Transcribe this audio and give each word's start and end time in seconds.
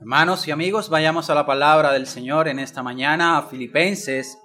Hermanos 0.00 0.46
y 0.46 0.52
amigos, 0.52 0.90
vayamos 0.90 1.28
a 1.28 1.34
la 1.34 1.44
palabra 1.44 1.92
del 1.92 2.06
Señor 2.06 2.46
en 2.46 2.60
esta 2.60 2.84
mañana, 2.84 3.36
a 3.36 3.42
Filipenses, 3.42 4.38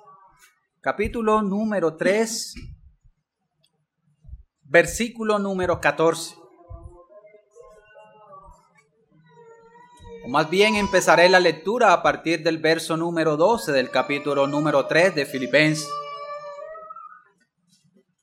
capítulo 0.82 1.44
número 1.44 1.96
3, 1.96 2.56
versículo 4.64 5.38
número 5.38 5.80
14. 5.80 6.36
O 10.26 10.30
más 10.30 10.50
bien 10.50 10.74
empezaré 10.74 11.30
la 11.30 11.40
lectura 11.40 11.94
a 11.94 12.02
partir 12.02 12.42
del 12.42 12.58
verso 12.58 12.98
número 12.98 13.38
12 13.38 13.74
del 13.74 13.92
capítulo 13.92 14.48
número 14.48 14.88
3 14.88 15.14
de 15.14 15.26
Filipenses. 15.28 15.88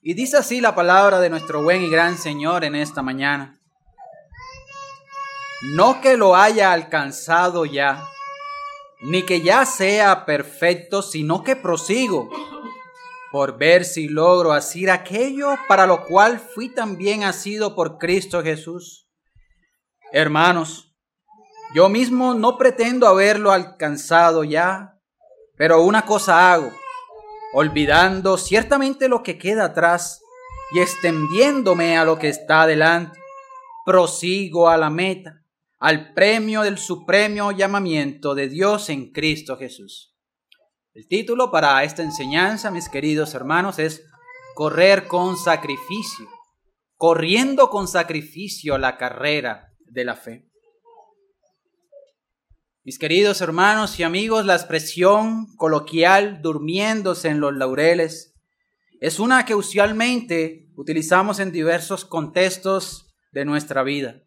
Y 0.03 0.15
dice 0.15 0.39
así 0.39 0.61
la 0.61 0.75
palabra 0.75 1.21
de 1.21 1.31
nuestro 1.31 1.63
buen 1.63 1.83
y 1.83 1.91
gran 1.91 2.19
Señor 2.19 2.65
en 2.65 2.75
esta 2.75 3.03
mañana 3.03 3.60
no 5.63 6.01
que 6.01 6.17
lo 6.17 6.37
haya 6.37 6.73
alcanzado 6.73 7.67
ya, 7.67 8.09
ni 9.03 9.25
que 9.25 9.43
ya 9.43 9.67
sea 9.67 10.25
perfecto, 10.25 11.03
sino 11.03 11.45
que 11.45 11.55
prosigo 11.57 12.31
por 13.31 13.59
ver 13.59 13.85
si 13.85 14.09
logro 14.09 14.53
hacer 14.53 14.91
aquello 14.91 15.55
para 15.69 15.87
lo 15.87 16.05
cual 16.05 16.41
fui 16.41 16.69
también 16.69 17.25
asido 17.25 17.77
por 17.77 17.99
Cristo 17.99 18.43
Jesús. 18.43 19.09
Hermanos, 20.13 20.97
yo 21.75 21.89
mismo 21.89 22.35
no 22.35 22.59
pretendo 22.59 23.07
haberlo 23.07 23.53
alcanzado 23.53 24.43
ya, 24.43 24.99
pero 25.57 25.83
una 25.83 26.07
cosa 26.07 26.53
hago, 26.53 26.73
olvidando 27.53 28.37
ciertamente 28.37 29.09
lo 29.09 29.23
que 29.23 29.39
queda 29.39 29.67
atrás 29.67 30.21
y 30.73 30.81
extendiéndome 30.81 31.97
a 31.97 32.05
lo 32.05 32.19
que 32.19 32.29
está 32.29 32.63
adelante, 32.63 33.21
prosigo 33.85 34.69
a 34.69 34.77
la 34.77 34.91
meta 34.91 35.40
al 35.81 36.13
premio 36.13 36.61
del 36.61 36.77
supremo 36.77 37.53
llamamiento 37.53 38.35
de 38.35 38.49
Dios 38.49 38.91
en 38.91 39.13
Cristo 39.13 39.57
Jesús. 39.57 40.15
El 40.93 41.09
título 41.09 41.51
para 41.51 41.83
esta 41.85 42.03
enseñanza, 42.03 42.71
mis 42.71 42.91
queridos 42.91 43.35
hermanos, 43.35 43.79
es 43.79 44.05
Correr 44.55 45.07
con 45.07 45.39
sacrificio, 45.39 46.29
corriendo 46.97 47.71
con 47.71 47.89
sacrificio 47.89 48.77
la 48.77 48.99
carrera 48.99 49.73
de 49.79 50.05
la 50.05 50.17
fe. 50.17 50.51
Mis 52.85 52.99
queridos 52.99 53.41
hermanos 53.41 53.99
y 53.99 54.03
amigos, 54.03 54.45
la 54.45 54.57
expresión 54.57 55.47
coloquial 55.57 56.43
durmiéndose 56.43 57.29
en 57.29 57.41
los 57.41 57.55
laureles 57.55 58.35
es 59.01 59.19
una 59.19 59.47
que 59.47 59.55
usualmente 59.55 60.69
utilizamos 60.77 61.41
en 61.41 61.53
diversos 61.53 62.05
contextos 62.05 63.15
de 63.33 63.47
nuestra 63.47 63.83
vida. 63.83 64.21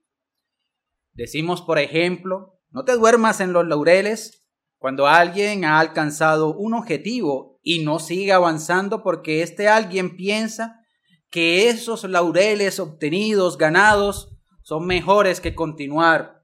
Decimos, 1.14 1.61
por 1.61 1.80
ejemplo, 1.80 2.59
no 2.72 2.86
te 2.86 2.94
duermas 2.94 3.39
en 3.39 3.53
los 3.53 3.67
laureles 3.67 4.45
cuando 4.78 5.08
alguien 5.08 5.64
ha 5.64 5.80
alcanzado 5.80 6.55
un 6.55 6.73
objetivo 6.73 7.59
y 7.61 7.83
no 7.83 8.00
sigue 8.00 8.33
avanzando 8.33 9.03
porque 9.03 9.42
este 9.42 9.67
alguien 9.67 10.17
piensa 10.17 10.81
que 11.30 11.70
esos 11.70 12.03
laureles 12.03 12.80
obtenidos, 12.80 13.58
ganados, 13.58 14.36
son 14.64 14.86
mejores 14.86 15.39
que 15.39 15.55
continuar 15.55 16.44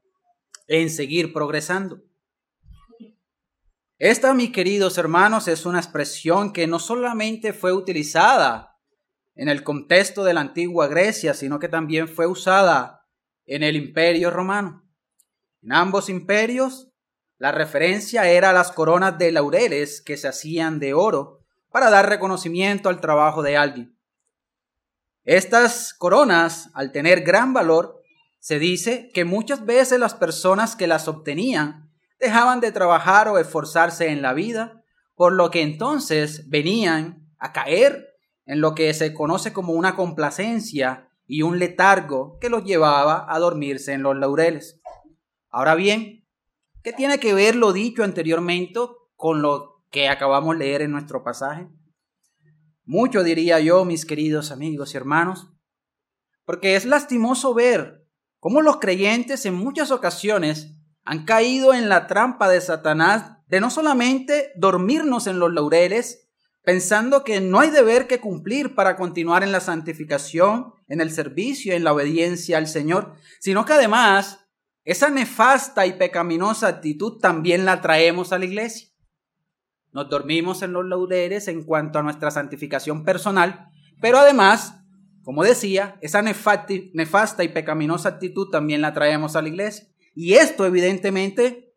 en 0.67 0.89
seguir 0.89 1.33
progresando. 1.33 2.02
Esta, 3.98 4.33
mis 4.33 4.52
queridos 4.52 4.98
hermanos, 4.98 5.48
es 5.48 5.66
una 5.66 5.80
expresión 5.80 6.54
que 6.54 6.67
no 6.67 6.80
solamente 6.80 7.52
fue 7.52 7.73
utilizada 7.73 8.78
en 9.36 9.50
el 9.50 9.64
contexto 9.64 10.23
de 10.23 10.33
la 10.33 10.42
antigua 10.42 10.88
Grecia, 10.88 11.33
sino 11.33 11.59
que 11.59 11.67
también 11.67 12.08
fue 12.08 12.26
usada 12.26 12.98
en 13.50 13.64
el 13.64 13.75
imperio 13.75 14.30
romano. 14.30 14.88
En 15.64 15.73
ambos 15.73 16.08
imperios, 16.08 16.92
la 17.39 17.52
referencia 17.52 18.30
era 18.30 18.52
a 18.52 18.53
las 18.53 18.72
coronas 18.72 19.17
de 19.17 19.32
laureles 19.32 20.02
que 20.02 20.17
se 20.17 20.27
hacían 20.27 20.80
de 20.80 20.93
oro 20.93 21.39
para 21.71 21.89
dar 21.89 22.08
reconocimiento 22.08 22.89
al 22.89 23.02
trabajo 23.02 23.42
de 23.42 23.58
alguien. 23.58 23.98
Estas 25.23 25.95
coronas, 25.95 26.70
al 26.73 26.92
tener 26.92 27.21
gran 27.21 27.54
valor, 27.54 28.02
se 28.39 28.59
dice 28.59 29.09
que 29.14 29.26
muchas 29.26 29.65
veces 29.65 29.99
las 29.99 30.14
personas 30.14 30.76
que 30.76 30.88
las 30.88 31.08
obtenían 31.08 31.92
dejaban 32.20 32.59
de 32.59 32.71
trabajar 32.71 33.27
o 33.30 33.39
esforzarse 33.39 34.09
en 34.09 34.21
la 34.21 34.33
vida, 34.33 34.83
por 35.15 35.33
lo 35.33 35.49
que 35.49 35.64
entonces 35.64 36.48
venían 36.49 37.33
a 37.39 37.52
caer 37.52 38.15
en 38.45 38.61
lo 38.61 38.76
que 38.76 38.93
se 38.93 39.14
conoce 39.14 39.54
como 39.54 39.73
una 39.73 39.95
complacencia 39.95 41.08
y 41.30 41.44
un 41.44 41.60
letargo 41.60 42.40
que 42.42 42.50
los 42.50 42.64
llevaba 42.66 43.28
a 43.30 43.38
dormirse 43.38 43.94
en 43.94 44.02
los 44.02 44.17
laureles. 44.17 44.82
Ahora 45.52 45.76
bien, 45.76 46.26
¿qué 46.82 46.92
tiene 46.92 47.20
que 47.20 47.36
ver 47.36 47.56
lo 47.56 47.72
dicho 47.72 48.04
anteriormente 48.04 48.80
con 49.16 49.44
lo 49.44 49.86
que 49.92 50.10
acabamos 50.10 50.58
de 50.58 50.66
leer 50.66 50.82
en 50.82 50.92
nuestro 50.92 51.23
pasaje? 51.23 51.70
Mucho 52.84 53.23
diría 53.23 53.60
yo, 53.60 53.86
mis 53.86 54.08
queridos 54.08 54.50
amigos 54.50 54.95
y 54.95 54.98
hermanos, 54.98 55.54
porque 56.45 56.76
es 56.76 56.86
lastimoso 56.86 57.54
ver 57.54 58.08
cómo 58.39 58.64
los 58.64 58.78
creyentes 58.78 59.45
en 59.45 59.54
muchas 59.54 59.92
ocasiones 59.92 60.73
han 61.04 61.26
caído 61.26 61.76
en 61.76 61.89
la 61.89 62.08
trampa 62.08 62.50
de 62.50 62.60
Satanás 62.60 63.34
de 63.45 63.62
no 63.62 63.70
solamente 63.70 64.52
dormirnos 64.56 65.28
en 65.28 65.38
los 65.38 65.54
laureles, 65.54 66.28
pensando 66.64 67.23
que 67.23 67.39
no 67.39 67.60
hay 67.60 67.70
deber 67.70 68.08
que 68.08 68.20
cumplir 68.20 68.73
para 68.73 68.95
continuar 68.95 69.44
en 69.44 69.52
la 69.52 69.60
santificación, 69.60 70.73
en 70.89 71.02
el 71.02 71.11
servicio, 71.11 71.73
en 71.73 71.83
la 71.83 71.94
obediencia 71.94 72.58
al 72.58 72.67
Señor, 72.67 73.14
sino 73.39 73.64
que 73.64 73.73
además 73.73 74.45
esa 74.83 75.10
nefasta 75.10 75.86
y 75.86 75.94
pecaminosa 75.94 76.67
actitud 76.67 77.20
también 77.20 77.64
la 77.64 77.80
traemos 77.80 78.33
a 78.33 78.39
la 78.39 78.45
iglesia. 78.45 78.89
Nos 79.92 80.10
dormimos 80.10 80.61
en 80.61 80.73
los 80.73 80.86
laureles 80.86 81.48
en 81.48 81.64
cuanto 81.64 82.00
a 82.00 82.04
nuestra 82.04 82.32
santificación 82.32 83.04
personal, 83.04 83.70
pero 84.02 84.17
además, 84.17 84.82
como 85.23 85.44
decía, 85.44 85.98
esa 86.02 86.22
nefasta 86.22 87.44
y 87.44 87.48
pecaminosa 87.50 88.10
actitud 88.10 88.50
también 88.50 88.82
la 88.82 88.94
traemos 88.94 89.36
a 89.36 89.42
la 89.42 89.50
iglesia. 89.50 89.88
Y 90.16 90.33
esto 90.33 90.66
evidentemente, 90.66 91.76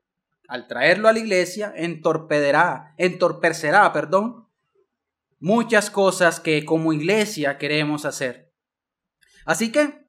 al 0.48 0.66
traerlo 0.66 1.08
a 1.08 1.12
la 1.12 1.18
iglesia, 1.18 1.72
entorpecerá, 1.76 2.94
entorpecerá, 2.96 3.92
perdón, 3.92 4.48
muchas 5.38 5.90
cosas 5.90 6.40
que 6.40 6.64
como 6.64 6.92
iglesia 6.92 7.58
queremos 7.58 8.04
hacer. 8.04 8.51
Así 9.44 9.72
que 9.72 10.06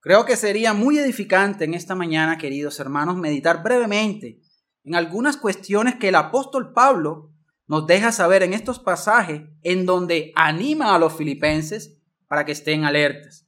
creo 0.00 0.24
que 0.24 0.36
sería 0.36 0.72
muy 0.72 0.98
edificante 0.98 1.64
en 1.64 1.74
esta 1.74 1.94
mañana, 1.94 2.38
queridos 2.38 2.78
hermanos, 2.80 3.16
meditar 3.16 3.62
brevemente 3.62 4.40
en 4.84 4.94
algunas 4.94 5.36
cuestiones 5.36 5.96
que 5.96 6.08
el 6.08 6.14
apóstol 6.14 6.72
Pablo 6.72 7.32
nos 7.66 7.86
deja 7.86 8.10
saber 8.12 8.42
en 8.42 8.52
estos 8.52 8.78
pasajes 8.78 9.42
en 9.62 9.86
donde 9.86 10.32
anima 10.34 10.94
a 10.94 10.98
los 10.98 11.12
filipenses 11.12 11.96
para 12.26 12.44
que 12.44 12.52
estén 12.52 12.84
alertas. 12.84 13.46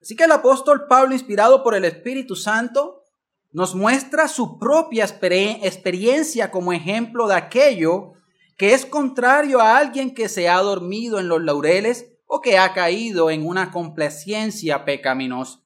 Así 0.00 0.14
que 0.14 0.24
el 0.24 0.32
apóstol 0.32 0.86
Pablo, 0.88 1.14
inspirado 1.14 1.64
por 1.64 1.74
el 1.74 1.84
Espíritu 1.84 2.36
Santo, 2.36 3.02
nos 3.52 3.74
muestra 3.74 4.28
su 4.28 4.58
propia 4.58 5.04
experiencia 5.04 6.50
como 6.50 6.72
ejemplo 6.72 7.26
de 7.26 7.34
aquello 7.34 8.12
que 8.56 8.74
es 8.74 8.86
contrario 8.86 9.60
a 9.60 9.76
alguien 9.76 10.14
que 10.14 10.28
se 10.28 10.48
ha 10.48 10.58
dormido 10.58 11.18
en 11.18 11.28
los 11.28 11.42
laureles 11.42 12.15
o 12.26 12.40
que 12.40 12.58
ha 12.58 12.72
caído 12.74 13.30
en 13.30 13.46
una 13.46 13.70
complacencia 13.70 14.84
pecaminosa. 14.84 15.60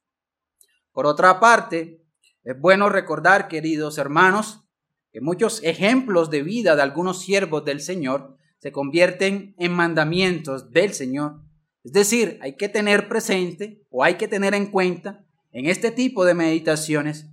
Por 0.92 1.06
otra 1.06 1.40
parte, 1.40 2.04
es 2.44 2.58
bueno 2.58 2.88
recordar, 2.88 3.48
queridos 3.48 3.98
hermanos, 3.98 4.64
que 5.12 5.20
muchos 5.20 5.62
ejemplos 5.64 6.30
de 6.30 6.42
vida 6.42 6.76
de 6.76 6.82
algunos 6.82 7.20
siervos 7.20 7.64
del 7.64 7.80
Señor 7.80 8.36
se 8.58 8.72
convierten 8.72 9.54
en 9.58 9.72
mandamientos 9.72 10.70
del 10.70 10.92
Señor. 10.92 11.40
Es 11.82 11.92
decir, 11.92 12.38
hay 12.42 12.56
que 12.56 12.68
tener 12.68 13.08
presente 13.08 13.82
o 13.90 14.04
hay 14.04 14.14
que 14.14 14.28
tener 14.28 14.54
en 14.54 14.66
cuenta 14.66 15.24
en 15.52 15.66
este 15.66 15.90
tipo 15.90 16.24
de 16.24 16.34
meditaciones 16.34 17.26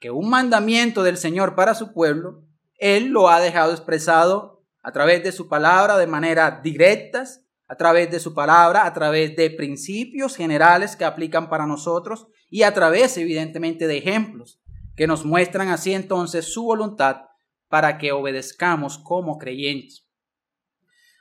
que 0.00 0.10
un 0.10 0.28
mandamiento 0.28 1.04
del 1.04 1.16
Señor 1.16 1.54
para 1.54 1.74
su 1.74 1.92
pueblo, 1.92 2.42
Él 2.78 3.08
lo 3.08 3.28
ha 3.28 3.40
dejado 3.40 3.72
expresado 3.72 4.64
a 4.82 4.90
través 4.90 5.22
de 5.22 5.30
su 5.30 5.48
palabra 5.48 5.96
de 5.96 6.08
manera 6.08 6.60
directas, 6.62 7.44
a 7.72 7.74
través 7.74 8.10
de 8.10 8.20
su 8.20 8.34
palabra, 8.34 8.84
a 8.84 8.92
través 8.92 9.34
de 9.34 9.48
principios 9.48 10.36
generales 10.36 10.94
que 10.94 11.06
aplican 11.06 11.48
para 11.48 11.66
nosotros 11.66 12.26
y 12.50 12.64
a 12.64 12.74
través 12.74 13.16
evidentemente 13.16 13.86
de 13.86 13.96
ejemplos 13.96 14.60
que 14.94 15.06
nos 15.06 15.24
muestran 15.24 15.68
así 15.68 15.94
entonces 15.94 16.52
su 16.52 16.64
voluntad 16.64 17.22
para 17.68 17.96
que 17.96 18.12
obedezcamos 18.12 18.98
como 18.98 19.38
creyentes. 19.38 20.06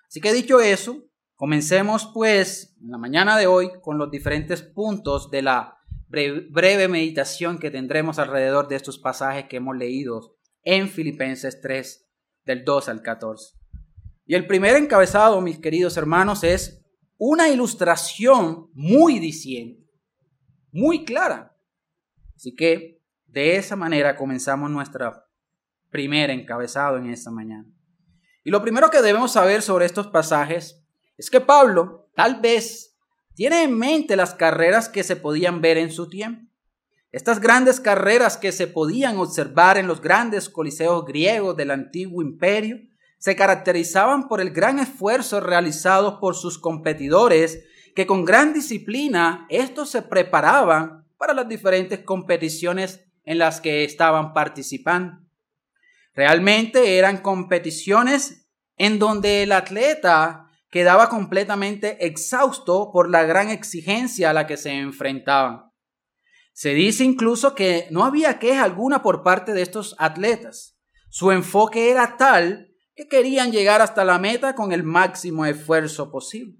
Así 0.09 0.19
que 0.19 0.33
dicho 0.33 0.59
eso, 0.59 1.05
comencemos 1.35 2.11
pues 2.13 2.75
en 2.81 2.91
la 2.91 2.97
mañana 2.97 3.37
de 3.37 3.47
hoy 3.47 3.69
con 3.81 3.97
los 3.97 4.11
diferentes 4.11 4.61
puntos 4.61 5.31
de 5.31 5.43
la 5.43 5.77
breve, 6.09 6.89
meditación 6.89 7.59
que 7.59 7.71
tendremos 7.71 8.19
alrededor 8.19 8.67
de 8.67 8.75
estos 8.75 8.99
pasajes 8.99 9.45
que 9.45 9.55
hemos 9.55 9.77
leído 9.77 10.35
en 10.63 10.89
Filipenses 10.89 11.61
3 11.61 12.09
del 12.43 12.65
2 12.65 12.89
al 12.89 13.01
14. 13.01 13.60
Y 14.31 14.35
el 14.35 14.47
primer 14.47 14.77
encabezado, 14.77 15.41
mis 15.41 15.59
queridos 15.59 15.97
hermanos, 15.97 16.45
es 16.45 16.81
una 17.17 17.49
ilustración 17.49 18.69
muy 18.71 19.19
diciente, 19.19 19.85
muy 20.71 21.03
clara. 21.03 21.57
Así 22.37 22.55
que 22.55 23.01
De 23.25 23.57
esa 23.57 23.75
manera 23.75 24.15
comenzamos 24.15 24.71
nuestra 24.71 25.25
primera 25.89 26.31
encabezado 26.31 26.97
en 26.97 27.09
esta 27.09 27.29
mañana. 27.29 27.65
Y 28.45 28.51
lo 28.51 28.61
primero 28.61 28.89
que 28.89 29.01
debemos 29.01 29.33
saber 29.33 29.61
sobre 29.61 29.85
estos 29.85 30.07
pasajes 30.07 30.81
es 31.17 31.29
que 31.29 31.41
Pablo 31.41 32.09
tal 32.15 32.39
vez 32.39 32.97
tiene 33.35 33.63
en 33.63 33.77
mente 33.77 34.15
las 34.15 34.33
carreras 34.33 34.87
que 34.87 35.03
se 35.03 35.17
podían 35.17 35.59
ver 35.59 35.77
en 35.77 35.91
su 35.91 36.07
tiempo. 36.07 36.49
Estas 37.11 37.41
grandes 37.41 37.81
carreras 37.81 38.37
que 38.37 38.53
se 38.53 38.67
podían 38.67 39.17
observar 39.17 39.77
en 39.77 39.87
los 39.87 39.99
grandes 39.99 40.47
coliseos 40.47 41.03
griegos 41.03 41.57
del 41.57 41.71
antiguo 41.71 42.21
imperio 42.21 42.90
se 43.21 43.35
caracterizaban 43.35 44.27
por 44.27 44.41
el 44.41 44.49
gran 44.49 44.79
esfuerzo 44.79 45.41
realizado 45.41 46.19
por 46.19 46.35
sus 46.35 46.57
competidores 46.57 47.63
que 47.93 48.07
con 48.07 48.25
gran 48.25 48.51
disciplina 48.51 49.45
estos 49.49 49.91
se 49.91 50.01
preparaban 50.01 51.05
para 51.17 51.35
las 51.35 51.47
diferentes 51.47 51.99
competiciones 51.99 53.05
en 53.23 53.37
las 53.37 53.61
que 53.61 53.83
estaban 53.83 54.33
participando. 54.33 55.21
Realmente 56.15 56.97
eran 56.97 57.19
competiciones 57.19 58.47
en 58.75 58.97
donde 58.97 59.43
el 59.43 59.51
atleta 59.51 60.49
quedaba 60.71 61.07
completamente 61.07 62.03
exhausto 62.07 62.89
por 62.91 63.07
la 63.07 63.21
gran 63.21 63.49
exigencia 63.49 64.31
a 64.31 64.33
la 64.33 64.47
que 64.47 64.57
se 64.57 64.71
enfrentaban. 64.71 65.71
Se 66.53 66.73
dice 66.73 67.03
incluso 67.03 67.53
que 67.53 67.87
no 67.91 68.03
había 68.03 68.39
queja 68.39 68.63
alguna 68.63 69.03
por 69.03 69.21
parte 69.21 69.53
de 69.53 69.61
estos 69.61 69.95
atletas. 69.99 70.75
Su 71.11 71.31
enfoque 71.31 71.91
era 71.91 72.17
tal 72.17 72.70
que 73.01 73.07
querían 73.07 73.51
llegar 73.51 73.81
hasta 73.81 74.05
la 74.05 74.19
meta 74.19 74.53
con 74.53 74.71
el 74.71 74.83
máximo 74.83 75.45
esfuerzo 75.47 76.11
posible. 76.11 76.59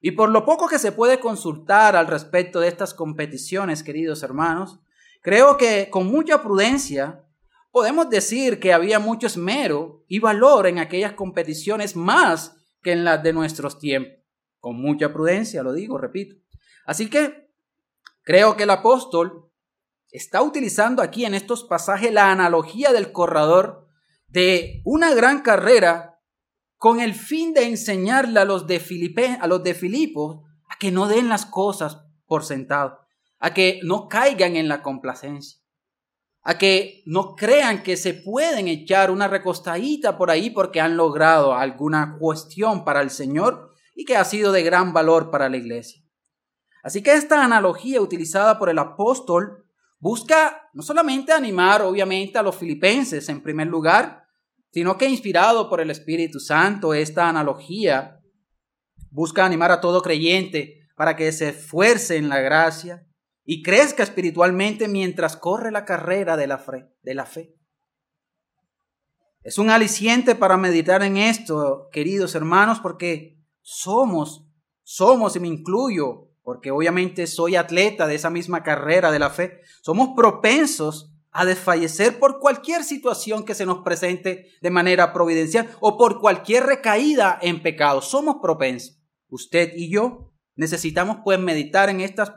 Y 0.00 0.10
por 0.12 0.28
lo 0.28 0.44
poco 0.44 0.66
que 0.66 0.80
se 0.80 0.90
puede 0.90 1.20
consultar 1.20 1.94
al 1.94 2.08
respecto 2.08 2.58
de 2.58 2.66
estas 2.66 2.94
competiciones, 2.94 3.84
queridos 3.84 4.24
hermanos, 4.24 4.80
creo 5.20 5.56
que 5.56 5.88
con 5.88 6.08
mucha 6.08 6.42
prudencia 6.42 7.24
podemos 7.70 8.10
decir 8.10 8.58
que 8.58 8.72
había 8.72 8.98
mucho 8.98 9.28
esmero 9.28 10.04
y 10.08 10.18
valor 10.18 10.66
en 10.66 10.80
aquellas 10.80 11.12
competiciones 11.12 11.94
más 11.94 12.56
que 12.82 12.90
en 12.90 13.04
las 13.04 13.22
de 13.22 13.32
nuestros 13.32 13.78
tiempos. 13.78 14.18
Con 14.58 14.80
mucha 14.80 15.12
prudencia, 15.12 15.62
lo 15.62 15.72
digo, 15.72 15.96
repito. 15.96 16.34
Así 16.86 17.08
que 17.08 17.48
creo 18.24 18.56
que 18.56 18.64
el 18.64 18.70
apóstol 18.70 19.48
está 20.10 20.42
utilizando 20.42 21.02
aquí 21.02 21.24
en 21.24 21.34
estos 21.34 21.62
pasajes 21.62 22.12
la 22.12 22.32
analogía 22.32 22.92
del 22.92 23.12
corredor 23.12 23.81
de 24.32 24.82
una 24.84 25.14
gran 25.14 25.42
carrera 25.42 26.20
con 26.76 27.00
el 27.00 27.14
fin 27.14 27.54
de 27.54 27.66
enseñarle 27.66 28.40
a 28.40 28.44
los 28.44 28.66
de, 28.66 28.80
Filipe, 28.80 29.38
a 29.40 29.46
los 29.46 29.62
de 29.62 29.74
Filipos 29.74 30.40
a 30.68 30.76
que 30.78 30.90
no 30.90 31.06
den 31.06 31.28
las 31.28 31.46
cosas 31.46 32.04
por 32.26 32.44
sentado, 32.44 32.98
a 33.38 33.54
que 33.54 33.80
no 33.84 34.08
caigan 34.08 34.56
en 34.56 34.68
la 34.68 34.82
complacencia 34.82 35.62
a 36.42 36.58
que 36.58 37.02
no 37.06 37.36
crean 37.36 37.82
que 37.82 37.96
se 37.96 38.14
pueden 38.14 38.68
echar 38.68 39.10
una 39.10 39.28
recostadita 39.28 40.18
por 40.18 40.30
ahí 40.30 40.50
porque 40.50 40.80
han 40.80 40.96
logrado 40.96 41.54
alguna 41.54 42.16
cuestión 42.18 42.84
para 42.84 43.00
el 43.00 43.10
Señor 43.10 43.70
y 43.94 44.04
que 44.04 44.16
ha 44.16 44.24
sido 44.24 44.50
de 44.52 44.62
gran 44.62 44.92
valor 44.92 45.30
para 45.30 45.48
la 45.48 45.56
iglesia. 45.56 46.02
Así 46.82 47.02
que 47.02 47.14
esta 47.14 47.44
analogía 47.44 48.00
utilizada 48.00 48.58
por 48.58 48.68
el 48.68 48.78
apóstol 48.78 49.64
busca 50.00 50.68
no 50.72 50.82
solamente 50.82 51.32
animar 51.32 51.82
obviamente 51.82 52.38
a 52.38 52.42
los 52.42 52.56
filipenses 52.56 53.28
en 53.28 53.40
primer 53.40 53.68
lugar, 53.68 54.21
sino 54.72 54.98
que 54.98 55.08
inspirado 55.08 55.68
por 55.68 55.80
el 55.80 55.90
Espíritu 55.90 56.40
Santo, 56.40 56.94
esta 56.94 57.28
analogía 57.28 58.20
busca 59.10 59.44
animar 59.44 59.70
a 59.70 59.80
todo 59.80 60.02
creyente 60.02 60.88
para 60.96 61.16
que 61.16 61.30
se 61.32 61.50
esfuerce 61.50 62.16
en 62.16 62.28
la 62.28 62.40
gracia, 62.40 63.06
y 63.44 63.62
crezca 63.62 64.02
espiritualmente 64.02 64.88
mientras 64.88 65.36
corre 65.36 65.70
la 65.70 65.84
carrera 65.84 66.36
de 66.36 66.46
la 66.46 66.58
fe. 66.58 66.88
De 67.02 67.14
la 67.14 67.26
fe. 67.26 67.54
Es 69.42 69.58
un 69.58 69.70
aliciente 69.70 70.36
para 70.36 70.56
meditar 70.56 71.02
en 71.02 71.16
esto, 71.16 71.88
queridos 71.90 72.36
hermanos, 72.36 72.78
porque 72.78 73.40
somos, 73.60 74.46
somos, 74.84 75.34
y 75.34 75.40
me 75.40 75.48
incluyo, 75.48 76.28
porque 76.42 76.70
obviamente 76.70 77.26
soy 77.26 77.56
atleta 77.56 78.06
de 78.06 78.14
esa 78.14 78.30
misma 78.30 78.62
carrera 78.62 79.10
de 79.10 79.18
la 79.18 79.30
fe, 79.30 79.60
somos 79.82 80.10
propensos 80.14 81.11
a 81.32 81.44
desfallecer 81.44 82.18
por 82.18 82.38
cualquier 82.38 82.84
situación 82.84 83.44
que 83.44 83.54
se 83.54 83.66
nos 83.66 83.78
presente 83.78 84.50
de 84.60 84.70
manera 84.70 85.12
providencial 85.12 85.68
o 85.80 85.96
por 85.96 86.20
cualquier 86.20 86.64
recaída 86.64 87.38
en 87.40 87.62
pecado. 87.62 88.02
Somos 88.02 88.36
propensos. 88.42 89.00
Usted 89.28 89.72
y 89.74 89.90
yo 89.90 90.32
necesitamos 90.54 91.18
pues 91.24 91.38
meditar 91.40 91.88
en 91.88 92.00
estas 92.00 92.32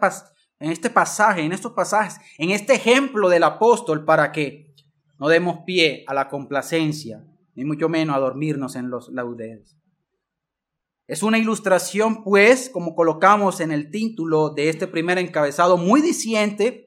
en 0.59 0.71
este 0.71 0.89
pasaje, 0.89 1.42
en 1.42 1.51
estos 1.51 1.74
pasajes, 1.74 2.18
en 2.38 2.51
este 2.51 2.74
ejemplo 2.74 3.27
del 3.27 3.44
apóstol 3.44 4.06
para 4.06 4.31
que 4.31 4.74
no 5.19 5.27
demos 5.27 5.59
pie 5.65 6.06
a 6.07 6.13
la 6.13 6.30
complacencia, 6.30 7.25
ni 7.56 7.65
mucho 7.65 7.89
menos 7.89 8.15
a 8.15 8.19
dormirnos 8.19 8.75
en 8.75 8.89
los 8.89 9.09
laudeles. 9.09 9.77
Es 11.07 11.21
una 11.24 11.38
ilustración, 11.38 12.24
pues, 12.24 12.69
como 12.69 12.95
colocamos 12.95 13.59
en 13.59 13.71
el 13.71 13.91
título 13.91 14.50
de 14.50 14.69
este 14.69 14.88
primer 14.88 15.19
encabezado, 15.19 15.77
muy 15.77 16.01
diciente, 16.01 16.84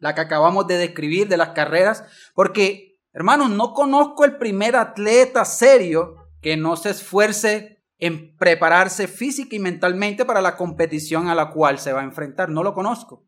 la 0.00 0.14
que 0.14 0.22
acabamos 0.22 0.66
de 0.66 0.78
describir 0.78 1.28
de 1.28 1.36
las 1.36 1.50
carreras, 1.50 2.04
porque, 2.34 3.00
hermanos, 3.12 3.50
no 3.50 3.72
conozco 3.74 4.24
el 4.24 4.36
primer 4.36 4.74
atleta 4.74 5.44
serio 5.44 6.16
que 6.40 6.56
no 6.56 6.76
se 6.76 6.90
esfuerce 6.90 7.84
en 7.98 8.34
prepararse 8.36 9.06
física 9.06 9.54
y 9.54 9.58
mentalmente 9.58 10.24
para 10.24 10.40
la 10.40 10.56
competición 10.56 11.28
a 11.28 11.34
la 11.34 11.50
cual 11.50 11.78
se 11.78 11.92
va 11.92 12.00
a 12.00 12.04
enfrentar. 12.04 12.48
No 12.48 12.62
lo 12.62 12.74
conozco. 12.74 13.26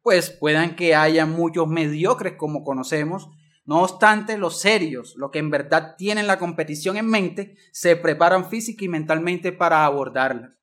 Pues 0.00 0.30
puedan 0.30 0.74
que 0.74 0.94
haya 0.94 1.26
muchos 1.26 1.68
mediocres 1.68 2.34
como 2.36 2.64
conocemos. 2.64 3.28
No 3.66 3.82
obstante, 3.82 4.38
los 4.38 4.60
serios, 4.60 5.14
los 5.16 5.30
que 5.30 5.38
en 5.38 5.50
verdad 5.50 5.96
tienen 5.96 6.26
la 6.26 6.38
competición 6.38 6.96
en 6.96 7.06
mente, 7.06 7.56
se 7.72 7.96
preparan 7.96 8.48
física 8.48 8.84
y 8.84 8.88
mentalmente 8.88 9.52
para 9.52 9.84
abordarla. 9.84 10.56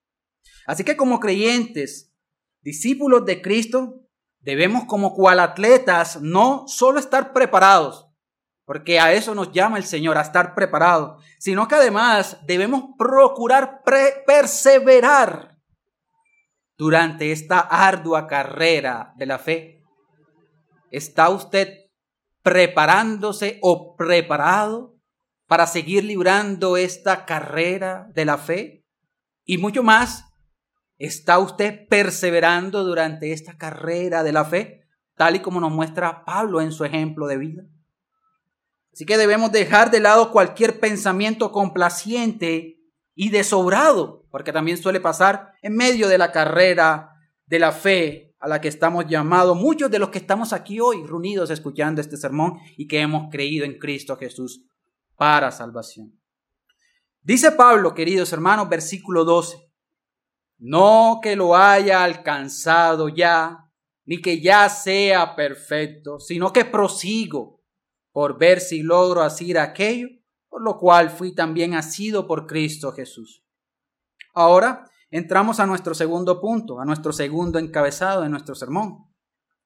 Así 0.66 0.84
que 0.84 0.98
como 0.98 1.20
creyentes, 1.20 2.14
discípulos 2.62 3.26
de 3.26 3.42
Cristo, 3.42 4.01
debemos 4.42 4.86
como 4.86 5.14
cual 5.14 5.40
atletas 5.40 6.22
no 6.22 6.66
solo 6.68 7.00
estar 7.00 7.34
preparados, 7.34 8.08
porque 8.66 9.00
a 9.00 9.14
eso 9.14 9.36
nos 9.36 9.52
llama 9.52 9.78
el 9.78 9.86
Señor, 9.86 10.18
a 10.18 10.22
estar 10.22 10.56
preparados, 10.56 11.24
sino 11.40 11.68
que 11.68 11.76
además 11.76 12.38
debemos 12.46 12.96
procurar 12.98 13.82
perseverar 14.26 15.58
durante 16.78 17.32
esta 17.32 17.60
ardua 17.60 18.28
carrera 18.28 19.14
de 19.16 19.26
la 19.26 19.38
fe. 19.38 19.84
¿Está 20.90 21.30
usted 21.30 21.78
preparándose 22.42 23.60
o 23.62 23.96
preparado 23.96 24.96
para 25.48 25.68
seguir 25.68 26.04
librando 26.04 26.78
esta 26.78 27.26
carrera 27.26 28.08
de 28.14 28.26
la 28.26 28.38
fe? 28.38 28.86
Y 29.46 29.58
mucho 29.58 29.84
más, 29.84 30.31
¿está 31.06 31.40
usted 31.40 31.88
perseverando 31.88 32.84
durante 32.84 33.32
esta 33.32 33.58
carrera 33.58 34.22
de 34.22 34.32
la 34.32 34.46
fe, 34.46 34.86
tal 35.16 35.36
y 35.36 35.40
como 35.40 35.60
nos 35.60 35.72
muestra 35.72 36.24
Pablo 36.24 36.62
en 36.62 36.72
su 36.72 36.86
ejemplo 36.86 37.26
de 37.26 37.38
vida? 37.38 37.64
Así 38.94 39.06
que 39.06 39.18
debemos 39.18 39.52
dejar 39.52 39.90
de 39.90 40.00
lado 40.00 40.32
cualquier 40.32 40.80
pensamiento 40.80 41.52
complaciente 41.52 42.78
y 43.16 43.30
desobrado, 43.30 44.28
porque 44.30 44.54
también 44.54 44.78
suele 44.78 45.00
pasar 45.00 45.54
en 45.64 45.76
medio 45.76 46.08
de 46.08 46.20
la 46.20 46.32
carrera 46.32 47.16
de 47.48 47.58
la 47.58 47.72
fe 47.72 48.36
a 48.40 48.48
la 48.48 48.62
que 48.62 48.68
estamos 48.68 49.08
llamados 49.08 49.58
muchos 49.58 49.90
de 49.90 49.98
los 49.98 50.10
que 50.10 50.20
estamos 50.20 50.54
aquí 50.54 50.80
hoy 50.80 51.04
reunidos 51.04 51.50
escuchando 51.50 52.00
este 52.00 52.16
sermón 52.16 52.60
y 52.78 52.88
que 52.88 53.00
hemos 53.00 53.32
creído 53.32 53.66
en 53.66 53.80
Cristo 53.80 54.18
Jesús 54.18 54.66
para 55.16 55.52
salvación. 55.52 56.14
Dice 57.22 57.52
Pablo, 57.52 57.96
queridos 57.96 58.34
hermanos, 58.34 58.70
versículo 58.70 59.26
12, 59.26 59.71
no 60.62 61.20
que 61.24 61.36
lo 61.36 61.56
haya 61.56 62.04
alcanzado 62.04 63.10
ya, 63.10 63.68
ni 64.06 64.22
que 64.22 64.42
ya 64.42 64.70
sea 64.70 65.36
perfecto, 65.36 66.20
sino 66.20 66.54
que 66.54 66.66
prosigo 66.66 67.64
por 68.12 68.38
ver 68.38 68.62
si 68.62 68.84
logro 68.84 69.24
asir 69.24 69.58
aquello, 69.58 70.08
por 70.50 70.62
lo 70.62 70.78
cual 70.78 71.10
fui 71.10 71.34
también 71.34 71.74
asido 71.74 72.28
por 72.28 72.46
Cristo 72.46 72.92
Jesús. 72.92 73.44
Ahora 74.36 74.88
entramos 75.10 75.60
a 75.60 75.66
nuestro 75.66 75.96
segundo 75.96 76.40
punto, 76.40 76.80
a 76.80 76.86
nuestro 76.86 77.12
segundo 77.12 77.58
encabezado 77.58 78.22
de 78.22 78.30
nuestro 78.30 78.54
sermón. 78.54 79.12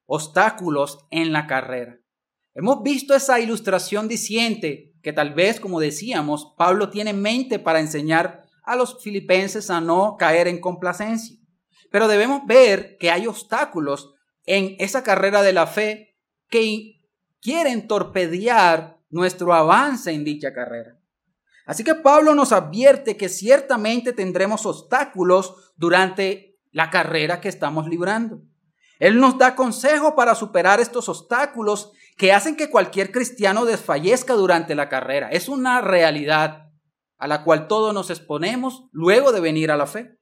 Obstáculos 0.05 1.05
en 1.09 1.33
la 1.33 1.45
carrera. 1.45 1.97
Hemos 2.53 2.83
visto 2.83 3.13
esa 3.13 3.41
ilustración 3.41 4.07
diciente 4.07 4.93
que 5.03 5.11
tal 5.11 5.33
vez, 5.33 5.59
como 5.59 5.81
decíamos, 5.81 6.53
Pablo 6.57 6.89
tiene 6.89 7.09
en 7.09 7.21
mente 7.21 7.59
para 7.59 7.81
enseñar 7.81 8.44
a 8.65 8.75
los 8.75 9.01
filipenses 9.01 9.69
a 9.69 9.81
no 9.81 10.17
caer 10.17 10.48
en 10.48 10.60
complacencia. 10.60 11.38
Pero 11.91 12.07
debemos 12.07 12.45
ver 12.45 12.98
que 13.00 13.12
hay 13.12 13.27
obstáculos 13.27 14.13
en 14.45 14.75
esa 14.79 15.03
carrera 15.03 15.41
de 15.41 15.53
la 15.53 15.67
fe 15.67 16.17
que 16.50 17.01
quieren 17.41 17.88
torpedear 17.88 18.98
nuestro 19.10 19.53
avance 19.53 20.12
en 20.12 20.24
dicha 20.24 20.53
carrera. 20.53 21.00
Así 21.65 21.84
que 21.84 21.95
Pablo 21.95 22.36
nos 22.36 22.51
advierte 22.51 23.17
que 23.17 23.29
ciertamente 23.29 24.13
tendremos 24.13 24.65
obstáculos 24.65 25.74
durante 25.75 26.60
la 26.72 26.89
carrera 26.89 27.41
que 27.41 27.50
estamos 27.50 27.88
librando. 27.88 28.41
Él 29.00 29.19
nos 29.19 29.38
da 29.38 29.55
consejo 29.55 30.15
para 30.15 30.36
superar 30.36 30.79
estos 30.79 31.10
obstáculos 31.10 31.91
que 32.17 32.31
hacen 32.31 32.55
que 32.55 32.69
cualquier 32.69 33.12
cristiano 33.12 33.65
desfallezca 33.65 34.34
durante 34.34 34.75
la 34.75 34.89
carrera. 34.89 35.29
Es 35.29 35.50
una 35.50 35.81
realidad 35.81 36.64
a 37.17 37.27
la 37.27 37.43
cual 37.43 37.67
todos 37.67 37.93
nos 37.93 38.10
exponemos 38.10 38.88
luego 38.91 39.31
de 39.31 39.39
venir 39.39 39.72
a 39.72 39.77
la 39.77 39.88
fe. 39.88 40.17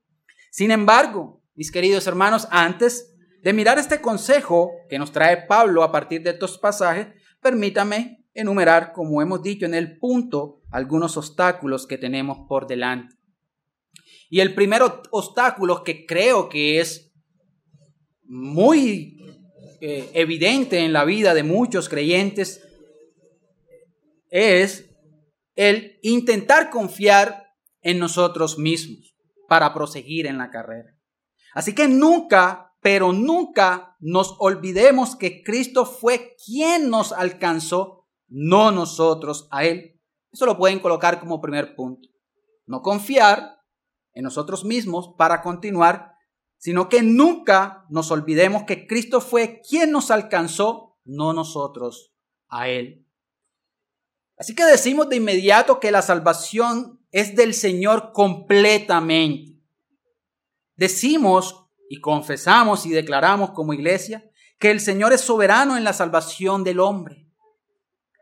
Sin 0.51 0.71
embargo, 0.71 1.41
mis 1.55 1.71
queridos 1.71 2.07
hermanos, 2.07 2.47
antes 2.51 3.15
de 3.41 3.53
mirar 3.53 3.77
este 3.77 4.01
consejo 4.01 4.71
que 4.89 4.99
nos 4.99 5.11
trae 5.11 5.45
Pablo 5.47 5.83
a 5.83 5.91
partir 5.91 6.23
de 6.23 6.31
estos 6.31 6.57
pasajes, 6.57 7.07
permítame 7.41 8.25
enumerar, 8.33 8.93
como 8.93 9.21
hemos 9.21 9.43
dicho 9.43 9.65
en 9.65 9.73
el 9.73 9.97
punto, 9.97 10.61
algunos 10.71 11.17
obstáculos 11.17 11.85
que 11.85 11.97
tenemos 11.97 12.47
por 12.47 12.67
delante. 12.67 13.15
Y 14.29 14.39
el 14.39 14.55
primer 14.55 14.81
obstáculo 15.11 15.83
que 15.83 16.05
creo 16.05 16.49
que 16.49 16.79
es 16.79 17.11
muy 18.23 19.17
eh, 19.81 20.09
evidente 20.13 20.79
en 20.79 20.93
la 20.93 21.05
vida 21.05 21.33
de 21.33 21.43
muchos 21.43 21.89
creyentes 21.89 22.63
es 24.29 24.89
el 25.55 25.99
intentar 26.01 26.69
confiar 26.69 27.51
en 27.81 27.99
nosotros 27.99 28.57
mismos 28.57 29.15
para 29.47 29.73
proseguir 29.73 30.25
en 30.25 30.37
la 30.37 30.49
carrera. 30.49 30.97
Así 31.53 31.75
que 31.75 31.87
nunca, 31.87 32.75
pero 32.81 33.13
nunca 33.13 33.95
nos 33.99 34.35
olvidemos 34.39 35.15
que 35.15 35.43
Cristo 35.43 35.85
fue 35.85 36.35
quien 36.45 36.89
nos 36.89 37.11
alcanzó, 37.11 38.07
no 38.27 38.71
nosotros 38.71 39.47
a 39.51 39.65
Él. 39.65 40.01
Eso 40.31 40.45
lo 40.45 40.57
pueden 40.57 40.79
colocar 40.79 41.19
como 41.19 41.41
primer 41.41 41.75
punto. 41.75 42.09
No 42.65 42.81
confiar 42.81 43.59
en 44.13 44.23
nosotros 44.23 44.65
mismos 44.65 45.13
para 45.17 45.41
continuar, 45.41 46.13
sino 46.57 46.89
que 46.89 47.03
nunca 47.03 47.85
nos 47.89 48.09
olvidemos 48.09 48.63
que 48.63 48.87
Cristo 48.87 49.21
fue 49.21 49.61
quien 49.67 49.91
nos 49.91 50.09
alcanzó, 50.09 50.97
no 51.03 51.33
nosotros 51.33 52.13
a 52.47 52.69
Él. 52.69 53.02
Así 54.43 54.55
que 54.55 54.65
decimos 54.65 55.07
de 55.07 55.15
inmediato 55.15 55.79
que 55.79 55.89
la 55.89 56.01
salvación 56.01 56.99
es 57.11 57.33
del 57.33 57.53
Señor 57.53 58.11
completamente. 58.11 59.57
Decimos 60.75 61.69
y 61.87 62.01
confesamos 62.01 62.85
y 62.85 62.89
declaramos 62.89 63.51
como 63.51 63.73
iglesia 63.73 64.29
que 64.59 64.69
el 64.69 64.81
Señor 64.81 65.13
es 65.13 65.21
soberano 65.21 65.77
en 65.77 65.85
la 65.85 65.93
salvación 65.93 66.65
del 66.65 66.81
hombre. 66.81 67.25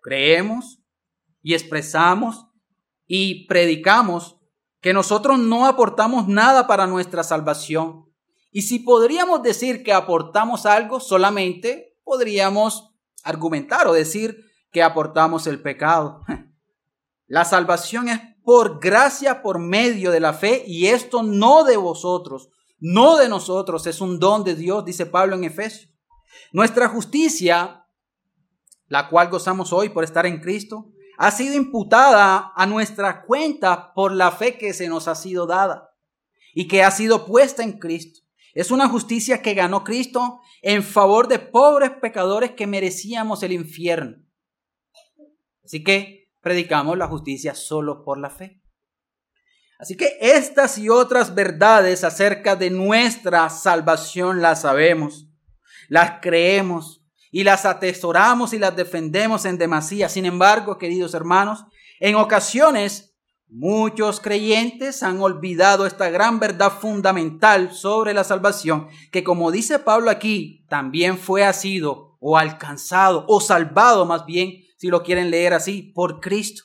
Creemos 0.03 0.83
y 1.41 1.55
expresamos 1.55 2.45
y 3.07 3.47
predicamos 3.47 4.37
que 4.79 4.93
nosotros 4.93 5.39
no 5.39 5.65
aportamos 5.65 6.27
nada 6.27 6.67
para 6.67 6.85
nuestra 6.85 7.23
salvación. 7.23 8.13
Y 8.51 8.61
si 8.61 8.77
podríamos 8.77 9.41
decir 9.41 9.81
que 9.81 9.91
aportamos 9.91 10.67
algo, 10.67 10.99
solamente 10.99 11.97
podríamos 12.03 12.93
argumentar 13.23 13.87
o 13.87 13.93
decir 13.93 14.50
que 14.71 14.83
aportamos 14.83 15.47
el 15.47 15.61
pecado. 15.61 16.21
La 17.27 17.45
salvación 17.45 18.09
es 18.09 18.19
por 18.43 18.79
gracia, 18.79 19.41
por 19.41 19.59
medio 19.59 20.11
de 20.11 20.19
la 20.19 20.33
fe, 20.33 20.63
y 20.67 20.87
esto 20.87 21.23
no 21.23 21.63
de 21.63 21.77
vosotros, 21.77 22.49
no 22.79 23.15
de 23.15 23.29
nosotros, 23.29 23.85
es 23.87 24.01
un 24.01 24.19
don 24.19 24.43
de 24.43 24.55
Dios, 24.55 24.83
dice 24.83 25.05
Pablo 25.05 25.35
en 25.35 25.43
Efesios. 25.43 25.93
Nuestra 26.51 26.89
justicia, 26.89 27.85
la 28.87 29.07
cual 29.07 29.29
gozamos 29.29 29.71
hoy 29.71 29.89
por 29.89 30.03
estar 30.03 30.25
en 30.25 30.41
Cristo, 30.41 30.91
ha 31.17 31.31
sido 31.31 31.55
imputada 31.55 32.51
a 32.55 32.65
nuestra 32.65 33.23
cuenta 33.23 33.93
por 33.93 34.11
la 34.11 34.31
fe 34.31 34.57
que 34.57 34.73
se 34.73 34.89
nos 34.89 35.07
ha 35.07 35.15
sido 35.15 35.45
dada 35.45 35.91
y 36.53 36.67
que 36.67 36.83
ha 36.83 36.91
sido 36.91 37.25
puesta 37.25 37.63
en 37.63 37.79
Cristo. 37.79 38.21
Es 38.53 38.71
una 38.71 38.89
justicia 38.89 39.41
que 39.41 39.53
ganó 39.53 39.83
Cristo 39.83 40.41
en 40.61 40.83
favor 40.83 41.27
de 41.27 41.39
pobres 41.39 41.91
pecadores 42.01 42.51
que 42.51 42.67
merecíamos 42.67 43.43
el 43.43 43.53
infierno. 43.53 44.17
Así 45.63 45.83
que 45.83 46.29
predicamos 46.41 46.97
la 46.97 47.07
justicia 47.07 47.55
solo 47.55 48.03
por 48.03 48.17
la 48.17 48.29
fe. 48.29 48.61
Así 49.79 49.97
que 49.97 50.17
estas 50.21 50.77
y 50.77 50.89
otras 50.89 51.33
verdades 51.33 52.03
acerca 52.03 52.55
de 52.55 52.69
nuestra 52.69 53.49
salvación 53.49 54.41
las 54.41 54.61
sabemos, 54.61 55.27
las 55.89 56.21
creemos 56.21 57.01
y 57.31 57.43
las 57.43 57.65
atesoramos 57.65 58.53
y 58.53 58.59
las 58.59 58.75
defendemos 58.75 59.45
en 59.45 59.57
demasía. 59.57 60.07
Sin 60.07 60.25
embargo, 60.25 60.77
queridos 60.77 61.15
hermanos, 61.15 61.65
en 61.99 62.15
ocasiones 62.15 63.15
muchos 63.47 64.19
creyentes 64.19 65.01
han 65.01 65.19
olvidado 65.19 65.85
esta 65.85 66.09
gran 66.09 66.39
verdad 66.39 66.71
fundamental 66.71 67.73
sobre 67.73 68.13
la 68.13 68.23
salvación, 68.23 68.87
que 69.11 69.23
como 69.23 69.51
dice 69.51 69.79
Pablo 69.79 70.11
aquí, 70.11 70.65
también 70.69 71.17
fue 71.17 71.43
asido 71.43 72.17
o 72.19 72.37
alcanzado 72.37 73.25
o 73.27 73.41
salvado 73.41 74.05
más 74.05 74.25
bien, 74.25 74.63
si 74.81 74.87
lo 74.87 75.03
quieren 75.03 75.29
leer 75.29 75.53
así, 75.53 75.83
por 75.93 76.19
Cristo. 76.19 76.63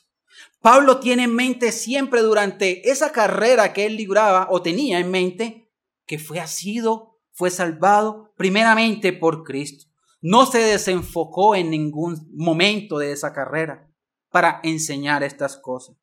Pablo 0.60 0.98
tiene 1.00 1.24
en 1.24 1.34
mente 1.34 1.70
siempre 1.70 2.22
durante 2.22 2.90
esa 2.90 3.12
carrera 3.12 3.72
que 3.72 3.86
él 3.86 3.96
libraba 3.96 4.48
o 4.50 4.62
tenía 4.62 4.98
en 4.98 5.10
mente 5.10 5.70
que 6.06 6.18
fue 6.18 6.40
asido, 6.40 7.20
fue 7.32 7.50
salvado 7.50 8.32
primeramente 8.36 9.12
por 9.12 9.44
Cristo 9.44 9.86
no 10.20 10.44
se 10.44 10.58
desenfocó 10.58 11.54
en 11.54 11.70
ningún 11.70 12.28
momento 12.34 12.98
de 12.98 13.12
esa 13.12 13.32
carrera 13.32 13.88
para 14.30 14.58
enseñar 14.64 15.22
estas 15.22 15.56
cosas. 15.56 15.96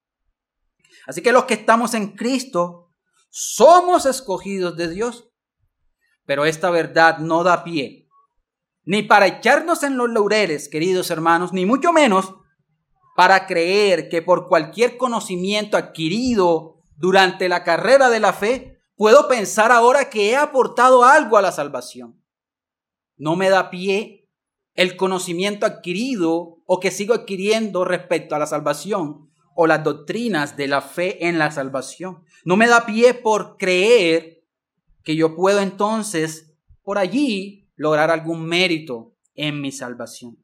Así 1.05 1.21
que 1.21 1.33
los 1.33 1.43
que 1.43 1.55
estamos 1.55 1.93
en 1.93 2.15
Cristo 2.15 2.93
somos 3.29 4.05
escogidos 4.05 4.77
de 4.77 4.89
Dios. 4.89 5.29
Pero 6.25 6.45
esta 6.45 6.69
verdad 6.69 7.17
no 7.17 7.43
da 7.43 7.65
pie 7.65 8.02
ni 8.85 9.03
para 9.03 9.27
echarnos 9.27 9.83
en 9.83 9.97
los 9.97 10.09
laureles, 10.09 10.69
queridos 10.69 11.09
hermanos, 11.11 11.53
ni 11.53 11.65
mucho 11.65 11.93
menos 11.93 12.35
para 13.15 13.45
creer 13.45 14.09
que 14.09 14.21
por 14.21 14.47
cualquier 14.47 14.97
conocimiento 14.97 15.77
adquirido 15.77 16.81
durante 16.97 17.47
la 17.47 17.63
carrera 17.63 18.09
de 18.09 18.19
la 18.19 18.33
fe, 18.33 18.79
puedo 18.95 19.27
pensar 19.27 19.71
ahora 19.71 20.09
que 20.09 20.31
he 20.31 20.35
aportado 20.35 21.03
algo 21.03 21.37
a 21.37 21.41
la 21.41 21.51
salvación 21.51 22.23
no 23.17 23.35
me 23.35 23.49
da 23.49 23.69
pie 23.69 24.29
el 24.75 24.97
conocimiento 24.97 25.65
adquirido 25.65 26.57
o 26.65 26.79
que 26.79 26.91
sigo 26.91 27.13
adquiriendo 27.13 27.85
respecto 27.85 28.35
a 28.35 28.39
la 28.39 28.47
salvación 28.47 29.29
o 29.55 29.67
las 29.67 29.83
doctrinas 29.83 30.57
de 30.57 30.67
la 30.67 30.81
fe 30.81 31.27
en 31.27 31.37
la 31.37 31.51
salvación. 31.51 32.23
No 32.43 32.57
me 32.57 32.67
da 32.67 32.85
pie 32.85 33.13
por 33.13 33.57
creer 33.57 34.43
que 35.03 35.15
yo 35.15 35.35
puedo 35.35 35.59
entonces 35.59 36.53
por 36.81 36.97
allí 36.97 37.62
lograr 37.75 38.11
algún 38.11 38.45
mérito 38.45 39.15
en 39.35 39.61
mi 39.61 39.71
salvación. 39.71 40.37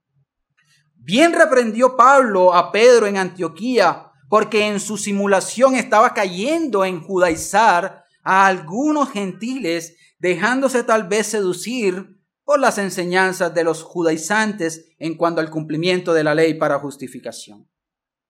Bien 0.95 1.33
reprendió 1.33 1.95
Pablo 1.95 2.53
a 2.53 2.71
Pedro 2.71 3.07
en 3.07 3.17
Antioquía 3.17 4.11
porque 4.29 4.67
en 4.67 4.79
su 4.79 4.97
simulación 4.97 5.75
estaba 5.75 6.13
cayendo 6.13 6.85
en 6.85 7.01
judaizar 7.01 8.03
a 8.23 8.45
algunos 8.45 9.11
gentiles, 9.11 9.97
dejándose 10.19 10.83
tal 10.83 11.07
vez 11.07 11.27
seducir 11.27 12.19
por 12.43 12.59
las 12.59 12.77
enseñanzas 12.77 13.53
de 13.53 13.63
los 13.63 13.83
judaizantes 13.83 14.91
en 14.99 15.15
cuanto 15.15 15.41
al 15.41 15.49
cumplimiento 15.49 16.13
de 16.13 16.23
la 16.23 16.35
ley 16.35 16.53
para 16.55 16.79
justificación. 16.79 17.67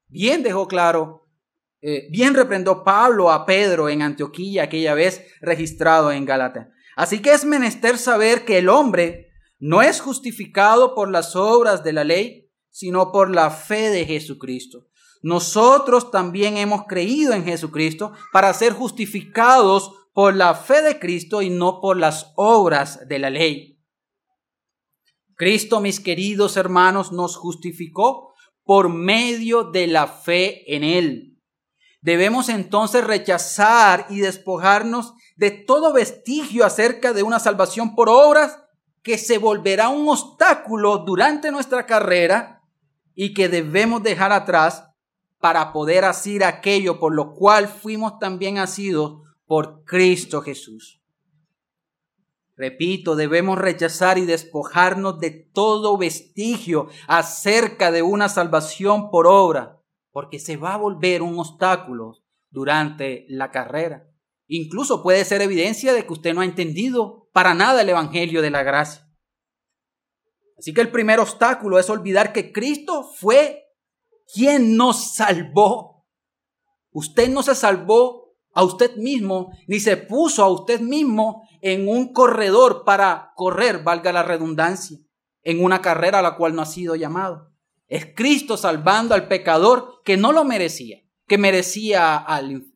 Bien 0.07 0.43
dejó 0.43 0.67
claro, 0.67 1.27
eh, 1.81 2.07
bien 2.11 2.33
reprendó 2.33 2.83
Pablo 2.83 3.31
a 3.31 3.45
Pedro 3.45 3.89
en 3.89 4.01
Antioquía 4.01 4.63
aquella 4.63 4.93
vez 4.93 5.25
registrado 5.41 6.11
en 6.11 6.25
Galata. 6.25 6.69
Así 6.95 7.21
que 7.21 7.33
es 7.33 7.45
menester 7.45 7.97
saber 7.97 8.45
que 8.45 8.57
el 8.57 8.69
hombre 8.69 9.29
no 9.59 9.81
es 9.81 9.99
justificado 10.01 10.95
por 10.95 11.09
las 11.09 11.35
obras 11.35 11.83
de 11.83 11.93
la 11.93 12.03
ley, 12.03 12.49
sino 12.71 13.11
por 13.11 13.29
la 13.33 13.51
fe 13.51 13.89
de 13.89 14.05
Jesucristo. 14.05 14.87
Nosotros 15.21 16.11
también 16.11 16.57
hemos 16.57 16.85
creído 16.87 17.33
en 17.33 17.43
Jesucristo 17.43 18.13
para 18.31 18.53
ser 18.53 18.73
justificados 18.73 19.91
por 20.13 20.35
la 20.35 20.55
fe 20.55 20.81
de 20.81 20.99
Cristo 20.99 21.41
y 21.41 21.49
no 21.49 21.81
por 21.81 21.97
las 21.97 22.31
obras 22.35 23.07
de 23.07 23.19
la 23.19 23.29
ley. 23.29 23.79
Cristo, 25.35 25.79
mis 25.79 25.99
queridos 25.99 26.57
hermanos, 26.57 27.11
nos 27.11 27.37
justificó 27.37 28.33
por 28.63 28.89
medio 28.89 29.63
de 29.63 29.87
la 29.87 30.07
fe 30.07 30.75
en 30.75 30.83
Él. 30.83 31.41
Debemos 32.01 32.49
entonces 32.49 33.03
rechazar 33.03 34.05
y 34.09 34.19
despojarnos 34.19 35.13
de 35.39 35.51
todo 35.51 35.93
vestigio 35.93 36.65
acerca 36.65 37.13
de 37.13 37.23
una 37.23 37.39
salvación 37.39 37.95
por 37.95 38.09
obras 38.09 38.59
que 39.01 39.17
se 39.17 39.37
volverá 39.37 39.87
un 39.87 40.09
obstáculo 40.09 40.97
durante 40.97 41.49
nuestra 41.49 41.85
carrera 41.85 42.61
y 43.15 43.33
que 43.33 43.47
debemos 43.47 44.03
dejar 44.03 44.33
atrás 44.33 44.89
para 45.39 45.71
poder 45.71 46.03
hacer 46.03 46.43
aquello 46.43 46.99
por 46.99 47.15
lo 47.15 47.35
cual 47.35 47.69
fuimos 47.69 48.19
también 48.19 48.57
asidos 48.57 49.21
por 49.45 49.85
Cristo 49.85 50.41
Jesús. 50.41 51.01
Repito, 52.57 53.15
debemos 53.15 53.57
rechazar 53.57 54.17
y 54.17 54.25
despojarnos 54.25 55.21
de 55.21 55.31
todo 55.31 55.97
vestigio 55.97 56.89
acerca 57.07 57.91
de 57.91 58.01
una 58.01 58.27
salvación 58.27 59.09
por 59.09 59.25
obra, 59.25 59.79
porque 60.11 60.37
se 60.37 60.57
va 60.57 60.73
a 60.73 60.77
volver 60.77 61.21
un 61.21 61.39
obstáculo 61.39 62.17
durante 62.49 63.25
la 63.29 63.51
carrera. 63.51 64.08
Incluso 64.51 65.03
puede 65.03 65.23
ser 65.25 65.43
evidencia 65.43 65.93
de 65.93 66.07
que 66.07 66.13
usted 66.13 66.33
no 66.33 66.41
ha 66.41 66.45
entendido 66.45 67.29
para 67.33 67.53
nada 67.53 67.83
el 67.83 67.89
Evangelio 67.89 68.41
de 68.41 68.49
la 68.49 68.63
gracia. 68.63 69.07
Así 70.57 70.73
que 70.73 70.81
el 70.81 70.89
primer 70.89 71.19
obstáculo 71.19 71.77
es 71.77 71.87
olvidar 71.87 72.33
que 72.33 72.51
Cristo 72.51 73.03
fue 73.03 73.67
quien 74.33 74.75
nos 74.75 75.13
salvó. 75.13 76.07
Usted 76.89 77.29
no 77.29 77.43
se 77.43 77.53
salvó 77.53 78.35
a 78.53 78.63
usted 78.63 78.95
mismo, 78.95 79.51
ni 79.67 79.79
se 79.79 79.97
puso 79.97 80.43
a 80.43 80.49
usted 80.49 80.81
mismo 80.81 81.47
en 81.61 81.87
un 81.87 82.11
corredor 82.11 82.83
para 82.83 83.31
correr, 83.35 83.83
valga 83.83 84.11
la 84.11 84.23
redundancia, 84.23 84.97
en 85.43 85.63
una 85.63 85.83
carrera 85.83 86.19
a 86.19 86.23
la 86.23 86.37
cual 86.37 86.55
no 86.55 86.63
ha 86.63 86.65
sido 86.65 86.95
llamado. 86.95 87.53
Es 87.87 88.07
Cristo 88.15 88.57
salvando 88.57 89.13
al 89.13 89.27
pecador 89.27 90.01
que 90.03 90.17
no 90.17 90.31
lo 90.31 90.43
merecía, 90.43 91.03
que 91.27 91.37
merecía 91.37 92.25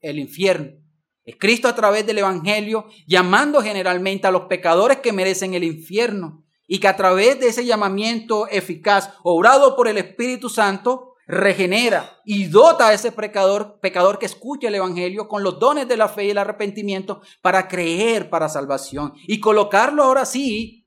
el 0.01 0.19
infierno. 0.19 0.82
Es 1.25 1.37
Cristo 1.39 1.67
a 1.67 1.75
través 1.75 2.05
del 2.05 2.17
Evangelio 2.17 2.87
llamando 3.07 3.61
generalmente 3.61 4.27
a 4.27 4.31
los 4.31 4.43
pecadores 4.43 4.99
que 4.99 5.13
merecen 5.13 5.53
el 5.53 5.63
infierno 5.63 6.43
y 6.67 6.79
que 6.79 6.87
a 6.87 6.95
través 6.95 7.39
de 7.39 7.47
ese 7.47 7.65
llamamiento 7.65 8.47
eficaz, 8.47 9.11
obrado 9.23 9.75
por 9.75 9.87
el 9.87 9.97
Espíritu 9.97 10.49
Santo, 10.49 11.13
regenera 11.25 12.19
y 12.25 12.45
dota 12.45 12.89
a 12.89 12.93
ese 12.93 13.11
pecador, 13.11 13.79
pecador 13.79 14.19
que 14.19 14.25
escucha 14.25 14.67
el 14.67 14.75
Evangelio 14.75 15.27
con 15.27 15.43
los 15.43 15.59
dones 15.59 15.87
de 15.87 15.97
la 15.97 16.09
fe 16.09 16.25
y 16.25 16.31
el 16.31 16.37
arrepentimiento 16.37 17.21
para 17.41 17.67
creer 17.67 18.29
para 18.29 18.49
salvación 18.49 19.13
y 19.27 19.39
colocarlo 19.39 20.03
ahora 20.03 20.25
sí 20.25 20.85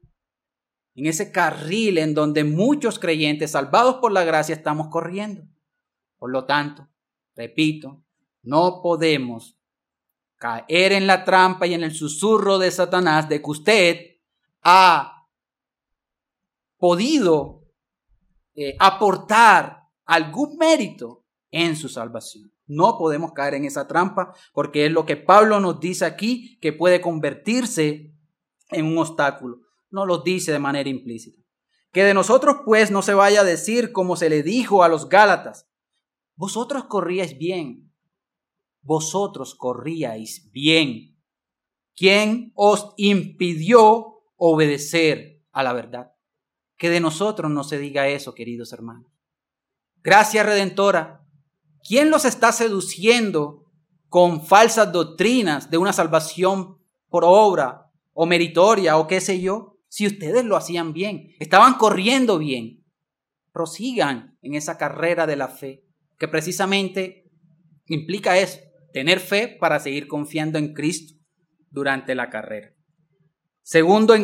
en 0.94 1.06
ese 1.06 1.30
carril 1.30 1.98
en 1.98 2.14
donde 2.14 2.44
muchos 2.44 2.98
creyentes 2.98 3.52
salvados 3.52 3.96
por 3.96 4.12
la 4.12 4.24
gracia 4.24 4.54
estamos 4.54 4.88
corriendo. 4.88 5.42
Por 6.18 6.30
lo 6.30 6.46
tanto, 6.46 6.88
repito, 7.34 8.02
no 8.42 8.80
podemos 8.82 9.55
caer 10.38 10.92
en 10.92 11.06
la 11.06 11.24
trampa 11.24 11.66
y 11.66 11.74
en 11.74 11.82
el 11.82 11.94
susurro 11.94 12.58
de 12.58 12.70
Satanás 12.70 13.28
de 13.28 13.40
que 13.40 13.50
usted 13.50 14.00
ha 14.62 15.26
podido 16.78 17.64
eh, 18.54 18.76
aportar 18.78 19.82
algún 20.04 20.56
mérito 20.56 21.24
en 21.50 21.76
su 21.76 21.88
salvación. 21.88 22.52
No 22.66 22.98
podemos 22.98 23.32
caer 23.32 23.54
en 23.54 23.64
esa 23.64 23.86
trampa 23.86 24.34
porque 24.52 24.86
es 24.86 24.92
lo 24.92 25.06
que 25.06 25.16
Pablo 25.16 25.60
nos 25.60 25.80
dice 25.80 26.04
aquí 26.04 26.58
que 26.60 26.72
puede 26.72 27.00
convertirse 27.00 28.12
en 28.70 28.86
un 28.86 28.98
obstáculo. 28.98 29.60
No 29.90 30.04
lo 30.04 30.18
dice 30.18 30.52
de 30.52 30.58
manera 30.58 30.88
implícita. 30.88 31.42
Que 31.92 32.04
de 32.04 32.14
nosotros 32.14 32.56
pues 32.64 32.90
no 32.90 33.02
se 33.02 33.14
vaya 33.14 33.40
a 33.40 33.44
decir 33.44 33.92
como 33.92 34.16
se 34.16 34.28
le 34.28 34.42
dijo 34.42 34.82
a 34.82 34.88
los 34.88 35.08
Gálatas. 35.08 35.68
Vosotros 36.34 36.84
corríais 36.84 37.38
bien. 37.38 37.85
Vosotros 38.86 39.56
corríais 39.56 40.48
bien. 40.52 41.18
¿Quién 41.96 42.52
os 42.54 42.94
impidió 42.96 44.22
obedecer 44.36 45.42
a 45.50 45.64
la 45.64 45.72
verdad? 45.72 46.12
Que 46.76 46.88
de 46.88 47.00
nosotros 47.00 47.50
no 47.50 47.64
se 47.64 47.78
diga 47.78 48.06
eso, 48.06 48.32
queridos 48.32 48.72
hermanos. 48.72 49.10
Gracia 50.04 50.44
redentora. 50.44 51.26
¿Quién 51.82 52.10
los 52.10 52.24
está 52.24 52.52
seduciendo 52.52 53.64
con 54.08 54.46
falsas 54.46 54.92
doctrinas 54.92 55.68
de 55.68 55.78
una 55.78 55.92
salvación 55.92 56.78
por 57.08 57.24
obra 57.26 57.90
o 58.12 58.24
meritoria 58.24 58.98
o 58.98 59.08
qué 59.08 59.20
sé 59.20 59.40
yo? 59.40 59.80
Si 59.88 60.06
ustedes 60.06 60.44
lo 60.44 60.56
hacían 60.56 60.92
bien, 60.92 61.34
estaban 61.40 61.74
corriendo 61.74 62.38
bien, 62.38 62.84
prosigan 63.52 64.38
en 64.42 64.54
esa 64.54 64.78
carrera 64.78 65.26
de 65.26 65.34
la 65.34 65.48
fe, 65.48 65.84
que 66.18 66.28
precisamente 66.28 67.32
implica 67.86 68.38
eso, 68.38 68.60
tener 68.96 69.20
fe 69.20 69.48
para 69.60 69.78
seguir 69.78 70.08
confiando 70.08 70.58
en 70.58 70.72
Cristo 70.72 71.22
durante 71.68 72.14
la 72.14 72.30
carrera. 72.30 72.72
Segundo, 73.60 74.14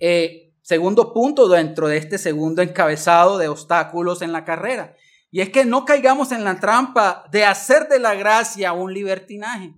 eh, 0.00 0.52
segundo 0.62 1.12
punto 1.12 1.46
dentro 1.46 1.86
de 1.86 1.98
este 1.98 2.18
segundo 2.18 2.60
encabezado 2.60 3.38
de 3.38 3.46
obstáculos 3.46 4.22
en 4.22 4.32
la 4.32 4.44
carrera, 4.44 4.96
y 5.30 5.42
es 5.42 5.50
que 5.50 5.64
no 5.64 5.84
caigamos 5.84 6.32
en 6.32 6.42
la 6.42 6.58
trampa 6.58 7.28
de 7.30 7.44
hacer 7.44 7.86
de 7.86 8.00
la 8.00 8.16
gracia 8.16 8.72
un 8.72 8.92
libertinaje. 8.92 9.76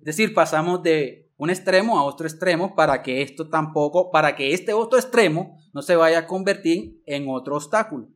Es 0.00 0.04
decir, 0.04 0.34
pasamos 0.34 0.82
de 0.82 1.32
un 1.38 1.48
extremo 1.48 1.98
a 1.98 2.02
otro 2.02 2.26
extremo 2.26 2.74
para 2.74 3.00
que 3.00 3.22
esto 3.22 3.48
tampoco, 3.48 4.10
para 4.10 4.36
que 4.36 4.52
este 4.52 4.74
otro 4.74 4.98
extremo 4.98 5.58
no 5.72 5.80
se 5.80 5.96
vaya 5.96 6.18
a 6.18 6.26
convertir 6.26 7.00
en 7.06 7.24
otro 7.26 7.56
obstáculo. 7.56 8.08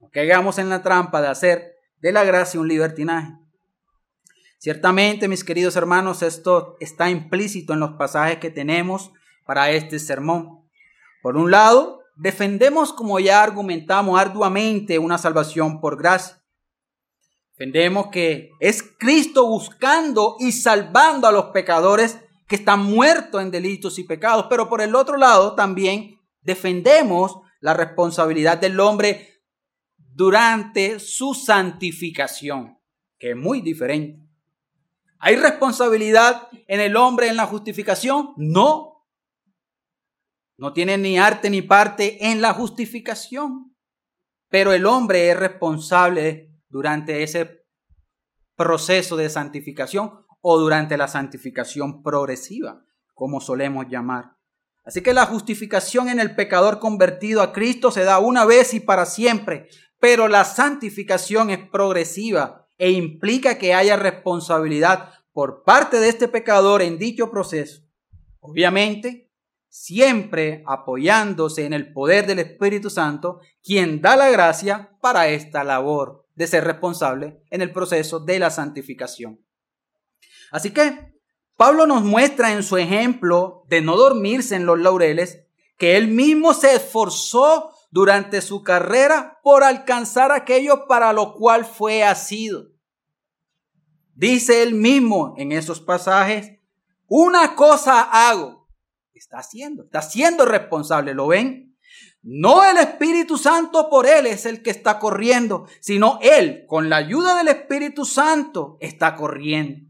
No 0.00 0.08
caigamos 0.10 0.58
en 0.58 0.70
la 0.70 0.82
trampa 0.82 1.22
de 1.22 1.28
hacer 1.28 1.76
de 2.00 2.10
la 2.10 2.24
gracia 2.24 2.58
un 2.58 2.66
libertinaje. 2.66 3.41
Ciertamente, 4.62 5.26
mis 5.26 5.42
queridos 5.42 5.74
hermanos, 5.74 6.22
esto 6.22 6.76
está 6.78 7.10
implícito 7.10 7.72
en 7.72 7.80
los 7.80 7.94
pasajes 7.94 8.38
que 8.38 8.48
tenemos 8.48 9.10
para 9.44 9.72
este 9.72 9.98
sermón. 9.98 10.60
Por 11.20 11.36
un 11.36 11.50
lado, 11.50 12.02
defendemos, 12.14 12.92
como 12.92 13.18
ya 13.18 13.42
argumentamos 13.42 14.20
arduamente, 14.20 15.00
una 15.00 15.18
salvación 15.18 15.80
por 15.80 15.98
gracia. 15.98 16.44
Defendemos 17.54 18.06
que 18.12 18.50
es 18.60 18.84
Cristo 19.00 19.48
buscando 19.48 20.36
y 20.38 20.52
salvando 20.52 21.26
a 21.26 21.32
los 21.32 21.46
pecadores 21.46 22.20
que 22.46 22.54
están 22.54 22.84
muertos 22.84 23.42
en 23.42 23.50
delitos 23.50 23.98
y 23.98 24.04
pecados, 24.04 24.46
pero 24.48 24.68
por 24.68 24.80
el 24.80 24.94
otro 24.94 25.16
lado 25.16 25.56
también 25.56 26.20
defendemos 26.40 27.40
la 27.58 27.74
responsabilidad 27.74 28.58
del 28.58 28.78
hombre 28.78 29.42
durante 29.96 31.00
su 31.00 31.34
santificación, 31.34 32.78
que 33.18 33.30
es 33.30 33.36
muy 33.36 33.60
diferente. 33.60 34.21
¿Hay 35.24 35.36
responsabilidad 35.36 36.48
en 36.66 36.80
el 36.80 36.96
hombre 36.96 37.28
en 37.28 37.36
la 37.36 37.46
justificación? 37.46 38.32
No, 38.36 39.06
no 40.58 40.72
tiene 40.72 40.98
ni 40.98 41.16
arte 41.16 41.48
ni 41.48 41.62
parte 41.62 42.26
en 42.26 42.40
la 42.40 42.52
justificación. 42.52 43.76
Pero 44.48 44.72
el 44.72 44.84
hombre 44.84 45.30
es 45.30 45.36
responsable 45.38 46.52
durante 46.68 47.22
ese 47.22 47.64
proceso 48.56 49.16
de 49.16 49.30
santificación 49.30 50.26
o 50.40 50.58
durante 50.58 50.96
la 50.96 51.06
santificación 51.06 52.02
progresiva, 52.02 52.84
como 53.14 53.40
solemos 53.40 53.86
llamar. 53.88 54.36
Así 54.84 55.02
que 55.02 55.14
la 55.14 55.26
justificación 55.26 56.08
en 56.08 56.18
el 56.18 56.34
pecador 56.34 56.80
convertido 56.80 57.42
a 57.42 57.52
Cristo 57.52 57.92
se 57.92 58.02
da 58.02 58.18
una 58.18 58.44
vez 58.44 58.74
y 58.74 58.80
para 58.80 59.06
siempre, 59.06 59.68
pero 60.00 60.26
la 60.26 60.44
santificación 60.44 61.50
es 61.50 61.60
progresiva 61.70 62.61
e 62.82 62.90
implica 62.90 63.58
que 63.58 63.74
haya 63.74 63.94
responsabilidad 63.94 65.10
por 65.32 65.62
parte 65.62 66.00
de 66.00 66.08
este 66.08 66.26
pecador 66.26 66.82
en 66.82 66.98
dicho 66.98 67.30
proceso. 67.30 67.82
Obviamente, 68.40 69.30
siempre 69.68 70.64
apoyándose 70.66 71.64
en 71.64 71.74
el 71.74 71.92
poder 71.92 72.26
del 72.26 72.40
Espíritu 72.40 72.90
Santo, 72.90 73.38
quien 73.62 74.00
da 74.00 74.16
la 74.16 74.30
gracia 74.30 74.98
para 75.00 75.28
esta 75.28 75.62
labor 75.62 76.26
de 76.34 76.48
ser 76.48 76.64
responsable 76.64 77.40
en 77.50 77.62
el 77.62 77.70
proceso 77.70 78.18
de 78.18 78.40
la 78.40 78.50
santificación. 78.50 79.46
Así 80.50 80.72
que 80.72 81.14
Pablo 81.56 81.86
nos 81.86 82.02
muestra 82.02 82.52
en 82.52 82.64
su 82.64 82.78
ejemplo 82.78 83.62
de 83.68 83.80
no 83.80 83.96
dormirse 83.96 84.56
en 84.56 84.66
los 84.66 84.80
laureles 84.80 85.46
que 85.78 85.96
él 85.96 86.08
mismo 86.08 86.52
se 86.52 86.74
esforzó 86.74 87.70
durante 87.92 88.40
su 88.40 88.64
carrera 88.64 89.38
por 89.44 89.62
alcanzar 89.62 90.32
aquello 90.32 90.88
para 90.88 91.12
lo 91.12 91.34
cual 91.34 91.64
fue 91.64 92.02
asido. 92.02 92.71
Dice 94.14 94.62
él 94.62 94.74
mismo 94.74 95.34
en 95.38 95.52
esos 95.52 95.80
pasajes, 95.80 96.58
una 97.08 97.54
cosa 97.54 98.02
hago 98.02 98.62
está 99.22 99.38
haciendo, 99.38 99.84
está 99.84 100.02
siendo 100.02 100.44
responsable, 100.44 101.14
¿lo 101.14 101.28
ven? 101.28 101.76
No 102.22 102.64
el 102.64 102.76
Espíritu 102.76 103.38
Santo 103.38 103.88
por 103.88 104.06
él 104.06 104.26
es 104.26 104.46
el 104.46 104.62
que 104.62 104.70
está 104.70 104.98
corriendo, 104.98 105.66
sino 105.80 106.18
él, 106.22 106.64
con 106.68 106.88
la 106.88 106.96
ayuda 106.96 107.36
del 107.36 107.48
Espíritu 107.48 108.04
Santo, 108.04 108.78
está 108.80 109.16
corriendo. 109.16 109.88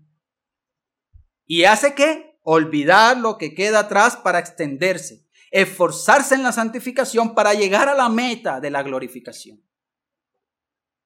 ¿Y 1.46 1.64
hace 1.64 1.94
qué? 1.94 2.38
Olvidar 2.42 3.18
lo 3.18 3.36
que 3.36 3.54
queda 3.54 3.80
atrás 3.80 4.16
para 4.16 4.38
extenderse, 4.38 5.26
esforzarse 5.50 6.34
en 6.34 6.42
la 6.42 6.52
santificación 6.52 7.34
para 7.34 7.52
llegar 7.54 7.88
a 7.88 7.94
la 7.94 8.08
meta 8.08 8.60
de 8.60 8.70
la 8.70 8.82
glorificación. 8.82 9.62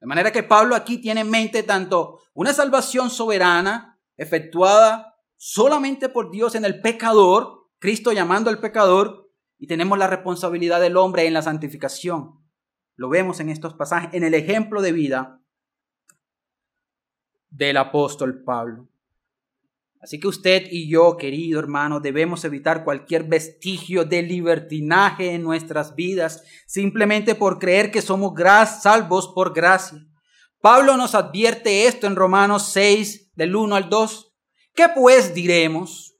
De 0.00 0.06
manera 0.06 0.32
que 0.32 0.42
Pablo 0.42 0.74
aquí 0.74 0.98
tiene 0.98 1.22
en 1.22 1.30
mente 1.30 1.62
tanto 1.62 2.20
una 2.34 2.52
salvación 2.52 3.10
soberana 3.10 3.98
efectuada 4.16 5.16
solamente 5.36 6.08
por 6.08 6.30
Dios 6.30 6.54
en 6.54 6.64
el 6.64 6.80
pecador, 6.80 7.68
Cristo 7.78 8.12
llamando 8.12 8.50
al 8.50 8.60
pecador 8.60 9.30
y 9.58 9.66
tenemos 9.66 9.98
la 9.98 10.06
responsabilidad 10.06 10.80
del 10.80 10.96
hombre 10.96 11.26
en 11.26 11.34
la 11.34 11.42
santificación. 11.42 12.44
Lo 12.94 13.08
vemos 13.08 13.40
en 13.40 13.48
estos 13.48 13.74
pasajes, 13.74 14.10
en 14.12 14.24
el 14.24 14.34
ejemplo 14.34 14.82
de 14.82 14.92
vida 14.92 15.40
del 17.50 17.76
apóstol 17.76 18.42
Pablo. 18.44 18.88
Así 20.00 20.20
que 20.20 20.28
usted 20.28 20.64
y 20.70 20.88
yo, 20.88 21.16
querido 21.16 21.58
hermano, 21.58 22.00
debemos 22.00 22.44
evitar 22.44 22.84
cualquier 22.84 23.24
vestigio 23.24 24.04
de 24.04 24.22
libertinaje 24.22 25.32
en 25.32 25.42
nuestras 25.42 25.94
vidas, 25.94 26.44
simplemente 26.66 27.34
por 27.34 27.58
creer 27.58 27.90
que 27.90 28.02
somos 28.02 28.32
salvos 28.82 29.32
por 29.34 29.54
gracia. 29.54 29.98
Pablo 30.60 30.96
nos 30.96 31.14
advierte 31.14 31.86
esto 31.86 32.06
en 32.06 32.16
Romanos 32.16 32.70
6, 32.72 33.32
del 33.34 33.56
1 33.56 33.76
al 33.76 33.88
2 33.88 34.26
¿Qué 34.76 34.90
pues 34.94 35.32
diremos? 35.32 36.18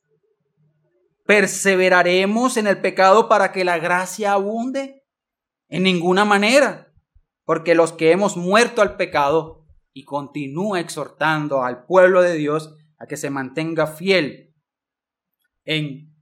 ¿Perseveraremos 1.26 2.56
en 2.56 2.66
el 2.66 2.80
pecado 2.80 3.28
para 3.28 3.52
que 3.52 3.66
la 3.66 3.78
gracia 3.78 4.32
abunde? 4.32 5.04
En 5.68 5.82
ninguna 5.82 6.24
manera, 6.24 6.90
porque 7.44 7.74
los 7.74 7.92
que 7.92 8.12
hemos 8.12 8.38
muerto 8.38 8.80
al 8.80 8.96
pecado 8.96 9.66
y 9.92 10.04
continúa 10.04 10.80
exhortando 10.80 11.64
al 11.64 11.84
pueblo 11.84 12.22
de 12.22 12.32
Dios 12.32 12.74
a 12.98 13.06
que 13.06 13.16
se 13.16 13.30
mantenga 13.30 13.86
fiel 13.86 14.54
en 15.64 16.14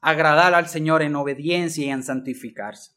agradar 0.00 0.54
al 0.54 0.68
Señor 0.68 1.02
en 1.02 1.16
obediencia 1.16 1.86
y 1.86 1.90
en 1.90 2.02
santificarse. 2.02 2.92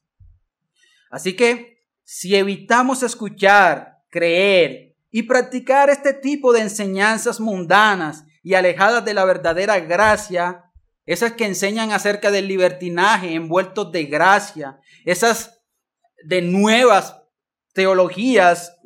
Así 1.09 1.35
que 1.35 1.85
si 2.03 2.35
evitamos 2.35 3.03
escuchar, 3.03 3.99
creer 4.09 4.95
y 5.11 5.23
practicar 5.23 5.89
este 5.89 6.13
tipo 6.13 6.53
de 6.53 6.61
enseñanzas 6.61 7.39
mundanas 7.39 8.25
y 8.43 8.53
alejadas 8.53 9.05
de 9.05 9.13
la 9.13 9.25
verdadera 9.25 9.79
gracia, 9.79 10.65
esas 11.05 11.33
que 11.33 11.45
enseñan 11.45 11.91
acerca 11.91 12.31
del 12.31 12.47
libertinaje 12.47 13.33
envueltos 13.33 13.91
de 13.91 14.05
gracia, 14.05 14.79
esas 15.05 15.61
de 16.23 16.41
nuevas 16.41 17.15
teologías 17.73 18.77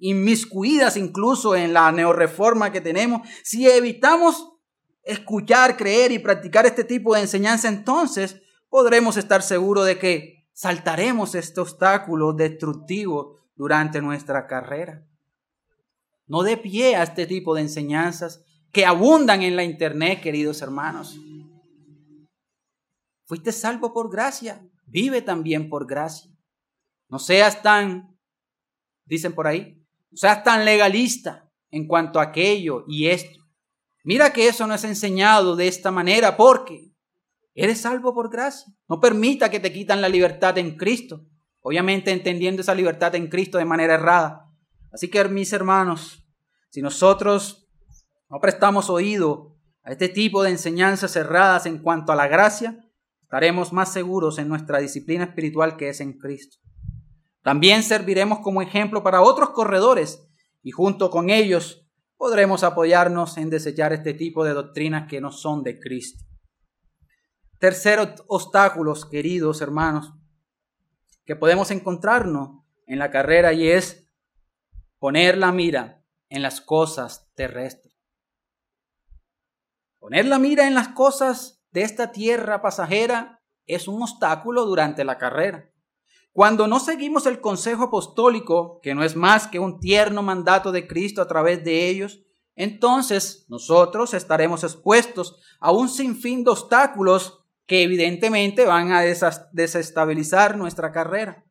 inmiscuidas 0.00 0.96
incluso 0.96 1.54
en 1.54 1.72
la 1.72 1.92
neoreforma 1.92 2.72
que 2.72 2.80
tenemos, 2.80 3.28
si 3.44 3.68
evitamos 3.68 4.50
escuchar, 5.02 5.76
creer 5.76 6.12
y 6.12 6.18
practicar 6.18 6.66
este 6.66 6.84
tipo 6.84 7.14
de 7.14 7.22
enseñanza, 7.22 7.68
entonces 7.68 8.40
podremos 8.68 9.16
estar 9.16 9.42
seguros 9.42 9.86
de 9.86 9.98
que 9.98 10.48
saltaremos 10.52 11.34
este 11.34 11.60
obstáculo 11.60 12.32
destructivo 12.32 13.38
durante 13.54 14.00
nuestra 14.00 14.46
carrera. 14.46 15.06
No 16.26 16.42
de 16.42 16.56
pie 16.56 16.96
a 16.96 17.02
este 17.02 17.26
tipo 17.26 17.54
de 17.54 17.62
enseñanzas 17.62 18.44
que 18.72 18.86
abundan 18.86 19.42
en 19.42 19.56
la 19.56 19.64
internet, 19.64 20.20
queridos 20.22 20.62
hermanos. 20.62 21.18
Fuiste 23.26 23.52
salvo 23.52 23.92
por 23.92 24.10
gracia, 24.10 24.64
vive 24.86 25.22
también 25.22 25.68
por 25.68 25.86
gracia. 25.86 26.30
No 27.08 27.18
seas 27.18 27.62
tan, 27.62 28.16
dicen 29.04 29.34
por 29.34 29.46
ahí, 29.46 29.79
seas 30.12 30.42
tan 30.42 30.64
legalista 30.64 31.50
en 31.70 31.86
cuanto 31.86 32.18
a 32.18 32.24
aquello 32.24 32.84
y 32.88 33.08
esto. 33.08 33.40
Mira 34.04 34.32
que 34.32 34.48
eso 34.48 34.66
no 34.66 34.74
es 34.74 34.84
enseñado 34.84 35.56
de 35.56 35.68
esta 35.68 35.90
manera 35.90 36.36
porque 36.36 36.92
eres 37.54 37.82
salvo 37.82 38.14
por 38.14 38.30
gracia. 38.30 38.72
No 38.88 39.00
permita 39.00 39.50
que 39.50 39.60
te 39.60 39.72
quitan 39.72 40.00
la 40.00 40.08
libertad 40.08 40.56
en 40.58 40.76
Cristo. 40.76 41.26
Obviamente 41.60 42.10
entendiendo 42.10 42.62
esa 42.62 42.74
libertad 42.74 43.14
en 43.14 43.28
Cristo 43.28 43.58
de 43.58 43.66
manera 43.66 43.94
errada. 43.94 44.46
Así 44.92 45.08
que 45.08 45.22
mis 45.28 45.52
hermanos, 45.52 46.26
si 46.70 46.80
nosotros 46.82 47.68
no 48.28 48.40
prestamos 48.40 48.88
oído 48.88 49.56
a 49.82 49.92
este 49.92 50.08
tipo 50.08 50.42
de 50.42 50.50
enseñanzas 50.50 51.12
cerradas 51.12 51.66
en 51.66 51.78
cuanto 51.78 52.12
a 52.12 52.16
la 52.16 52.28
gracia, 52.28 52.78
estaremos 53.22 53.72
más 53.72 53.92
seguros 53.92 54.38
en 54.38 54.48
nuestra 54.48 54.78
disciplina 54.78 55.24
espiritual 55.24 55.76
que 55.76 55.90
es 55.90 56.00
en 56.00 56.18
Cristo. 56.18 56.58
También 57.42 57.82
serviremos 57.82 58.40
como 58.40 58.62
ejemplo 58.62 59.02
para 59.02 59.22
otros 59.22 59.50
corredores 59.50 60.26
y 60.62 60.72
junto 60.72 61.10
con 61.10 61.30
ellos 61.30 61.86
podremos 62.16 62.64
apoyarnos 62.64 63.38
en 63.38 63.48
desechar 63.48 63.92
este 63.92 64.12
tipo 64.12 64.44
de 64.44 64.52
doctrinas 64.52 65.08
que 65.08 65.20
no 65.20 65.32
son 65.32 65.62
de 65.62 65.80
Cristo. 65.80 66.24
Tercero 67.58 68.14
obstáculos, 68.26 69.06
queridos 69.06 69.60
hermanos, 69.62 70.12
que 71.24 71.36
podemos 71.36 71.70
encontrarnos 71.70 72.62
en 72.86 72.98
la 72.98 73.10
carrera 73.10 73.52
y 73.52 73.68
es 73.68 74.10
poner 74.98 75.38
la 75.38 75.52
mira 75.52 76.02
en 76.28 76.42
las 76.42 76.60
cosas 76.60 77.30
terrestres. 77.34 77.96
Poner 79.98 80.26
la 80.26 80.38
mira 80.38 80.66
en 80.66 80.74
las 80.74 80.88
cosas 80.88 81.62
de 81.70 81.82
esta 81.82 82.12
tierra 82.12 82.62
pasajera 82.62 83.42
es 83.66 83.88
un 83.88 84.02
obstáculo 84.02 84.64
durante 84.64 85.04
la 85.04 85.18
carrera. 85.18 85.69
Cuando 86.32 86.68
no 86.68 86.78
seguimos 86.78 87.26
el 87.26 87.40
consejo 87.40 87.84
apostólico, 87.84 88.80
que 88.82 88.94
no 88.94 89.02
es 89.02 89.16
más 89.16 89.48
que 89.48 89.58
un 89.58 89.80
tierno 89.80 90.22
mandato 90.22 90.70
de 90.70 90.86
Cristo 90.86 91.20
a 91.20 91.28
través 91.28 91.64
de 91.64 91.88
ellos, 91.88 92.20
entonces 92.54 93.46
nosotros 93.48 94.14
estaremos 94.14 94.62
expuestos 94.62 95.40
a 95.60 95.72
un 95.72 95.88
sinfín 95.88 96.44
de 96.44 96.50
obstáculos 96.50 97.44
que 97.66 97.82
evidentemente 97.82 98.64
van 98.64 98.92
a 98.92 99.02
desestabilizar 99.02 100.56
nuestra 100.56 100.92
carrera. 100.92 101.44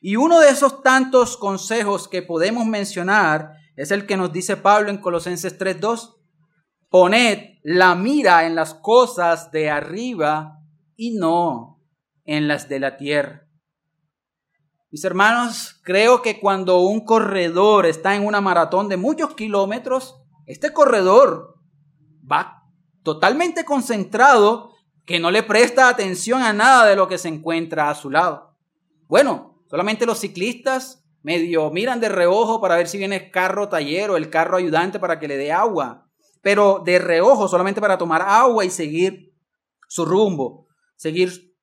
Y 0.00 0.16
uno 0.16 0.40
de 0.40 0.48
esos 0.48 0.82
tantos 0.82 1.36
consejos 1.36 2.08
que 2.08 2.22
podemos 2.22 2.66
mencionar 2.66 3.52
es 3.76 3.90
el 3.90 4.06
que 4.06 4.16
nos 4.16 4.32
dice 4.32 4.56
Pablo 4.56 4.90
en 4.90 4.98
Colosenses 4.98 5.58
3.2. 5.58 6.16
Poned 6.88 7.58
la 7.62 7.94
mira 7.94 8.46
en 8.46 8.54
las 8.54 8.74
cosas 8.74 9.50
de 9.50 9.68
arriba 9.68 10.58
y 10.96 11.16
no 11.16 11.82
en 12.24 12.48
las 12.48 12.68
de 12.68 12.80
la 12.80 12.96
tierra. 12.96 13.49
Mis 14.90 15.04
hermanos, 15.04 15.80
creo 15.84 16.20
que 16.20 16.40
cuando 16.40 16.80
un 16.80 17.04
corredor 17.04 17.86
está 17.86 18.16
en 18.16 18.26
una 18.26 18.40
maratón 18.40 18.88
de 18.88 18.96
muchos 18.96 19.34
kilómetros, 19.34 20.16
este 20.46 20.72
corredor 20.72 21.54
va 22.30 22.64
totalmente 23.04 23.64
concentrado 23.64 24.72
que 25.04 25.20
no 25.20 25.30
le 25.30 25.44
presta 25.44 25.88
atención 25.88 26.42
a 26.42 26.52
nada 26.52 26.86
de 26.86 26.96
lo 26.96 27.06
que 27.06 27.18
se 27.18 27.28
encuentra 27.28 27.88
a 27.88 27.94
su 27.94 28.10
lado. 28.10 28.56
Bueno, 29.06 29.62
solamente 29.68 30.06
los 30.06 30.18
ciclistas 30.18 31.04
medio 31.22 31.70
miran 31.70 32.00
de 32.00 32.08
reojo 32.08 32.60
para 32.60 32.74
ver 32.74 32.88
si 32.88 32.98
viene 32.98 33.16
el 33.16 33.30
carro 33.30 33.68
taller 33.68 34.10
o 34.10 34.16
el 34.16 34.28
carro 34.28 34.56
ayudante 34.56 34.98
para 34.98 35.20
que 35.20 35.28
le 35.28 35.36
dé 35.36 35.52
agua, 35.52 36.10
pero 36.42 36.82
de 36.84 36.98
reojo 36.98 37.46
solamente 37.46 37.80
para 37.80 37.96
tomar 37.96 38.22
agua 38.22 38.64
y 38.64 38.70
seguir 38.70 39.32
su 39.86 40.04
rumbo, 40.04 40.66
seguir 40.96 41.54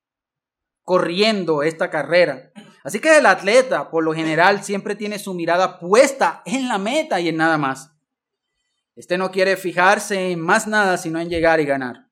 corriendo 0.83 1.61
esta 1.61 1.89
carrera. 1.89 2.51
Así 2.88 3.00
que 3.00 3.17
el 3.17 3.26
atleta, 3.26 3.91
por 3.91 4.04
lo 4.06 4.13
general, 4.13 4.63
siempre 4.63 4.95
tiene 4.95 5.19
su 5.19 5.34
mirada 5.34 5.80
puesta 5.80 6.41
en 6.45 6.69
la 6.69 6.78
meta 6.78 7.19
y 7.19 7.28
en 7.28 7.36
nada 7.36 7.58
más. 7.58 7.91
Este 8.95 9.17
no 9.17 9.32
quiere 9.32 9.58
fijarse 9.58 10.32
en 10.32 10.39
más 10.39 10.67
nada 10.67 10.97
sino 10.97 11.19
en 11.19 11.30
llegar 11.30 11.60
y 11.60 11.65
ganar. 11.65 12.08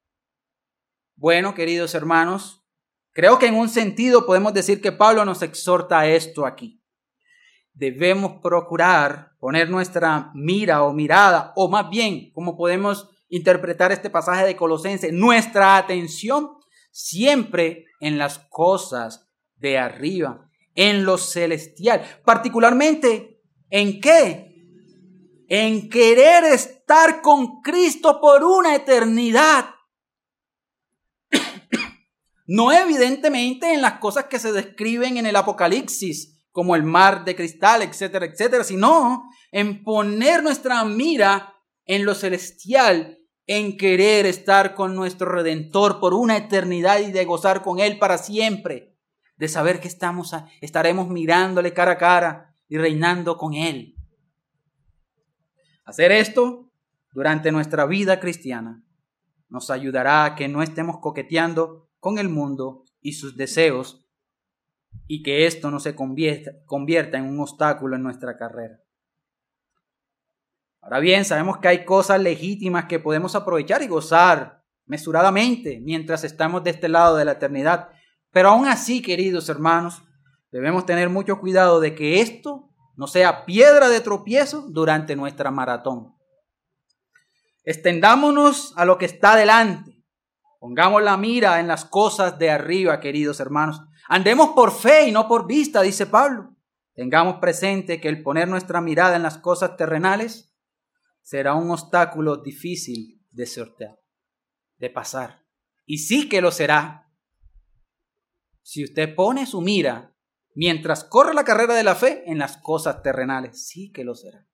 Bueno, 1.15 1.55
queridos 1.55 1.95
hermanos, 1.95 2.65
creo 3.13 3.39
que 3.39 3.45
en 3.45 3.55
un 3.55 3.69
sentido 3.69 4.25
podemos 4.25 4.53
decir 4.53 4.81
que 4.81 4.91
Pablo 4.91 5.23
nos 5.23 5.41
exhorta 5.41 5.99
a 5.99 6.07
esto 6.07 6.45
aquí 6.45 6.81
debemos 7.75 8.39
procurar 8.41 9.33
poner 9.39 9.69
nuestra 9.69 10.31
mira 10.33 10.83
o 10.83 10.93
mirada, 10.93 11.51
o 11.55 11.69
más 11.69 11.89
bien, 11.89 12.31
como 12.33 12.57
podemos 12.57 13.09
interpretar 13.29 13.91
este 13.91 14.09
pasaje 14.09 14.45
de 14.45 14.55
Colosense, 14.55 15.11
nuestra 15.11 15.77
atención 15.77 16.51
siempre 16.91 17.85
en 17.99 18.17
las 18.17 18.39
cosas 18.49 19.29
de 19.55 19.77
arriba, 19.77 20.44
en 20.75 21.05
lo 21.05 21.17
celestial, 21.17 22.21
particularmente 22.23 23.41
en 23.69 23.99
qué? 23.99 24.53
En 25.47 25.89
querer 25.89 26.43
estar 26.43 27.21
con 27.21 27.61
Cristo 27.61 28.19
por 28.21 28.43
una 28.43 28.75
eternidad. 28.75 29.69
No 32.47 32.71
evidentemente 32.71 33.73
en 33.73 33.81
las 33.81 33.93
cosas 33.93 34.25
que 34.25 34.37
se 34.37 34.51
describen 34.51 35.17
en 35.17 35.25
el 35.25 35.35
Apocalipsis, 35.35 36.45
como 36.51 36.75
el 36.75 36.83
mar 36.83 37.25
de 37.25 37.35
cristal, 37.35 37.81
etcétera, 37.81 38.27
etcétera, 38.27 38.63
sino 38.63 39.23
en 39.51 39.83
poner 39.83 40.43
nuestra 40.43 40.85
mira 40.85 41.55
en 41.85 42.05
lo 42.05 42.13
celestial, 42.13 43.17
en 43.47 43.77
querer 43.77 44.25
estar 44.25 44.75
con 44.75 44.95
nuestro 44.95 45.31
Redentor 45.31 45.99
por 45.99 46.13
una 46.13 46.37
eternidad 46.37 46.99
y 46.99 47.11
de 47.11 47.25
gozar 47.25 47.61
con 47.61 47.79
Él 47.79 47.97
para 47.99 48.17
siempre, 48.17 48.94
de 49.37 49.47
saber 49.47 49.79
que 49.79 49.87
estamos 49.87 50.33
estaremos 50.61 51.09
mirándole 51.09 51.73
cara 51.73 51.93
a 51.93 51.97
cara 51.97 52.55
y 52.67 52.77
reinando 52.77 53.37
con 53.37 53.53
Él. 53.53 53.95
Hacer 55.85 56.11
esto 56.11 56.71
durante 57.11 57.51
nuestra 57.51 57.85
vida 57.85 58.19
cristiana 58.19 58.83
nos 59.49 59.69
ayudará 59.69 60.25
a 60.25 60.35
que 60.35 60.47
no 60.47 60.61
estemos 60.61 60.97
coqueteando 60.99 61.89
con 61.99 62.17
el 62.17 62.29
mundo 62.29 62.83
y 63.01 63.13
sus 63.13 63.37
deseos 63.37 64.05
y 65.07 65.21
que 65.21 65.45
esto 65.45 65.69
no 65.71 65.79
se 65.79 65.95
convierta, 65.95 66.51
convierta 66.65 67.17
en 67.17 67.25
un 67.25 67.39
obstáculo 67.39 67.95
en 67.95 68.03
nuestra 68.03 68.37
carrera. 68.37 68.79
Ahora 70.81 70.99
bien, 70.99 71.25
sabemos 71.25 71.57
que 71.57 71.67
hay 71.67 71.85
cosas 71.85 72.21
legítimas 72.21 72.85
que 72.85 72.99
podemos 72.99 73.35
aprovechar 73.35 73.81
y 73.81 73.87
gozar 73.87 74.63
mesuradamente 74.85 75.79
mientras 75.81 76.23
estamos 76.23 76.63
de 76.63 76.71
este 76.71 76.89
lado 76.89 77.15
de 77.17 77.25
la 77.25 77.33
eternidad. 77.33 77.89
Pero 78.35 78.49
aún 78.49 78.67
así, 78.67 79.01
queridos 79.01 79.47
hermanos, 79.47 80.03
debemos 80.51 80.85
tener 80.85 81.07
mucho 81.07 81.39
cuidado 81.39 81.79
de 81.79 81.95
que 81.95 82.19
esto 82.19 82.69
no 82.97 83.07
sea 83.07 83.45
piedra 83.45 83.87
de 83.87 84.01
tropiezo 84.01 84.65
durante 84.67 85.15
nuestra 85.15 85.51
maratón. 85.51 86.17
Extendámonos 87.63 88.73
a 88.75 88.83
lo 88.83 88.97
que 88.97 89.05
está 89.05 89.37
delante. 89.37 90.03
Pongamos 90.59 91.01
la 91.01 91.15
mira 91.15 91.61
en 91.61 91.69
las 91.69 91.85
cosas 91.85 92.37
de 92.37 92.49
arriba, 92.49 92.99
queridos 92.99 93.39
hermanos. 93.39 93.81
Andemos 94.09 94.49
por 94.49 94.73
fe 94.73 95.07
y 95.07 95.13
no 95.13 95.29
por 95.29 95.47
vista, 95.47 95.81
dice 95.81 96.05
Pablo. 96.05 96.57
Tengamos 96.93 97.35
presente 97.35 98.01
que 98.01 98.09
el 98.09 98.21
poner 98.21 98.49
nuestra 98.49 98.81
mirada 98.81 99.15
en 99.15 99.23
las 99.23 99.37
cosas 99.37 99.77
terrenales 99.77 100.53
será 101.21 101.53
un 101.53 101.71
obstáculo 101.71 102.35
difícil 102.35 103.25
de 103.31 103.45
sortear, 103.45 103.97
de 104.75 104.89
pasar. 104.89 105.45
Y 105.85 105.99
sí 105.99 106.27
que 106.27 106.41
lo 106.41 106.51
será. 106.51 107.04
Si 108.65 108.83
usted 108.83 109.13
pone 109.13 109.45
su 109.45 109.61
mira 109.61 110.17
mientras 110.55 111.03
corre 111.03 111.35
la 111.35 111.43
carrera 111.43 111.75
de 111.75 111.83
la 111.83 111.93
fe 111.93 112.23
en 112.25 112.39
las 112.39 112.57
cosas 112.57 113.03
terrenales, 113.03 113.67
sí 113.67 113.91
que 113.91 114.03
lo 114.03 114.15
será. 114.15 114.47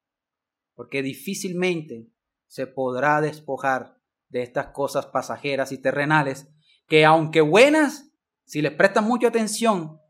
Porque 0.75 1.01
difícilmente 1.01 2.11
se 2.45 2.67
podrá 2.67 3.21
despojar 3.21 4.01
de 4.27 4.43
estas 4.43 4.73
cosas 4.73 5.05
pasajeras 5.05 5.71
y 5.71 5.77
terrenales 5.77 6.49
que 6.87 7.05
aunque 7.05 7.39
buenas, 7.39 8.11
si 8.43 8.61
les 8.61 8.73
prestan 8.73 9.05
mucha 9.05 9.29
atención, 9.29 10.01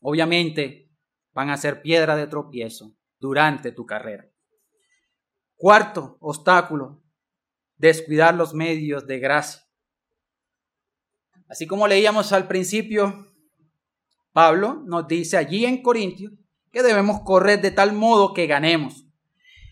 obviamente 0.00 0.90
van 1.34 1.50
a 1.50 1.58
ser 1.58 1.82
piedra 1.82 2.16
de 2.16 2.26
tropiezo 2.26 2.96
durante 3.18 3.70
tu 3.70 3.84
carrera. 3.84 4.30
Cuarto 5.56 6.16
obstáculo, 6.20 7.04
descuidar 7.76 8.34
los 8.34 8.54
medios 8.54 9.06
de 9.06 9.18
gracia. 9.18 9.67
Así 11.48 11.66
como 11.66 11.88
leíamos 11.88 12.32
al 12.32 12.46
principio, 12.46 13.26
Pablo 14.32 14.82
nos 14.84 15.08
dice 15.08 15.38
allí 15.38 15.64
en 15.64 15.82
Corintios 15.82 16.32
que 16.70 16.82
debemos 16.82 17.20
correr 17.22 17.62
de 17.62 17.70
tal 17.70 17.92
modo 17.94 18.34
que 18.34 18.46
ganemos. 18.46 19.06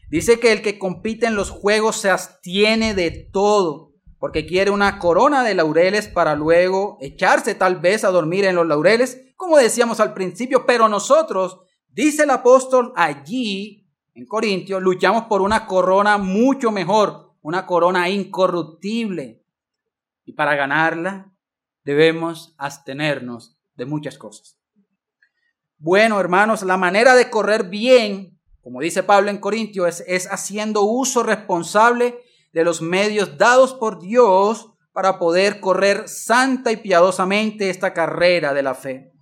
Dice 0.09 0.41
que 0.41 0.53
el 0.53 0.63
que 0.63 0.79
compite 0.79 1.27
en 1.27 1.35
los 1.35 1.51
juegos 1.51 1.97
se 1.97 2.09
abstiene 2.09 2.95
de 2.95 3.11
todo, 3.11 3.93
porque 4.19 4.47
quiere 4.47 4.71
una 4.71 4.99
corona 4.99 5.45
de 5.45 5.55
laureles 5.55 6.09
para 6.09 6.35
luego 6.35 6.97
echarse 7.01 7.55
tal 7.55 7.77
vez 7.77 8.05
a 8.05 8.11
dormir 8.11 8.47
en 8.47 8.55
los 8.55 8.67
laureles, 8.67 9.35
como 9.37 9.59
decíamos 9.59 10.01
al 10.01 10.15
principio, 10.15 10.65
pero 10.65 10.89
nosotros, 10.89 11.61
dice 11.89 12.23
el 12.23 12.31
apóstol 12.31 12.95
allí 12.97 13.87
en 14.15 14.25
Corintios, 14.25 14.83
luchamos 14.83 15.25
por 15.25 15.43
una 15.43 15.67
corona 15.67 16.17
mucho 16.17 16.71
mejor, 16.71 17.35
una 17.43 17.67
corona 17.67 18.09
incorruptible. 18.09 19.45
Y 20.25 20.33
para 20.33 20.57
ganarla 20.57 21.36
debemos 21.87 22.53
abstenernos 22.59 23.57
de 23.77 23.87
muchas 23.87 24.19
cosas. 24.19 24.59
Bueno, 25.79 26.19
hermanos, 26.19 26.63
la 26.63 26.77
manera 26.77 27.15
de 27.15 27.31
correr 27.31 27.69
bien, 27.69 28.41
como 28.61 28.81
dice 28.81 29.05
Pablo 29.05 29.31
en 29.31 29.39
Corintios, 29.39 30.01
es, 30.01 30.05
es 30.09 30.33
haciendo 30.33 30.83
uso 30.83 31.23
responsable 31.23 32.19
de 32.53 32.65
los 32.65 32.83
medios 32.83 33.39
dados 33.39 33.73
por 33.73 34.01
Dios 34.01 34.73
para 34.93 35.21
poder 35.21 35.61
correr 35.61 36.09
santa 36.09 36.73
y 36.73 36.79
piadosamente 36.79 37.71
esta 37.71 37.95
carrera 37.95 38.53
de 38.53 38.65
la 38.65 38.75
fe. 38.75 39.13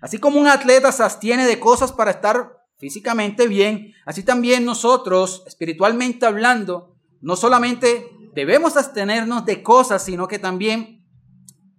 Así 0.00 0.16
como 0.16 0.40
un 0.40 0.46
atleta 0.46 0.90
se 0.92 1.02
abstiene 1.02 1.44
de 1.44 1.60
cosas 1.60 1.92
para 1.92 2.12
estar 2.12 2.56
físicamente 2.78 3.48
bien, 3.48 3.92
así 4.06 4.22
también 4.22 4.64
nosotros, 4.64 5.42
espiritualmente 5.46 6.24
hablando, 6.24 6.94
no 7.20 7.36
solamente 7.36 8.06
debemos 8.34 8.78
abstenernos 8.78 9.44
de 9.44 9.62
cosas, 9.62 10.02
sino 10.02 10.26
que 10.26 10.38
también 10.38 10.97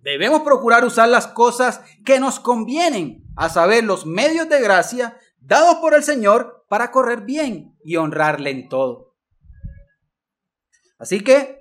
debemos 0.02 0.42
procurar 0.42 0.86
usar 0.86 1.10
las 1.10 1.28
cosas 1.28 1.82
que 2.06 2.20
nos 2.20 2.40
convienen, 2.40 3.24
a 3.36 3.50
saber, 3.50 3.84
los 3.84 4.06
medios 4.06 4.50
de 4.50 4.62
gracia 4.62 5.18
dados 5.40 5.76
por 5.76 5.94
el 5.94 6.04
Señor 6.04 6.66
para 6.68 6.92
correr 6.92 7.22
bien 7.22 7.76
y 7.84 7.96
honrarle 7.96 8.52
en 8.52 8.70
todo. 8.70 9.16
Así 10.98 11.22
que 11.22 11.60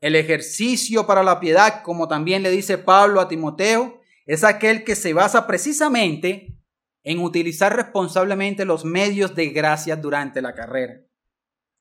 el 0.00 0.16
ejercicio 0.16 1.06
para 1.06 1.22
la 1.22 1.40
piedad, 1.40 1.82
como 1.82 2.08
también 2.08 2.42
le 2.42 2.50
dice 2.50 2.78
Pablo 2.78 3.20
a 3.20 3.28
Timoteo, 3.28 4.00
es 4.26 4.44
aquel 4.44 4.84
que 4.84 4.94
se 4.94 5.12
basa 5.12 5.46
precisamente 5.46 6.56
en 7.02 7.18
utilizar 7.18 7.74
responsablemente 7.74 8.64
los 8.64 8.84
medios 8.84 9.34
de 9.34 9.48
gracia 9.48 9.96
durante 9.96 10.40
la 10.40 10.54
carrera, 10.54 11.00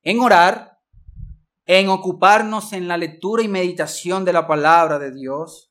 en 0.03 0.19
orar, 0.19 0.79
en 1.65 1.89
ocuparnos 1.89 2.73
en 2.73 2.87
la 2.87 2.97
lectura 2.97 3.43
y 3.43 3.47
meditación 3.47 4.25
de 4.25 4.33
la 4.33 4.47
palabra 4.47 4.97
de 4.97 5.11
Dios, 5.13 5.68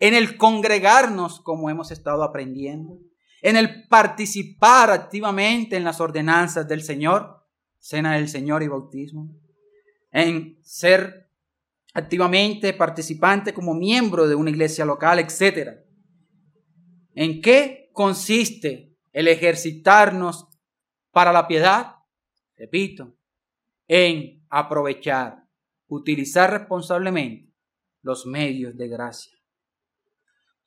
en 0.00 0.14
el 0.14 0.38
congregarnos 0.38 1.40
como 1.40 1.70
hemos 1.70 1.90
estado 1.90 2.24
aprendiendo, 2.24 2.98
en 3.42 3.56
el 3.56 3.86
participar 3.86 4.90
activamente 4.90 5.76
en 5.76 5.84
las 5.84 6.00
ordenanzas 6.00 6.66
del 6.66 6.82
Señor, 6.82 7.46
cena 7.78 8.14
del 8.14 8.28
Señor 8.28 8.62
y 8.62 8.68
bautismo, 8.68 9.38
en 10.10 10.58
ser 10.62 11.30
activamente 11.92 12.72
participante 12.72 13.52
como 13.52 13.74
miembro 13.74 14.26
de 14.26 14.34
una 14.34 14.50
iglesia 14.50 14.84
local, 14.84 15.18
etc. 15.18 15.80
¿En 17.14 17.42
qué 17.42 17.90
consiste 17.92 18.96
el 19.12 19.28
ejercitarnos 19.28 20.48
para 21.10 21.32
la 21.32 21.46
piedad? 21.46 21.96
Repito, 22.56 23.16
en 23.86 24.46
aprovechar, 24.48 25.46
utilizar 25.88 26.50
responsablemente 26.50 27.52
los 28.02 28.24
medios 28.24 28.76
de 28.76 28.88
gracia. 28.88 29.39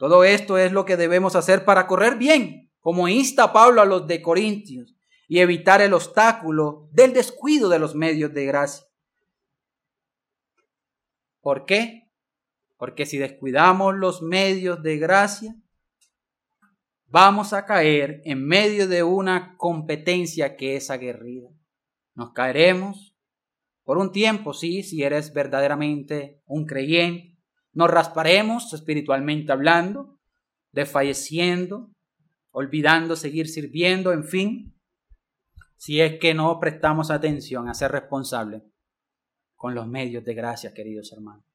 Todo 0.03 0.25
esto 0.25 0.57
es 0.57 0.73
lo 0.73 0.83
que 0.83 0.97
debemos 0.97 1.33
hacer 1.37 1.63
para 1.63 1.87
correr 1.87 2.17
bien, 2.17 2.69
como 2.81 3.07
insta 3.07 3.53
Pablo 3.53 3.81
a 3.81 3.85
los 3.85 4.05
de 4.05 4.21
Corintios, 4.21 4.97
y 5.29 5.39
evitar 5.39 5.79
el 5.79 5.93
obstáculo 5.93 6.89
del 6.91 7.13
descuido 7.13 7.69
de 7.69 7.79
los 7.79 7.95
medios 7.95 8.33
de 8.33 8.45
gracia. 8.45 8.85
¿Por 11.39 11.65
qué? 11.65 12.11
Porque 12.75 13.05
si 13.05 13.17
descuidamos 13.17 13.95
los 13.95 14.21
medios 14.21 14.83
de 14.83 14.97
gracia, 14.97 15.55
vamos 17.05 17.53
a 17.53 17.65
caer 17.65 18.19
en 18.25 18.45
medio 18.45 18.89
de 18.89 19.03
una 19.03 19.55
competencia 19.55 20.57
que 20.57 20.75
es 20.75 20.91
aguerrida. 20.91 21.47
Nos 22.13 22.33
caeremos 22.33 23.15
por 23.85 23.97
un 23.97 24.11
tiempo, 24.11 24.53
sí, 24.53 24.83
si 24.83 25.01
eres 25.01 25.31
verdaderamente 25.31 26.41
un 26.45 26.65
creyente. 26.65 27.32
Nos 27.73 27.89
rasparemos 27.89 28.71
espiritualmente 28.73 29.51
hablando, 29.51 30.19
desfalleciendo, 30.71 31.89
olvidando 32.51 33.15
seguir 33.15 33.47
sirviendo, 33.47 34.13
en 34.13 34.23
fin, 34.23 34.73
si 35.75 35.99
es 35.99 36.19
que 36.19 36.33
no 36.33 36.59
prestamos 36.59 37.11
atención 37.11 37.67
a 37.67 37.73
ser 37.73 37.91
responsables 37.91 38.61
con 39.55 39.75
los 39.75 39.87
medios 39.87 40.23
de 40.23 40.33
gracia, 40.33 40.73
queridos 40.73 41.11
hermanos. 41.11 41.45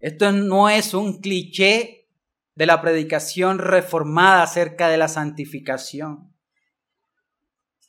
Esto 0.00 0.32
no 0.32 0.68
es 0.68 0.92
un 0.92 1.20
cliché 1.20 2.10
de 2.54 2.66
la 2.66 2.82
predicación 2.82 3.58
reformada 3.58 4.42
acerca 4.42 4.88
de 4.88 4.98
la 4.98 5.08
santificación. 5.08 6.33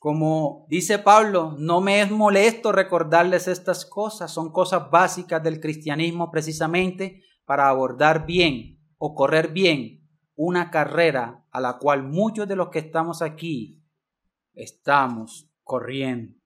Como 0.06 0.68
dice 0.70 1.00
Pablo, 1.00 1.56
no 1.58 1.82
me 1.82 2.00
es 2.00 2.12
molesto 2.12 2.72
recordarles 2.72 3.48
estas 3.48 3.88
cosas, 3.88 4.32
son 4.32 4.52
cosas 4.52 4.92
básicas 4.92 5.42
del 5.42 5.60
cristianismo 5.60 6.30
precisamente 6.30 7.24
para 7.44 7.70
abordar 7.70 8.28
bien 8.28 8.80
o 9.00 9.16
correr 9.16 9.48
bien 9.48 10.08
una 10.36 10.70
carrera 10.70 11.44
a 11.50 11.60
la 11.60 11.80
cual 11.80 12.04
muchos 12.04 12.48
de 12.48 12.56
los 12.56 12.70
que 12.70 12.78
estamos 12.78 13.24
aquí 13.24 13.84
estamos 14.54 15.50
corriendo. 15.64 16.38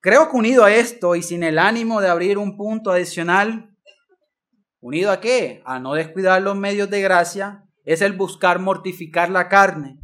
Creo 0.00 0.30
que 0.30 0.36
unido 0.36 0.64
a 0.64 0.74
esto 0.74 1.16
y 1.16 1.22
sin 1.22 1.42
el 1.42 1.58
ánimo 1.58 2.02
de 2.02 2.10
abrir 2.10 2.36
un 2.36 2.58
punto 2.58 2.90
adicional, 2.90 3.74
unido 4.80 5.10
a 5.10 5.20
qué? 5.22 5.62
A 5.64 5.78
no 5.78 5.94
descuidar 5.94 6.42
los 6.42 6.56
medios 6.56 6.90
de 6.90 7.00
gracia, 7.00 7.66
es 7.84 8.02
el 8.02 8.12
buscar 8.12 8.58
mortificar 8.58 9.30
la 9.30 9.48
carne. 9.48 9.98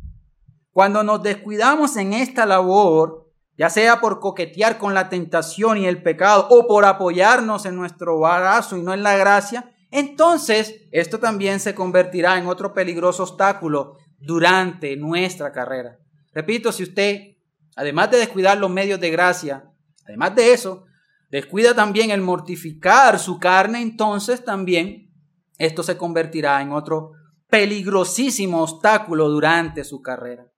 Cuando 0.76 1.02
nos 1.02 1.22
descuidamos 1.22 1.96
en 1.96 2.12
esta 2.12 2.44
labor, 2.44 3.32
ya 3.56 3.70
sea 3.70 3.98
por 3.98 4.20
coquetear 4.20 4.76
con 4.76 4.92
la 4.92 5.08
tentación 5.08 5.78
y 5.78 5.86
el 5.86 6.02
pecado 6.02 6.48
o 6.50 6.66
por 6.66 6.84
apoyarnos 6.84 7.64
en 7.64 7.76
nuestro 7.76 8.20
brazo 8.20 8.76
y 8.76 8.82
no 8.82 8.92
en 8.92 9.02
la 9.02 9.16
gracia, 9.16 9.74
entonces 9.90 10.82
esto 10.92 11.18
también 11.18 11.60
se 11.60 11.74
convertirá 11.74 12.36
en 12.36 12.46
otro 12.46 12.74
peligroso 12.74 13.22
obstáculo 13.22 13.96
durante 14.18 14.94
nuestra 14.98 15.50
carrera. 15.50 15.96
Repito, 16.34 16.70
si 16.72 16.82
usted, 16.82 17.38
además 17.74 18.10
de 18.10 18.18
descuidar 18.18 18.58
los 18.58 18.68
medios 18.68 19.00
de 19.00 19.08
gracia, 19.08 19.72
Además 20.06 20.34
de 20.34 20.52
eso, 20.52 20.84
descuida 21.30 21.74
también 21.74 22.10
el 22.10 22.20
mortificar 22.20 23.18
su 23.18 23.38
carne, 23.38 23.80
entonces 23.80 24.44
también 24.44 25.10
esto 25.56 25.82
se 25.82 25.96
convertirá 25.96 26.60
en 26.60 26.72
otro 26.72 27.12
peligrosísimo 27.48 28.62
obstáculo 28.62 29.30
durante 29.30 29.82
su 29.82 30.02
carrera. 30.02 30.52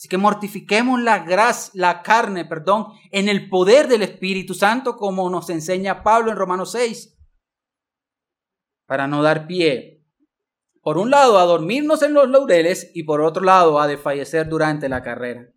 Así 0.00 0.08
que 0.08 0.16
mortifiquemos 0.16 0.98
la, 0.98 1.26
la 1.74 2.00
carne, 2.00 2.46
perdón, 2.46 2.86
en 3.10 3.28
el 3.28 3.50
poder 3.50 3.86
del 3.86 4.00
Espíritu 4.00 4.54
Santo, 4.54 4.96
como 4.96 5.28
nos 5.28 5.50
enseña 5.50 6.02
Pablo 6.02 6.30
en 6.30 6.38
Romanos 6.38 6.72
6, 6.72 7.18
para 8.86 9.06
no 9.06 9.22
dar 9.22 9.46
pie, 9.46 10.02
por 10.80 10.96
un 10.96 11.10
lado, 11.10 11.38
a 11.38 11.44
dormirnos 11.44 12.00
en 12.00 12.14
los 12.14 12.30
laureles 12.30 12.90
y 12.94 13.02
por 13.02 13.20
otro 13.20 13.44
lado, 13.44 13.78
a 13.78 13.86
desfallecer 13.86 14.48
durante 14.48 14.88
la 14.88 15.02
carrera. 15.02 15.52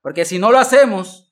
Porque 0.00 0.24
si 0.24 0.38
no 0.38 0.50
lo 0.50 0.58
hacemos, 0.58 1.30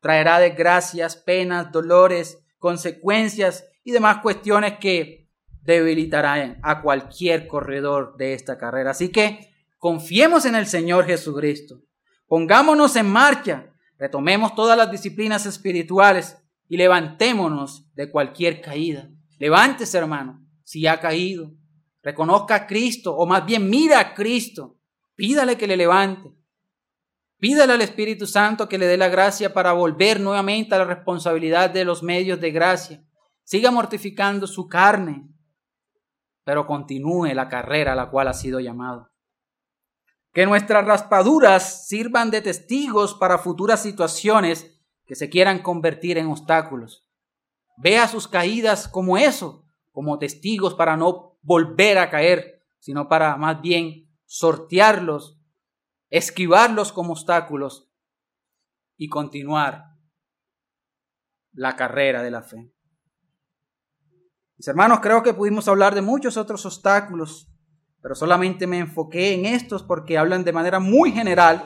traerá 0.00 0.40
desgracias, 0.40 1.14
penas, 1.14 1.70
dolores, 1.70 2.44
consecuencias 2.58 3.70
y 3.84 3.92
demás 3.92 4.18
cuestiones 4.20 4.80
que 4.80 5.30
debilitarán 5.62 6.58
a 6.64 6.82
cualquier 6.82 7.46
corredor 7.46 8.16
de 8.16 8.34
esta 8.34 8.58
carrera. 8.58 8.90
Así 8.90 9.10
que 9.10 9.56
confiemos 9.78 10.44
en 10.44 10.54
el 10.54 10.66
Señor 10.66 11.06
Jesucristo. 11.06 11.80
Pongámonos 12.26 12.94
en 12.96 13.10
marcha, 13.10 13.72
retomemos 13.96 14.54
todas 14.54 14.76
las 14.76 14.90
disciplinas 14.90 15.46
espirituales 15.46 16.36
y 16.68 16.76
levantémonos 16.76 17.90
de 17.94 18.10
cualquier 18.10 18.60
caída. 18.60 19.08
Levántese, 19.38 19.96
hermano, 19.96 20.44
si 20.62 20.86
ha 20.86 21.00
caído. 21.00 21.52
Reconozca 22.02 22.54
a 22.54 22.66
Cristo, 22.66 23.16
o 23.16 23.26
más 23.26 23.46
bien 23.46 23.68
mira 23.70 23.98
a 23.98 24.14
Cristo. 24.14 24.78
Pídale 25.14 25.56
que 25.56 25.66
le 25.66 25.76
levante. 25.76 26.30
Pídale 27.38 27.72
al 27.72 27.82
Espíritu 27.82 28.26
Santo 28.26 28.68
que 28.68 28.78
le 28.78 28.86
dé 28.86 28.96
la 28.96 29.08
gracia 29.08 29.52
para 29.52 29.72
volver 29.72 30.20
nuevamente 30.20 30.74
a 30.74 30.78
la 30.78 30.84
responsabilidad 30.84 31.70
de 31.70 31.84
los 31.84 32.02
medios 32.02 32.40
de 32.40 32.50
gracia. 32.50 33.02
Siga 33.44 33.70
mortificando 33.70 34.46
su 34.46 34.68
carne, 34.68 35.28
pero 36.44 36.66
continúe 36.66 37.32
la 37.34 37.48
carrera 37.48 37.92
a 37.92 37.96
la 37.96 38.10
cual 38.10 38.28
ha 38.28 38.34
sido 38.34 38.60
llamado. 38.60 39.08
Que 40.38 40.46
nuestras 40.46 40.86
raspaduras 40.86 41.88
sirvan 41.88 42.30
de 42.30 42.40
testigos 42.40 43.12
para 43.12 43.38
futuras 43.38 43.82
situaciones 43.82 44.72
que 45.04 45.16
se 45.16 45.30
quieran 45.30 45.62
convertir 45.62 46.16
en 46.16 46.28
obstáculos. 46.28 47.04
Vea 47.76 48.06
sus 48.06 48.28
caídas 48.28 48.86
como 48.86 49.18
eso, 49.18 49.64
como 49.90 50.16
testigos 50.20 50.74
para 50.74 50.96
no 50.96 51.36
volver 51.42 51.98
a 51.98 52.08
caer, 52.08 52.64
sino 52.78 53.08
para 53.08 53.36
más 53.36 53.60
bien 53.60 54.16
sortearlos, 54.26 55.40
esquivarlos 56.08 56.92
como 56.92 57.14
obstáculos 57.14 57.90
y 58.96 59.08
continuar 59.08 59.96
la 61.50 61.74
carrera 61.74 62.22
de 62.22 62.30
la 62.30 62.42
fe. 62.42 62.72
Mis 64.56 64.68
hermanos, 64.68 65.00
creo 65.00 65.24
que 65.24 65.34
pudimos 65.34 65.66
hablar 65.66 65.96
de 65.96 66.02
muchos 66.02 66.36
otros 66.36 66.64
obstáculos 66.64 67.50
pero 68.02 68.14
solamente 68.14 68.66
me 68.66 68.78
enfoqué 68.78 69.34
en 69.34 69.46
estos 69.46 69.82
porque 69.82 70.18
hablan 70.18 70.44
de 70.44 70.52
manera 70.52 70.78
muy 70.78 71.12
general 71.12 71.64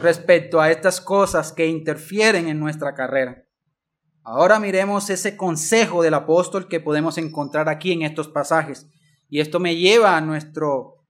respecto 0.00 0.60
a 0.60 0.70
estas 0.70 1.00
cosas 1.00 1.52
que 1.52 1.66
interfieren 1.66 2.48
en 2.48 2.60
nuestra 2.60 2.94
carrera. 2.94 3.44
Ahora 4.22 4.60
miremos 4.60 5.08
ese 5.10 5.36
consejo 5.36 6.02
del 6.02 6.14
apóstol 6.14 6.68
que 6.68 6.80
podemos 6.80 7.18
encontrar 7.18 7.68
aquí 7.68 7.92
en 7.92 8.02
estos 8.02 8.28
pasajes. 8.28 8.86
Y 9.28 9.40
esto 9.40 9.58
me 9.58 9.76
lleva 9.76 10.16
a 10.16 10.20
nuestro, 10.20 11.06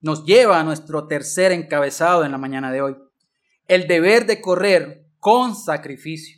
nos 0.00 0.24
lleva 0.24 0.58
a 0.58 0.64
nuestro 0.64 1.06
tercer 1.06 1.52
encabezado 1.52 2.24
en 2.24 2.32
la 2.32 2.38
mañana 2.38 2.72
de 2.72 2.82
hoy. 2.82 2.96
El 3.66 3.86
deber 3.86 4.26
de 4.26 4.40
correr 4.40 5.06
con 5.20 5.54
sacrificio. 5.54 6.37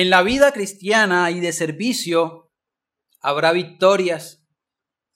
En 0.00 0.10
la 0.10 0.22
vida 0.22 0.52
cristiana 0.52 1.28
y 1.32 1.40
de 1.40 1.52
servicio 1.52 2.52
habrá 3.20 3.50
victorias, 3.50 4.46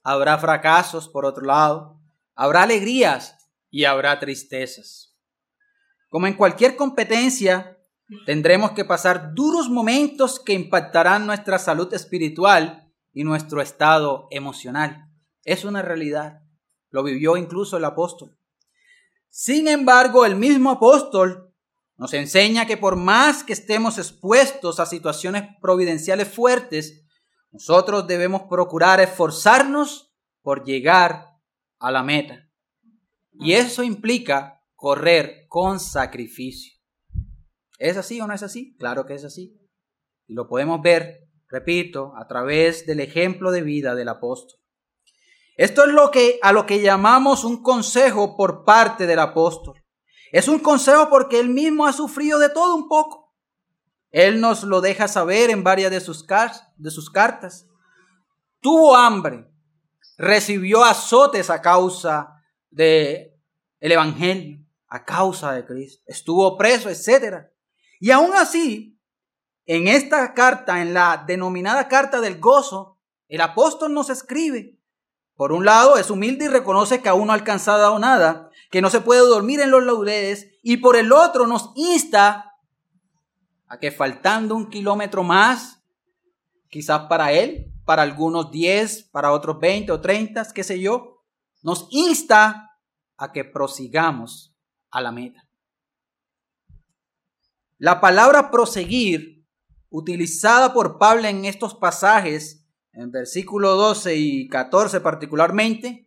habrá 0.02 0.38
fracasos 0.38 1.08
por 1.08 1.24
otro 1.24 1.44
lado, 1.44 2.00
habrá 2.34 2.64
alegrías 2.64 3.48
y 3.70 3.84
habrá 3.84 4.18
tristezas. 4.18 5.16
Como 6.08 6.26
en 6.26 6.34
cualquier 6.34 6.74
competencia, 6.74 7.78
tendremos 8.26 8.72
que 8.72 8.84
pasar 8.84 9.34
duros 9.34 9.68
momentos 9.68 10.40
que 10.40 10.52
impactarán 10.52 11.26
nuestra 11.26 11.60
salud 11.60 11.94
espiritual 11.94 12.92
y 13.12 13.22
nuestro 13.22 13.62
estado 13.62 14.26
emocional. 14.32 15.12
Es 15.44 15.64
una 15.64 15.82
realidad. 15.82 16.40
Lo 16.90 17.04
vivió 17.04 17.36
incluso 17.36 17.76
el 17.76 17.84
apóstol. 17.84 18.36
Sin 19.30 19.68
embargo, 19.68 20.26
el 20.26 20.34
mismo 20.34 20.70
apóstol 20.70 21.51
nos 22.02 22.14
enseña 22.14 22.66
que 22.66 22.76
por 22.76 22.96
más 22.96 23.44
que 23.44 23.52
estemos 23.52 23.96
expuestos 23.96 24.80
a 24.80 24.86
situaciones 24.86 25.44
providenciales 25.60 26.26
fuertes, 26.26 27.04
nosotros 27.52 28.08
debemos 28.08 28.42
procurar 28.50 29.00
esforzarnos 29.00 30.12
por 30.42 30.64
llegar 30.64 31.28
a 31.78 31.92
la 31.92 32.02
meta. 32.02 32.48
Y 33.34 33.52
eso 33.52 33.84
implica 33.84 34.64
correr 34.74 35.46
con 35.46 35.78
sacrificio. 35.78 36.72
¿Es 37.78 37.96
así 37.96 38.20
o 38.20 38.26
no 38.26 38.34
es 38.34 38.42
así? 38.42 38.74
Claro 38.78 39.06
que 39.06 39.14
es 39.14 39.24
así. 39.24 39.56
Y 40.26 40.34
lo 40.34 40.48
podemos 40.48 40.82
ver, 40.82 41.28
repito, 41.46 42.14
a 42.16 42.26
través 42.26 42.84
del 42.84 42.98
ejemplo 42.98 43.52
de 43.52 43.62
vida 43.62 43.94
del 43.94 44.08
apóstol. 44.08 44.58
Esto 45.56 45.84
es 45.84 45.92
lo 45.92 46.10
que 46.10 46.40
a 46.42 46.52
lo 46.52 46.66
que 46.66 46.82
llamamos 46.82 47.44
un 47.44 47.62
consejo 47.62 48.36
por 48.36 48.64
parte 48.64 49.06
del 49.06 49.20
apóstol. 49.20 49.81
Es 50.32 50.48
un 50.48 50.58
consejo 50.58 51.10
porque 51.10 51.38
él 51.38 51.50
mismo 51.50 51.86
ha 51.86 51.92
sufrido 51.92 52.38
de 52.38 52.48
todo 52.48 52.74
un 52.74 52.88
poco. 52.88 53.32
Él 54.10 54.40
nos 54.40 54.64
lo 54.64 54.80
deja 54.80 55.06
saber 55.06 55.50
en 55.50 55.62
varias 55.62 55.90
de 55.90 56.00
sus, 56.00 56.24
cartas. 56.24 57.66
Tuvo 58.60 58.96
hambre, 58.96 59.46
recibió 60.16 60.84
azotes 60.84 61.50
a 61.50 61.60
causa 61.60 62.42
de 62.70 63.38
el 63.78 63.92
evangelio, 63.92 64.64
a 64.88 65.04
causa 65.04 65.52
de 65.52 65.66
Cristo. 65.66 66.02
Estuvo 66.06 66.56
preso, 66.56 66.88
etc. 66.88 67.48
Y 68.00 68.10
aún 68.10 68.32
así, 68.34 68.98
en 69.66 69.86
esta 69.86 70.32
carta, 70.32 70.80
en 70.80 70.94
la 70.94 71.24
denominada 71.26 71.88
carta 71.88 72.22
del 72.22 72.40
gozo, 72.40 72.98
el 73.28 73.42
apóstol 73.42 73.92
nos 73.92 74.08
escribe 74.08 74.78
por 75.42 75.50
un 75.50 75.64
lado, 75.64 75.96
es 75.96 76.10
humilde 76.10 76.44
y 76.44 76.48
reconoce 76.48 77.02
que 77.02 77.08
aún 77.08 77.26
no 77.26 77.32
ha 77.32 77.34
alcanzado 77.34 77.98
nada, 77.98 78.50
que 78.72 78.80
no 78.80 78.88
se 78.88 79.02
puede 79.02 79.20
dormir 79.20 79.60
en 79.60 79.70
los 79.70 79.84
laureles, 79.84 80.48
y 80.62 80.78
por 80.78 80.96
el 80.96 81.12
otro 81.12 81.46
nos 81.46 81.72
insta 81.76 82.54
a 83.68 83.78
que 83.78 83.92
faltando 83.92 84.56
un 84.56 84.70
kilómetro 84.70 85.22
más, 85.22 85.84
quizás 86.70 87.02
para 87.02 87.32
él, 87.32 87.70
para 87.84 88.00
algunos 88.00 88.50
10, 88.50 89.10
para 89.12 89.32
otros 89.32 89.60
20 89.60 89.92
o 89.92 90.00
30, 90.00 90.54
qué 90.54 90.64
sé 90.64 90.80
yo, 90.80 91.22
nos 91.62 91.86
insta 91.90 92.70
a 93.18 93.30
que 93.30 93.44
prosigamos 93.44 94.56
a 94.90 95.02
la 95.02 95.12
meta. 95.12 95.46
La 97.76 98.00
palabra 98.00 98.50
proseguir, 98.50 99.44
utilizada 99.90 100.72
por 100.72 100.96
Pablo 100.96 101.28
en 101.28 101.44
estos 101.44 101.74
pasajes, 101.74 102.66
en 102.94 103.10
versículo 103.10 103.76
12 103.76 104.16
y 104.16 104.48
14 104.48 105.02
particularmente, 105.02 106.01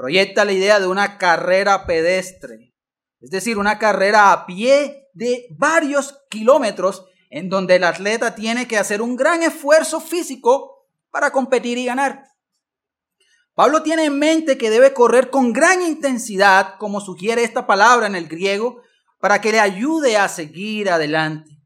proyecta 0.00 0.46
la 0.46 0.52
idea 0.52 0.80
de 0.80 0.86
una 0.86 1.18
carrera 1.18 1.84
pedestre, 1.84 2.74
es 3.20 3.28
decir, 3.28 3.58
una 3.58 3.78
carrera 3.78 4.32
a 4.32 4.46
pie 4.46 5.10
de 5.12 5.46
varios 5.50 6.22
kilómetros 6.30 7.04
en 7.28 7.50
donde 7.50 7.76
el 7.76 7.84
atleta 7.84 8.34
tiene 8.34 8.66
que 8.66 8.78
hacer 8.78 9.02
un 9.02 9.14
gran 9.14 9.42
esfuerzo 9.42 10.00
físico 10.00 10.88
para 11.10 11.32
competir 11.32 11.76
y 11.76 11.84
ganar. 11.84 12.24
Pablo 13.52 13.82
tiene 13.82 14.06
en 14.06 14.18
mente 14.18 14.56
que 14.56 14.70
debe 14.70 14.94
correr 14.94 15.28
con 15.28 15.52
gran 15.52 15.82
intensidad, 15.82 16.78
como 16.78 17.02
sugiere 17.02 17.44
esta 17.44 17.66
palabra 17.66 18.06
en 18.06 18.14
el 18.14 18.26
griego, 18.26 18.80
para 19.18 19.42
que 19.42 19.52
le 19.52 19.60
ayude 19.60 20.16
a 20.16 20.30
seguir 20.30 20.88
adelante. 20.88 21.60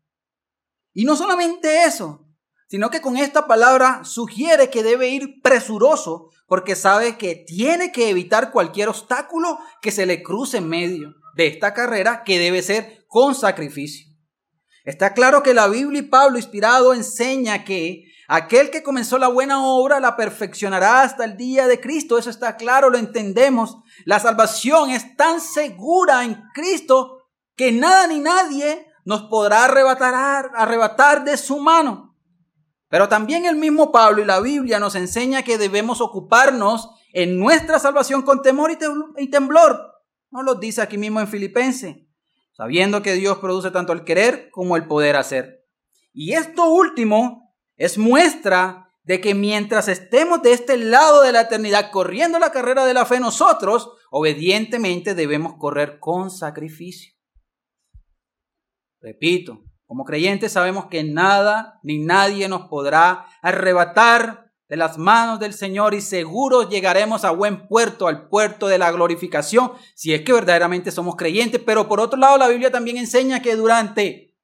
Y 0.93 1.05
no 1.05 1.15
solamente 1.15 1.85
eso, 1.85 2.27
sino 2.67 2.91
que 2.91 3.01
con 3.01 3.17
esta 3.17 3.47
palabra 3.47 4.03
sugiere 4.03 4.71
que 4.71 4.83
debe 4.83 5.07
ir 5.11 5.41
presuroso 5.41 6.31
porque 6.55 6.77
sabe 6.77 7.19
que 7.19 7.35
tiene 7.35 7.91
que 7.91 8.09
evitar 8.09 8.53
cualquier 8.53 8.89
obstáculo 8.89 9.59
que 9.83 9.91
se 9.91 10.07
le 10.07 10.23
cruce 10.23 10.59
en 10.59 10.69
medio 10.69 11.17
de 11.35 11.49
esta 11.49 11.75
carrera 11.75 12.23
que 12.23 12.39
debe 12.39 12.63
ser 12.63 13.05
con 13.09 13.35
sacrificio. 13.35 14.07
Está 14.85 15.15
claro 15.15 15.43
que 15.43 15.53
la 15.53 15.67
Biblia 15.67 15.99
y 15.99 16.05
Pablo 16.05 16.39
inspirado 16.39 16.95
enseña 16.95 17.65
que 17.65 18.05
aquel 18.29 18.71
que 18.71 18.85
comenzó 18.85 19.19
la 19.19 19.27
buena 19.27 19.67
obra 19.67 19.99
la 19.99 20.15
perfeccionará 20.15 21.03
hasta 21.03 21.25
el 21.25 21.37
día 21.37 21.67
de 21.67 21.81
Cristo. 21.81 22.19
Eso 22.19 22.31
está 22.31 22.57
claro, 22.57 22.89
lo 22.89 22.99
entendemos. 22.99 23.79
La 24.05 24.21
salvación 24.21 24.91
es 24.91 25.17
tan 25.17 25.41
segura 25.41 26.23
en 26.23 26.41
Cristo 26.55 27.31
que 27.57 27.73
nada 27.73 28.07
ni 28.07 28.21
nadie 28.21 28.87
nos 29.05 29.23
podrá 29.23 29.65
arrebatar, 29.65 30.53
arrebatar 30.55 31.25
de 31.25 31.37
su 31.37 31.59
mano. 31.59 32.04
Pero 32.89 33.09
también 33.09 33.47
el 33.47 33.57
mismo 33.57 33.91
Pablo 33.93 34.23
y 34.23 34.25
la 34.25 34.41
Biblia 34.41 34.79
nos 34.79 34.95
enseña 34.95 35.43
que 35.43 35.59
debemos 35.59 36.01
ocuparnos 36.01 36.91
en 37.13 37.39
nuestra 37.39 37.79
salvación 37.79 38.23
con 38.23 38.43
temor 38.43 38.71
y 39.19 39.31
temblor. 39.31 39.93
Nos 40.31 40.45
lo 40.45 40.55
dice 40.57 40.83
aquí 40.83 40.99
mismo 40.99 41.21
en 41.21 41.29
Filipenses, 41.29 41.97
sabiendo 42.53 43.03
que 43.03 43.15
Dios 43.15 43.39
produce 43.39 43.71
tanto 43.71 43.93
el 43.93 44.05
querer 44.05 44.51
como 44.51 44.77
el 44.77 44.87
poder 44.87 45.17
hacer. 45.17 45.65
Y 46.13 46.35
esto 46.35 46.69
último 46.69 47.55
es 47.77 47.99
muestra 47.99 48.89
de 49.05 49.21
que 49.21 49.35
mientras 49.35 49.89
estemos 49.89 50.43
de 50.43 50.53
este 50.53 50.77
lado 50.77 51.23
de 51.23 51.33
la 51.33 51.43
eternidad 51.43 51.91
corriendo 51.91 52.39
la 52.39 52.53
carrera 52.53 52.87
de 52.87 52.95
la 52.95 53.05
fe, 53.05 53.21
nosotros 53.21 53.91
obedientemente 54.11 55.15
debemos 55.15 55.55
correr 55.59 55.99
con 56.01 56.31
sacrificio. 56.31 57.13
Repito, 59.01 59.63
como 59.95 60.05
creyentes 60.05 60.51
sabemos 60.51 60.87
que 60.87 61.05
nada 61.05 61.79
ni 61.85 62.01
nadie 62.01 62.49
nos 62.49 62.63
podrá 62.63 63.27
arrebatar 63.43 64.51
de 64.69 64.77
las 64.77 64.99
manos 64.99 65.39
del 65.39 65.53
Señor 65.53 65.95
y 65.95 66.01
seguro 66.01 66.69
llegaremos 66.69 67.25
a 67.25 67.31
buen 67.31 67.69
puerto, 67.69 68.09
al 68.09 68.29
puerto 68.29 68.67
de 68.67 68.77
la 68.77 68.91
glorificación, 68.91 69.71
si 69.95 70.13
es 70.13 70.23
que 70.23 70.33
verdaderamente 70.33 70.91
somos 70.91 71.15
creyentes. 71.15 71.61
Pero 71.65 71.87
por 71.87 72.01
otro 72.01 72.19
lado, 72.19 72.39
la 72.39 72.49
Biblia 72.49 72.73
también 72.73 72.97
enseña 72.97 73.41
que 73.41 73.55
durante 73.55 74.35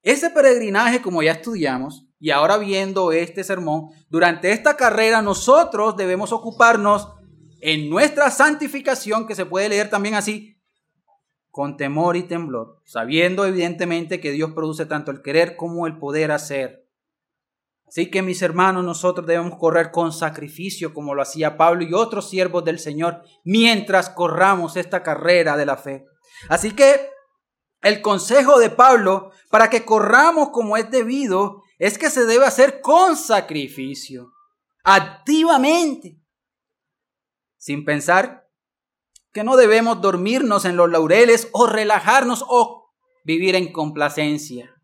ese 0.00 0.30
peregrinaje, 0.30 1.02
como 1.02 1.22
ya 1.22 1.32
estudiamos, 1.32 2.06
Y 2.18 2.30
ahora 2.30 2.56
viendo 2.56 3.12
este 3.12 3.44
sermón, 3.44 3.88
durante 4.08 4.52
esta 4.52 4.78
carrera 4.78 5.20
nosotros 5.20 5.94
debemos 5.98 6.32
ocuparnos 6.32 7.08
en 7.60 7.90
nuestra 7.90 8.30
santificación, 8.30 9.26
que 9.26 9.34
se 9.34 9.44
puede 9.44 9.68
leer 9.68 9.90
también 9.90 10.14
así, 10.14 10.49
con 11.50 11.76
temor 11.76 12.16
y 12.16 12.22
temblor, 12.22 12.80
sabiendo 12.84 13.44
evidentemente 13.44 14.20
que 14.20 14.30
Dios 14.30 14.52
produce 14.52 14.86
tanto 14.86 15.10
el 15.10 15.22
querer 15.22 15.56
como 15.56 15.86
el 15.86 15.98
poder 15.98 16.30
hacer. 16.30 16.86
Así 17.86 18.08
que 18.08 18.22
mis 18.22 18.40
hermanos, 18.40 18.84
nosotros 18.84 19.26
debemos 19.26 19.58
correr 19.58 19.90
con 19.90 20.12
sacrificio, 20.12 20.94
como 20.94 21.12
lo 21.12 21.22
hacía 21.22 21.56
Pablo 21.56 21.82
y 21.82 21.92
otros 21.92 22.30
siervos 22.30 22.64
del 22.64 22.78
Señor, 22.78 23.24
mientras 23.42 24.10
corramos 24.10 24.76
esta 24.76 25.02
carrera 25.02 25.56
de 25.56 25.66
la 25.66 25.76
fe. 25.76 26.06
Así 26.48 26.70
que 26.70 27.10
el 27.82 28.00
consejo 28.00 28.60
de 28.60 28.70
Pablo 28.70 29.32
para 29.50 29.70
que 29.70 29.84
corramos 29.84 30.50
como 30.50 30.76
es 30.76 30.88
debido 30.90 31.62
es 31.78 31.98
que 31.98 32.10
se 32.10 32.26
debe 32.26 32.44
hacer 32.44 32.80
con 32.80 33.16
sacrificio, 33.16 34.30
activamente, 34.84 36.20
sin 37.56 37.84
pensar 37.84 38.49
que 39.32 39.44
no 39.44 39.56
debemos 39.56 40.00
dormirnos 40.00 40.64
en 40.64 40.76
los 40.76 40.90
laureles 40.90 41.48
o 41.52 41.66
relajarnos 41.66 42.44
o 42.48 42.92
vivir 43.24 43.54
en 43.54 43.72
complacencia. 43.72 44.74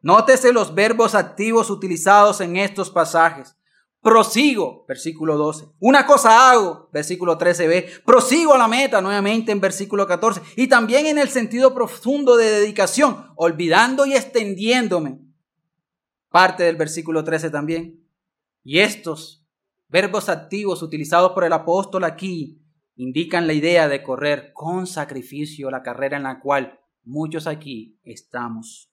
Nótese 0.00 0.52
los 0.52 0.74
verbos 0.74 1.14
activos 1.14 1.70
utilizados 1.70 2.40
en 2.40 2.56
estos 2.56 2.90
pasajes. 2.90 3.56
Prosigo, 4.00 4.84
versículo 4.88 5.36
12. 5.36 5.66
Una 5.78 6.06
cosa 6.06 6.50
hago, 6.50 6.88
versículo 6.92 7.38
13b. 7.38 8.02
Prosigo 8.04 8.54
a 8.54 8.58
la 8.58 8.66
meta, 8.66 9.00
nuevamente 9.00 9.52
en 9.52 9.60
versículo 9.60 10.08
14. 10.08 10.42
Y 10.56 10.66
también 10.66 11.06
en 11.06 11.18
el 11.18 11.28
sentido 11.28 11.72
profundo 11.72 12.36
de 12.36 12.50
dedicación, 12.50 13.28
olvidando 13.36 14.04
y 14.04 14.14
extendiéndome 14.14 15.20
parte 16.30 16.64
del 16.64 16.74
versículo 16.74 17.22
13 17.22 17.50
también. 17.50 18.04
Y 18.64 18.80
estos 18.80 19.46
verbos 19.88 20.28
activos 20.28 20.82
utilizados 20.82 21.30
por 21.32 21.44
el 21.44 21.52
apóstol 21.52 22.02
aquí 22.02 22.61
indican 23.02 23.46
la 23.46 23.52
idea 23.52 23.88
de 23.88 24.02
correr 24.02 24.52
con 24.52 24.86
sacrificio 24.86 25.70
la 25.70 25.82
carrera 25.82 26.16
en 26.16 26.22
la 26.22 26.40
cual 26.40 26.80
muchos 27.04 27.46
aquí 27.46 27.98
estamos. 28.04 28.90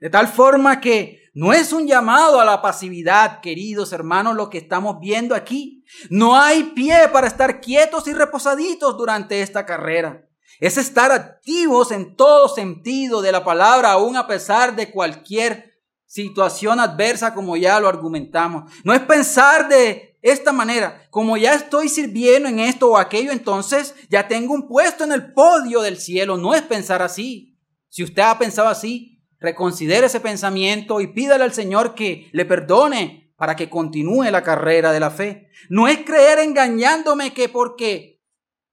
De 0.00 0.10
tal 0.10 0.28
forma 0.28 0.80
que 0.80 1.30
no 1.34 1.52
es 1.52 1.72
un 1.72 1.86
llamado 1.86 2.40
a 2.40 2.44
la 2.44 2.60
pasividad, 2.60 3.40
queridos 3.40 3.92
hermanos, 3.92 4.34
lo 4.34 4.50
que 4.50 4.58
estamos 4.58 4.98
viendo 5.00 5.34
aquí. 5.34 5.84
No 6.10 6.36
hay 6.36 6.64
pie 6.74 7.08
para 7.12 7.26
estar 7.26 7.60
quietos 7.60 8.06
y 8.08 8.12
reposaditos 8.12 8.96
durante 8.96 9.40
esta 9.40 9.64
carrera. 9.64 10.28
Es 10.60 10.76
estar 10.76 11.10
activos 11.10 11.90
en 11.90 12.16
todo 12.16 12.48
sentido 12.48 13.22
de 13.22 13.32
la 13.32 13.44
palabra, 13.44 13.92
aún 13.92 14.16
a 14.16 14.26
pesar 14.26 14.76
de 14.76 14.90
cualquier 14.90 15.74
situación 16.06 16.80
adversa 16.80 17.34
como 17.34 17.56
ya 17.56 17.80
lo 17.80 17.88
argumentamos. 17.88 18.70
No 18.84 18.94
es 18.94 19.00
pensar 19.00 19.68
de 19.68 20.13
esta 20.24 20.52
manera, 20.52 21.06
como 21.10 21.36
ya 21.36 21.52
estoy 21.52 21.90
sirviendo 21.90 22.48
en 22.48 22.58
esto 22.58 22.90
o 22.90 22.96
aquello, 22.96 23.30
entonces 23.30 23.94
ya 24.08 24.26
tengo 24.26 24.54
un 24.54 24.66
puesto 24.66 25.04
en 25.04 25.12
el 25.12 25.34
podio 25.34 25.82
del 25.82 25.98
cielo. 25.98 26.38
No 26.38 26.54
es 26.54 26.62
pensar 26.62 27.02
así. 27.02 27.58
Si 27.90 28.02
usted 28.02 28.22
ha 28.22 28.38
pensado 28.38 28.68
así, 28.68 29.22
reconsidere 29.38 30.06
ese 30.06 30.20
pensamiento 30.20 31.02
y 31.02 31.08
pídale 31.08 31.44
al 31.44 31.52
Señor 31.52 31.94
que 31.94 32.30
le 32.32 32.46
perdone 32.46 33.34
para 33.36 33.54
que 33.54 33.68
continúe 33.68 34.30
la 34.30 34.42
carrera 34.42 34.92
de 34.92 35.00
la 35.00 35.10
fe. 35.10 35.48
No 35.68 35.88
es 35.88 35.98
creer 36.06 36.38
engañándome 36.38 37.34
que 37.34 37.50
porque 37.50 38.22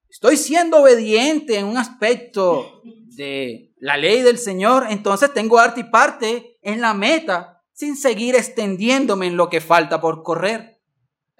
estoy 0.09 0.37
siendo 0.37 0.77
obediente 0.77 1.57
en 1.57 1.65
un 1.65 1.77
aspecto 1.77 2.81
de 2.83 3.73
la 3.77 3.97
ley 3.97 4.21
del 4.21 4.37
Señor, 4.37 4.85
entonces 4.89 5.33
tengo 5.33 5.59
arte 5.59 5.81
y 5.81 5.91
parte 5.91 6.57
en 6.61 6.79
la 6.79 6.93
meta 6.93 7.61
sin 7.73 7.97
seguir 7.97 8.35
extendiéndome 8.37 9.27
en 9.27 9.35
lo 9.35 9.49
que 9.49 9.59
falta 9.59 9.99
por 9.99 10.23
correr. 10.23 10.80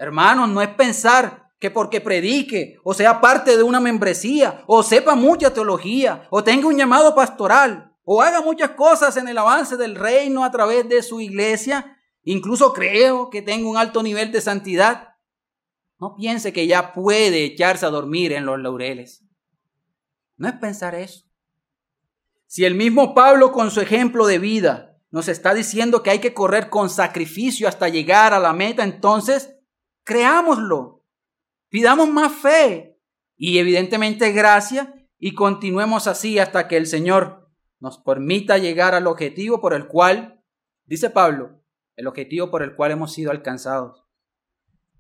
Hermanos, 0.02 0.50
no 0.50 0.64
es 0.64 0.70
pensar 0.70 1.52
que 1.60 1.70
porque 1.70 2.02
predique 2.02 2.80
o 2.84 2.92
sea 2.96 3.22
parte 3.22 3.56
de 3.56 3.62
una 3.62 3.80
membresía 3.80 4.64
o 4.66 4.82
sepa 4.82 5.14
mucha 5.14 5.54
teología 5.54 6.26
o 6.32 6.44
tenga 6.44 6.66
un 6.66 6.76
llamado 6.76 7.14
pastoral 7.14 7.96
o 8.04 8.20
haga 8.20 8.42
muchas 8.42 8.72
cosas 8.72 9.16
en 9.18 9.28
el 9.28 9.38
avance 9.38 9.78
del 9.78 9.94
reino 9.94 10.44
a 10.44 10.50
través 10.50 10.90
de 10.90 11.04
su 11.04 11.22
iglesia, 11.22 12.00
incluso 12.24 12.74
creo 12.74 13.30
que 13.30 13.44
tenga 13.44 13.70
un 13.70 13.78
alto 13.78 14.02
nivel 14.02 14.32
de 14.32 14.42
santidad, 14.42 15.10
no 16.00 16.16
piense 16.16 16.52
que 16.52 16.66
ya 16.66 16.94
puede 16.94 17.46
echarse 17.46 17.86
a 17.86 17.92
dormir 17.92 18.34
en 18.34 18.48
los 18.48 18.60
laureles. 18.60 19.24
No 20.36 20.48
es 20.48 20.56
pensar 20.56 20.96
eso. 20.96 21.28
Si 22.48 22.66
el 22.66 22.74
mismo 22.74 23.14
Pablo 23.14 23.52
con 23.52 23.70
su 23.70 23.82
ejemplo 23.82 24.26
de 24.26 24.40
vida 24.40 24.98
nos 25.12 25.28
está 25.28 25.54
diciendo 25.54 26.02
que 26.02 26.10
hay 26.10 26.20
que 26.20 26.34
correr 26.34 26.72
con 26.72 26.90
sacrificio 26.90 27.68
hasta 27.68 27.88
llegar 27.88 28.34
a 28.34 28.40
la 28.40 28.54
meta, 28.54 28.84
entonces 28.84 29.61
creámoslo. 30.04 31.06
Pidamos 31.70 32.10
más 32.10 32.32
fe 32.34 33.00
y 33.38 33.58
evidentemente 33.58 34.32
gracia 34.32 34.94
y 35.18 35.34
continuemos 35.34 36.08
así 36.08 36.40
hasta 36.40 36.68
que 36.68 36.78
el 36.78 36.88
Señor 36.88 37.50
nos 37.80 37.98
permita 37.98 38.58
llegar 38.58 38.94
al 38.94 39.08
objetivo 39.08 39.62
por 39.62 39.74
el 39.74 39.88
cual, 39.88 40.44
dice 40.86 41.10
Pablo, 41.10 41.64
el 41.96 42.08
objetivo 42.08 42.52
por 42.52 42.64
el 42.64 42.76
cual 42.76 42.92
hemos 42.92 43.14
sido 43.14 43.32
alcanzados. 43.32 44.06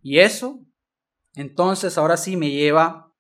Y 0.02 0.20
eso, 0.20 0.60
entonces, 1.34 1.98
ahora 1.98 2.18
sí 2.18 2.38
me 2.38 2.50
lleva 2.50 3.14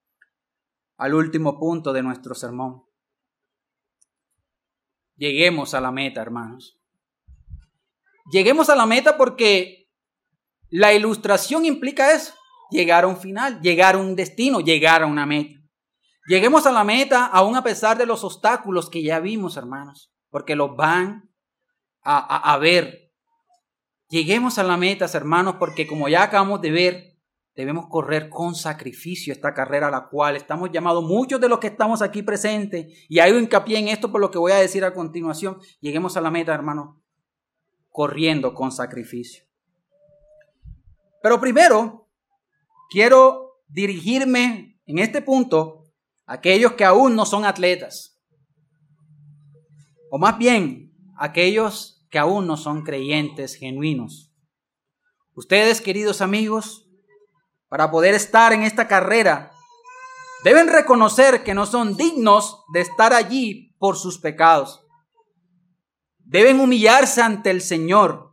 al 0.97 1.13
último 1.13 1.59
punto 1.59 1.93
de 1.93 2.03
nuestro 2.03 2.33
sermón 2.35 2.83
lleguemos 5.21 5.75
a 5.75 5.81
la 5.81 5.91
meta, 5.91 6.19
hermanos. 6.19 6.79
Lleguemos 8.31 8.71
a 8.71 8.75
la 8.75 8.87
meta 8.87 9.17
porque 9.17 9.80
la 10.71 10.93
ilustración 10.93 11.65
implica 11.65 12.13
eso, 12.13 12.33
llegar 12.71 13.03
a 13.03 13.07
un 13.07 13.17
final, 13.17 13.61
llegar 13.61 13.95
a 13.95 13.97
un 13.99 14.15
destino, 14.15 14.59
llegar 14.59 15.03
a 15.03 15.05
una 15.05 15.25
meta. 15.25 15.59
Lleguemos 16.27 16.65
a 16.65 16.71
la 16.71 16.83
meta 16.83 17.25
aún 17.25 17.55
a 17.55 17.63
pesar 17.63 17.97
de 17.97 18.05
los 18.05 18.23
obstáculos 18.23 18.89
que 18.89 19.03
ya 19.03 19.19
vimos, 19.19 19.57
hermanos, 19.57 20.11
porque 20.29 20.55
los 20.55 20.75
van 20.75 21.29
a, 22.01 22.53
a 22.53 22.57
ver. 22.57 23.11
Lleguemos 24.09 24.57
a 24.57 24.63
la 24.63 24.77
meta, 24.77 25.05
hermanos, 25.13 25.55
porque 25.59 25.85
como 25.85 26.07
ya 26.07 26.23
acabamos 26.23 26.61
de 26.61 26.71
ver, 26.71 27.11
Debemos 27.53 27.87
correr 27.89 28.29
con 28.29 28.55
sacrificio 28.55 29.33
esta 29.33 29.53
carrera 29.53 29.89
a 29.89 29.91
la 29.91 30.07
cual 30.07 30.37
estamos 30.37 30.71
llamados 30.71 31.03
muchos 31.03 31.39
de 31.41 31.49
los 31.49 31.59
que 31.59 31.67
estamos 31.67 32.01
aquí 32.01 32.23
presentes. 32.23 33.05
Y 33.09 33.19
un 33.19 33.43
hincapié 33.43 33.77
en 33.77 33.89
esto 33.89 34.11
por 34.11 34.21
lo 34.21 34.31
que 34.31 34.37
voy 34.37 34.53
a 34.53 34.57
decir 34.57 34.85
a 34.85 34.93
continuación. 34.93 35.59
Lleguemos 35.81 36.15
a 36.15 36.21
la 36.21 36.31
meta, 36.31 36.53
hermano, 36.53 37.03
corriendo 37.89 38.53
con 38.53 38.71
sacrificio. 38.71 39.43
Pero 41.21 41.39
primero, 41.39 42.09
quiero 42.89 43.61
dirigirme 43.67 44.79
en 44.85 44.99
este 44.99 45.21
punto 45.21 45.85
a 46.25 46.33
aquellos 46.33 46.73
que 46.73 46.85
aún 46.85 47.15
no 47.15 47.25
son 47.25 47.45
atletas. 47.45 48.19
O 50.09 50.17
más 50.17 50.37
bien, 50.37 50.93
aquellos 51.17 52.05
que 52.09 52.19
aún 52.19 52.47
no 52.47 52.57
son 52.57 52.83
creyentes 52.83 53.55
genuinos. 53.55 54.33
Ustedes, 55.33 55.79
queridos 55.79 56.21
amigos, 56.21 56.89
para 57.69 57.89
poder 57.89 58.13
estar 58.13 58.51
en 58.51 58.63
esta 58.63 58.87
carrera, 58.89 59.53
deben 60.43 60.67
reconocer 60.67 61.43
que 61.43 61.53
no 61.53 61.65
son 61.65 61.95
dignos 61.95 62.63
de 62.73 62.81
estar 62.81 63.13
allí 63.13 63.73
por 63.79 63.95
sus 63.95 64.17
pecados. 64.17 64.85
Deben 66.17 66.59
humillarse 66.59 67.21
ante 67.21 67.49
el 67.49 67.61
Señor, 67.61 68.30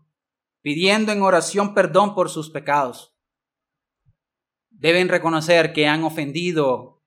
pidiendo 0.62 1.12
en 1.12 1.22
oración 1.22 1.74
perdón 1.74 2.14
por 2.14 2.30
sus 2.30 2.50
pecados. 2.50 3.14
Deben 4.70 5.08
reconocer 5.08 5.72
que 5.72 5.86
han 5.86 6.04
ofendido 6.04 7.02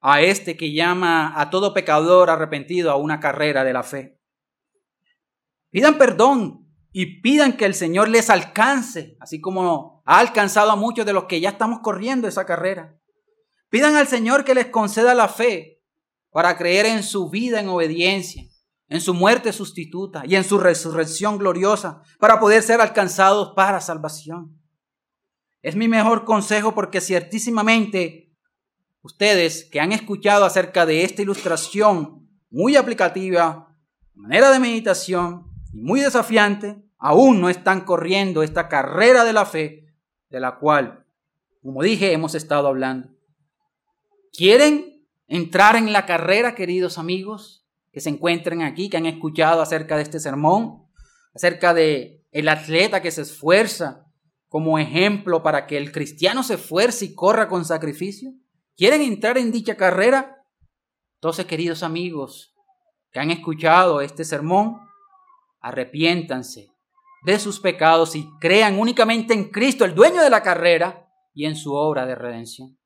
a 0.00 0.20
este 0.20 0.56
que 0.56 0.72
llama 0.72 1.40
a 1.40 1.50
todo 1.50 1.74
pecador 1.74 2.28
arrepentido 2.28 2.90
a 2.90 2.96
una 2.96 3.20
carrera 3.20 3.62
de 3.62 3.72
la 3.72 3.82
fe. 3.82 4.18
Pidan 5.70 5.96
perdón 5.96 6.68
y 6.92 7.20
pidan 7.20 7.56
que 7.56 7.64
el 7.64 7.74
Señor 7.74 8.08
les 8.08 8.28
alcance, 8.28 9.16
así 9.20 9.40
como 9.40 10.02
ha 10.04 10.18
alcanzado 10.18 10.70
a 10.70 10.76
muchos 10.76 11.06
de 11.06 11.12
los 11.12 11.24
que 11.24 11.40
ya 11.40 11.50
estamos 11.50 11.80
corriendo 11.80 12.28
esa 12.28 12.44
carrera. 12.44 12.98
Pidan 13.70 13.96
al 13.96 14.06
Señor 14.06 14.44
que 14.44 14.54
les 14.54 14.66
conceda 14.66 15.14
la 15.14 15.28
fe 15.28 15.82
para 16.30 16.58
creer 16.58 16.86
en 16.86 17.02
su 17.02 17.30
vida 17.30 17.60
en 17.60 17.68
obediencia, 17.68 18.44
en 18.88 19.00
su 19.00 19.14
muerte 19.14 19.52
sustituta 19.52 20.22
y 20.26 20.36
en 20.36 20.44
su 20.44 20.58
resurrección 20.58 21.38
gloriosa, 21.38 22.02
para 22.18 22.38
poder 22.38 22.62
ser 22.62 22.80
alcanzados 22.80 23.52
para 23.54 23.80
salvación. 23.80 24.58
Es 25.62 25.76
mi 25.76 25.88
mejor 25.88 26.24
consejo 26.24 26.74
porque 26.74 27.00
ciertísimamente 27.00 28.32
ustedes 29.00 29.64
que 29.64 29.80
han 29.80 29.92
escuchado 29.92 30.44
acerca 30.44 30.86
de 30.86 31.04
esta 31.04 31.22
ilustración 31.22 32.28
muy 32.50 32.76
aplicativa, 32.76 33.74
manera 34.14 34.50
de 34.50 34.58
meditación, 34.58 35.46
y 35.72 35.80
muy 35.80 36.00
desafiante, 36.00 36.82
aún 36.98 37.40
no 37.40 37.48
están 37.48 37.80
corriendo 37.82 38.42
esta 38.42 38.68
carrera 38.68 39.24
de 39.24 39.32
la 39.32 39.46
fe 39.46 39.86
de 40.28 40.40
la 40.40 40.58
cual, 40.58 41.06
como 41.62 41.82
dije, 41.82 42.12
hemos 42.12 42.34
estado 42.34 42.68
hablando. 42.68 43.08
¿Quieren 44.32 45.06
entrar 45.26 45.76
en 45.76 45.92
la 45.92 46.06
carrera, 46.06 46.54
queridos 46.54 46.98
amigos, 46.98 47.61
que 47.92 48.00
se 48.00 48.08
encuentren 48.08 48.62
aquí, 48.62 48.88
que 48.88 48.96
han 48.96 49.06
escuchado 49.06 49.62
acerca 49.62 49.96
de 49.96 50.02
este 50.02 50.18
sermón? 50.18 50.82
acerca 51.34 51.74
de 51.74 52.24
el 52.30 52.48
atleta 52.48 53.02
que 53.02 53.10
se 53.10 53.22
esfuerza 53.22 54.06
como 54.48 54.78
ejemplo 54.78 55.42
para 55.42 55.66
que 55.66 55.78
el 55.78 55.92
cristiano 55.92 56.42
se 56.42 56.54
esfuerce 56.54 57.06
y 57.06 57.14
corra 57.14 57.48
con 57.48 57.64
sacrificio. 57.64 58.32
¿Quieren 58.76 59.00
entrar 59.02 59.38
en 59.38 59.52
dicha 59.52 59.76
carrera? 59.76 60.44
Entonces, 61.14 61.46
queridos 61.46 61.82
amigos 61.82 62.54
que 63.12 63.20
han 63.20 63.30
escuchado 63.30 64.00
este 64.00 64.24
sermón, 64.24 64.80
arrepiéntanse 65.60 66.70
de 67.24 67.38
sus 67.38 67.60
pecados 67.60 68.16
y 68.16 68.28
crean 68.40 68.78
únicamente 68.78 69.32
en 69.32 69.50
Cristo, 69.50 69.84
el 69.84 69.94
dueño 69.94 70.22
de 70.22 70.30
la 70.30 70.42
carrera, 70.42 71.08
y 71.34 71.46
en 71.46 71.56
su 71.56 71.72
obra 71.72 72.04
de 72.04 72.14
redención. 72.14 72.78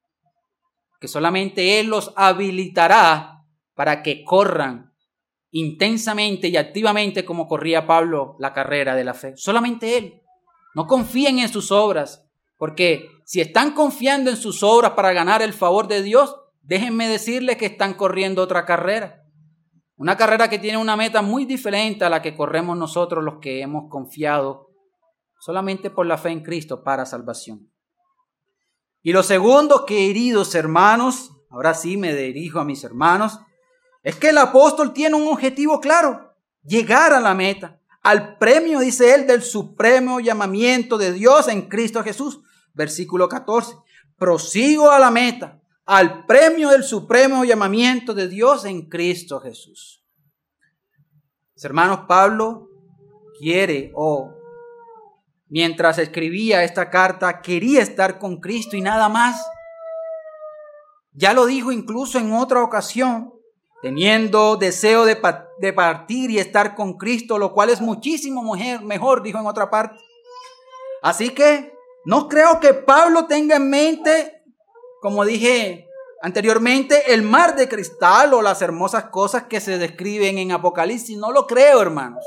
Que 1.01 1.09
solamente 1.09 1.81
Él 1.81 1.89
los 1.89 2.13
habilitará 2.17 3.45
para 3.75 4.03
que 4.03 4.25
corran 4.25 4.95
intensamente 5.59 6.49
y 6.49 6.59
activamente 6.59 7.25
como 7.25 7.49
corría 7.49 7.87
Pablo 7.87 8.37
la 8.39 8.53
carrera 8.53 8.95
de 8.95 9.05
la 9.05 9.15
fe. 9.15 9.33
Solamente 9.37 9.97
Él. 9.97 10.21
No 10.75 10.87
confíen 10.87 11.39
en 11.39 11.49
sus 11.49 11.73
obras, 11.73 12.27
porque 12.59 13.09
si 13.25 13.41
están 13.41 13.73
confiando 13.73 14.29
en 14.29 14.37
sus 14.37 14.63
obras 14.63 14.93
para 14.93 15.15
ganar 15.15 15.41
el 15.41 15.55
favor 15.55 15.89
de 15.89 16.03
Dios, 16.03 16.37
déjenme 16.61 17.09
decirles 17.09 17.57
que 17.57 17.65
están 17.65 17.95
corriendo 17.95 18.43
otra 18.43 18.67
carrera. 18.67 19.23
Una 19.97 20.19
carrera 20.19 20.51
que 20.51 20.59
tiene 20.59 20.77
una 20.77 20.95
meta 20.95 21.23
muy 21.23 21.47
diferente 21.47 22.05
a 22.05 22.11
la 22.11 22.21
que 22.21 22.37
corremos 22.37 22.77
nosotros 22.77 23.25
los 23.25 23.39
que 23.41 23.63
hemos 23.63 23.89
confiado 23.89 24.69
solamente 25.41 25.89
por 25.89 26.05
la 26.05 26.19
fe 26.19 26.33
en 26.33 26.43
Cristo 26.43 26.83
para 26.83 27.07
salvación. 27.07 27.73
Y 29.03 29.13
lo 29.13 29.23
segundo, 29.23 29.87
queridos 29.87 30.55
hermanos, 30.55 31.31
ahora 31.49 31.73
sí 31.73 31.97
me 31.97 32.15
dirijo 32.15 32.61
a 32.61 32.65
mis 32.67 32.85
hermanos, 32.85 33.41
es 34.07 34.15
que 34.15 34.29
el 34.29 34.39
apóstol 34.39 34.93
tiene 34.93 35.17
un 35.17 35.27
objetivo 35.27 35.81
claro, 35.81 36.33
llegar 36.63 37.13
a 37.13 37.21
la 37.21 37.35
meta, 37.35 37.81
al 38.05 38.39
premio, 38.39 38.79
dice 38.79 39.13
él, 39.13 39.27
del 39.27 39.43
supremo 39.43 40.21
llamamiento 40.21 40.97
de 40.97 41.13
Dios 41.13 41.49
en 41.49 41.63
Cristo 41.63 42.05
Jesús. 42.05 42.41
Versículo 42.73 43.29
14, 43.29 43.75
prosigo 44.17 44.93
a 44.93 45.01
la 45.01 45.11
meta, 45.11 45.61
al 45.87 46.25
premio 46.25 46.69
del 46.69 46.85
supremo 46.85 47.45
llamamiento 47.45 48.15
de 48.15 48.29
Dios 48.29 48.65
en 48.65 48.89
Cristo 48.89 49.41
Jesús. 49.41 50.05
Hermanos, 51.61 52.03
Pablo 52.07 52.69
quiere 53.41 53.91
o 53.97 54.37
mientras 55.49 55.99
escribía 55.99 56.63
esta 56.63 56.91
carta 56.91 57.43
quería 57.43 57.83
estar 57.83 58.21
con 58.21 58.37
Cristo 58.37 58.77
y 58.77 58.83
nada 58.83 59.09
más. 59.09 59.45
Ya 61.11 61.33
lo 61.33 61.47
dijo 61.47 61.73
incluso 61.73 62.21
en 62.21 62.33
otra 62.33 62.63
ocasión, 62.63 63.33
teniendo 63.83 64.57
deseo 64.57 65.05
de, 65.05 65.19
de 65.59 65.73
partir 65.73 66.31
y 66.31 66.39
estar 66.39 66.75
con 66.75 66.95
Cristo, 66.97 67.39
lo 67.39 67.53
cual 67.53 67.71
es 67.71 67.81
muchísimo 67.81 68.43
mejor, 68.83 69.23
dijo 69.23 69.39
en 69.39 69.47
otra 69.47 69.71
parte. 69.71 69.99
Así 71.03 71.31
que 71.31 71.73
no 72.05 72.29
creo 72.29 72.61
que 72.61 72.75
Pablo 72.75 73.27
tenga 73.27 73.57
en 73.57 73.71
mente 73.71 74.37
como 75.07 75.25
dije 75.25 75.89
anteriormente, 76.23 77.13
el 77.13 77.23
mar 77.23 77.55
de 77.55 77.69
cristal 77.69 78.35
o 78.35 78.43
las 78.43 78.61
hermosas 78.63 79.05
cosas 79.05 79.45
que 79.45 79.61
se 79.61 79.79
describen 79.79 80.39
en 80.39 80.51
Apocalipsis. 80.51 81.17
No 81.17 81.31
lo 81.31 81.47
creo, 81.47 81.81
hermanos. 81.81 82.25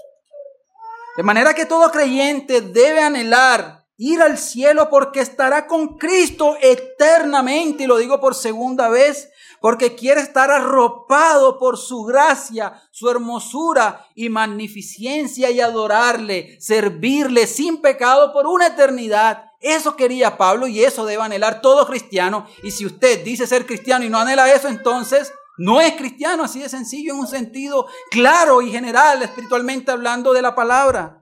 De 1.18 1.24
manera 1.24 1.54
que 1.54 1.66
todo 1.66 1.92
creyente 1.92 2.62
debe 2.62 3.02
anhelar 3.02 3.86
ir 3.98 4.22
al 4.22 4.38
cielo 4.38 4.90
porque 4.90 5.20
estará 5.20 5.68
con 5.68 5.98
Cristo 5.98 6.56
eternamente. 6.62 7.84
Y 7.84 7.88
lo 7.88 7.98
digo 7.98 8.22
por 8.22 8.34
segunda 8.34 8.88
vez, 8.88 9.30
porque 9.62 9.96
quiere 9.96 10.22
estar 10.22 10.52
arropado 10.52 11.58
por 11.60 11.78
su 11.78 12.04
gracia, 12.04 12.82
su 12.92 13.10
hermosura 13.10 14.08
y 14.16 14.30
magnificencia 14.30 15.50
y 15.50 15.62
adorarle, 15.62 16.58
servirle 16.60 17.48
sin 17.48 17.82
pecado 17.82 18.32
por 18.34 18.48
una 18.48 18.68
eternidad. 18.68 19.46
Eso 19.60 19.96
quería 19.96 20.38
Pablo 20.38 20.68
y 20.68 20.84
eso 20.84 21.06
debe 21.06 21.24
anhelar 21.24 21.62
todo 21.62 21.86
cristiano. 21.86 22.48
Y 22.64 22.72
si 22.72 22.86
usted 22.86 23.24
dice 23.24 23.48
ser 23.48 23.66
cristiano 23.66 24.06
y 24.06 24.10
no 24.10 24.20
anhela 24.20 24.52
eso, 24.54 24.68
entonces 24.68 25.34
no 25.58 25.82
es 25.82 25.94
cristiano, 25.96 26.44
así 26.44 26.62
de 26.62 26.70
sencillo, 26.70 27.14
en 27.14 27.20
un 27.20 27.28
sentido 27.28 27.88
claro 28.12 28.62
y 28.62 28.72
general, 28.72 29.22
espiritualmente 29.22 29.92
hablando 29.92 30.32
de 30.32 30.42
la 30.42 30.56
palabra. 30.56 31.20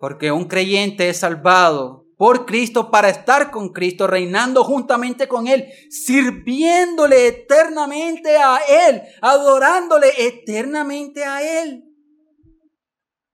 Porque 0.00 0.32
un 0.32 0.46
creyente 0.46 1.08
es 1.08 1.20
salvado 1.20 2.09
por 2.20 2.44
Cristo 2.44 2.90
para 2.90 3.08
estar 3.08 3.50
con 3.50 3.70
Cristo, 3.70 4.06
reinando 4.06 4.62
juntamente 4.62 5.26
con 5.26 5.46
Él, 5.48 5.72
sirviéndole 5.88 7.28
eternamente 7.28 8.36
a 8.36 8.58
Él, 8.58 9.00
adorándole 9.22 10.08
eternamente 10.18 11.24
a 11.24 11.62
Él, 11.62 11.82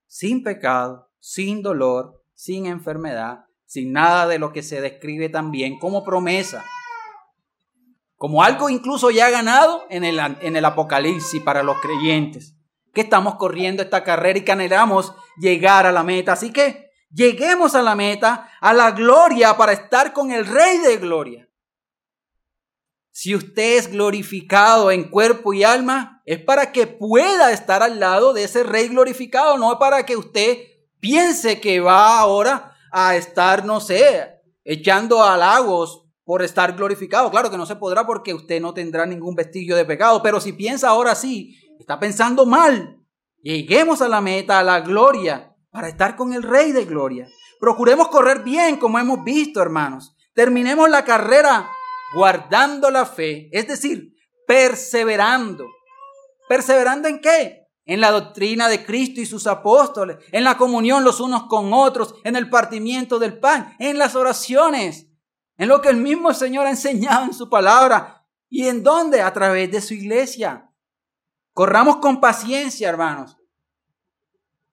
sin 0.07 0.45
pecado, 0.45 1.11
sin 1.18 1.62
dolor, 1.62 2.22
sin 2.32 2.66
enfermedad, 2.66 3.47
sin 3.64 3.91
nada 3.91 4.28
de 4.28 4.39
lo 4.39 4.53
que 4.53 4.62
se 4.62 4.80
describe 4.80 5.30
también 5.30 5.80
como 5.80 6.05
promesa, 6.05 6.64
como 8.14 8.45
algo 8.45 8.70
incluso 8.70 9.11
ya 9.11 9.30
ganado 9.30 9.82
en 9.91 10.05
el, 10.05 10.20
en 10.20 10.55
el 10.55 10.64
Apocalipsis 10.64 11.43
para 11.43 11.64
los 11.64 11.80
creyentes, 11.80 12.55
que 12.95 13.01
estamos 13.01 13.34
corriendo 13.34 13.82
esta 13.82 14.05
carrera 14.05 14.39
y 14.39 14.45
que 14.45 14.53
anhelamos 14.53 15.12
llegar 15.41 15.87
a 15.87 15.93
la 15.93 16.05
meta. 16.05 16.34
Así 16.34 16.53
que 16.53 16.86
lleguemos 17.17 17.75
a 17.75 17.83
la 17.83 17.97
meta, 17.97 18.51
a 18.61 18.75
la 18.75 18.91
gloria, 18.91 19.57
para 19.57 19.73
estar 19.73 20.12
con 20.12 20.31
el 20.31 20.47
Rey 20.47 20.79
de 20.79 20.99
Gloria. 20.99 21.49
Si 23.11 23.35
usted 23.35 23.79
es 23.79 23.91
glorificado 23.91 24.91
en 24.91 25.05
cuerpo 25.05 25.55
y 25.55 25.64
alma, 25.64 26.23
es 26.27 26.39
para 26.43 26.71
que 26.71 26.87
pueda 26.87 27.51
estar 27.51 27.83
al 27.83 27.99
lado 27.99 28.35
de 28.35 28.45
ese 28.45 28.62
Rey 28.62 28.89
glorificado, 28.89 29.57
no 29.57 29.79
para 29.79 30.05
que 30.05 30.17
usted 30.17 30.59
piense 31.01 31.59
que 31.59 31.81
va 31.81 32.19
ahora 32.19 32.77
a 32.93 33.17
estar, 33.17 33.64
no 33.64 33.81
sé, 33.81 34.43
echando 34.64 35.23
halagos 35.23 36.05
por 36.25 36.43
estar 36.43 36.77
glorificado. 36.77 37.31
Claro 37.31 37.51
que 37.51 37.57
no 37.57 37.64
se 37.64 37.77
podrá 37.77 38.07
porque 38.07 38.35
usted 38.35 38.61
no 38.61 38.75
tendrá 38.75 39.07
ningún 39.07 39.35
vestigio 39.35 39.77
de 39.77 39.87
pecado, 39.87 40.23
pero 40.23 40.39
si 40.39 40.53
piensa 40.53 40.91
ahora 40.91 41.14
sí, 41.14 41.57
está 41.81 41.99
pensando 41.99 42.45
mal. 42.45 43.01
Lleguemos 43.41 44.03
a 44.03 44.09
la 44.09 44.21
meta, 44.21 44.59
a 44.59 44.64
la 44.64 44.81
gloria, 44.81 45.56
para 45.77 45.89
estar 45.91 46.16
con 46.16 46.33
el 46.33 46.43
Rey 46.43 46.72
de 46.72 46.87
Gloria. 46.87 47.29
Procuremos 47.61 48.09
correr 48.09 48.43
bien, 48.43 48.79
como 48.79 48.99
hemos 48.99 49.22
visto, 49.24 49.61
hermanos. 49.61 50.16
Terminemos 50.33 50.89
la 50.89 51.05
carrera 51.05 51.70
guardando 52.14 52.91
la 52.91 53.05
fe, 53.05 53.51
es 53.53 53.68
decir, 53.68 54.14
perseverando. 54.47 55.66
¿Perseverando 56.49 57.09
en 57.09 57.20
qué? 57.20 57.62
en 57.89 58.01
la 58.01 58.11
doctrina 58.11 58.68
de 58.68 58.85
Cristo 58.85 59.20
y 59.20 59.27
sus 59.27 59.47
apóstoles, 59.47 60.16
en 60.33 60.43
la 60.43 60.57
comunión 60.57 61.05
los 61.05 61.20
unos 61.20 61.45
con 61.45 61.72
otros, 61.72 62.16
en 62.24 62.35
el 62.35 62.51
partimiento 62.51 63.20
del 63.20 63.39
pan, 63.39 63.77
en 63.79 63.97
las 63.97 64.16
oraciones, 64.16 65.07
en 65.57 65.68
lo 65.68 65.81
que 65.81 65.91
el 65.91 65.97
mismo 65.97 66.35
Señor 66.35 66.66
ha 66.66 66.70
enseñado 66.70 67.27
en 67.27 67.33
su 67.33 67.49
palabra. 67.49 68.27
¿Y 68.49 68.66
en 68.66 68.83
dónde? 68.83 69.22
A 69.22 69.33
través 69.33 69.70
de 69.70 69.81
su 69.81 69.95
iglesia. 69.95 70.68
Corramos 71.53 71.99
con 71.99 72.20
paciencia, 72.20 72.89
hermanos, 72.89 73.37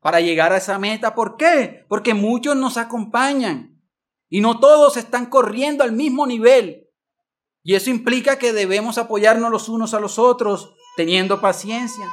para 0.04 0.20
llegar 0.20 0.54
a 0.54 0.58
esa 0.58 0.78
meta. 0.78 1.16
¿Por 1.16 1.38
qué? 1.38 1.86
Porque 1.88 2.14
muchos 2.14 2.56
nos 2.56 2.78
acompañan 2.78 3.82
y 4.30 4.42
no 4.42 4.60
todos 4.60 4.98
están 4.98 5.28
corriendo 5.28 5.84
al 5.84 5.94
mismo 5.94 6.28
nivel. 6.28 6.90
Y 7.64 7.76
eso 7.76 7.90
implica 7.90 8.38
que 8.38 8.52
debemos 8.52 8.98
apoyarnos 8.98 9.50
los 9.50 9.70
unos 9.70 9.94
a 9.94 10.02
los 10.02 10.20
otros, 10.20 10.76
teniendo 10.98 11.40
paciencia. 11.40 12.06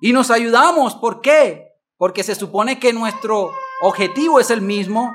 Y 0.00 0.12
nos 0.12 0.32
ayudamos. 0.32 0.96
¿Por 0.96 1.20
qué? 1.20 1.74
Porque 1.96 2.24
se 2.24 2.34
supone 2.34 2.80
que 2.80 2.92
nuestro 2.92 3.52
objetivo 3.80 4.40
es 4.40 4.50
el 4.50 4.60
mismo. 4.60 5.14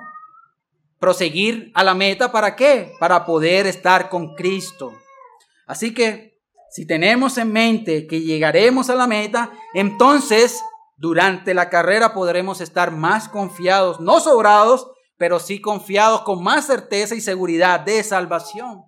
Proseguir 0.98 1.72
a 1.74 1.84
la 1.84 1.94
meta. 1.94 2.32
¿Para 2.32 2.56
qué? 2.56 2.94
Para 3.00 3.26
poder 3.26 3.68
estar 3.68 4.10
con 4.10 4.36
Cristo. 4.36 4.94
Así 5.68 5.94
que 5.94 6.40
si 6.70 6.86
tenemos 6.86 7.38
en 7.38 7.52
mente 7.52 8.08
que 8.08 8.22
llegaremos 8.22 8.90
a 8.90 8.96
la 8.96 9.08
meta, 9.08 9.52
entonces 9.74 10.64
durante 11.02 11.56
la 11.56 11.72
carrera 11.72 12.14
podremos 12.14 12.62
estar 12.62 12.92
más 12.92 13.28
confiados, 13.28 14.00
no 14.00 14.20
sobrados, 14.20 14.92
pero 15.18 15.40
sí 15.40 15.60
confiados 15.60 16.22
con 16.22 16.44
más 16.44 16.68
certeza 16.68 17.16
y 17.16 17.22
seguridad 17.22 17.80
de 17.80 18.04
salvación. 18.04 18.84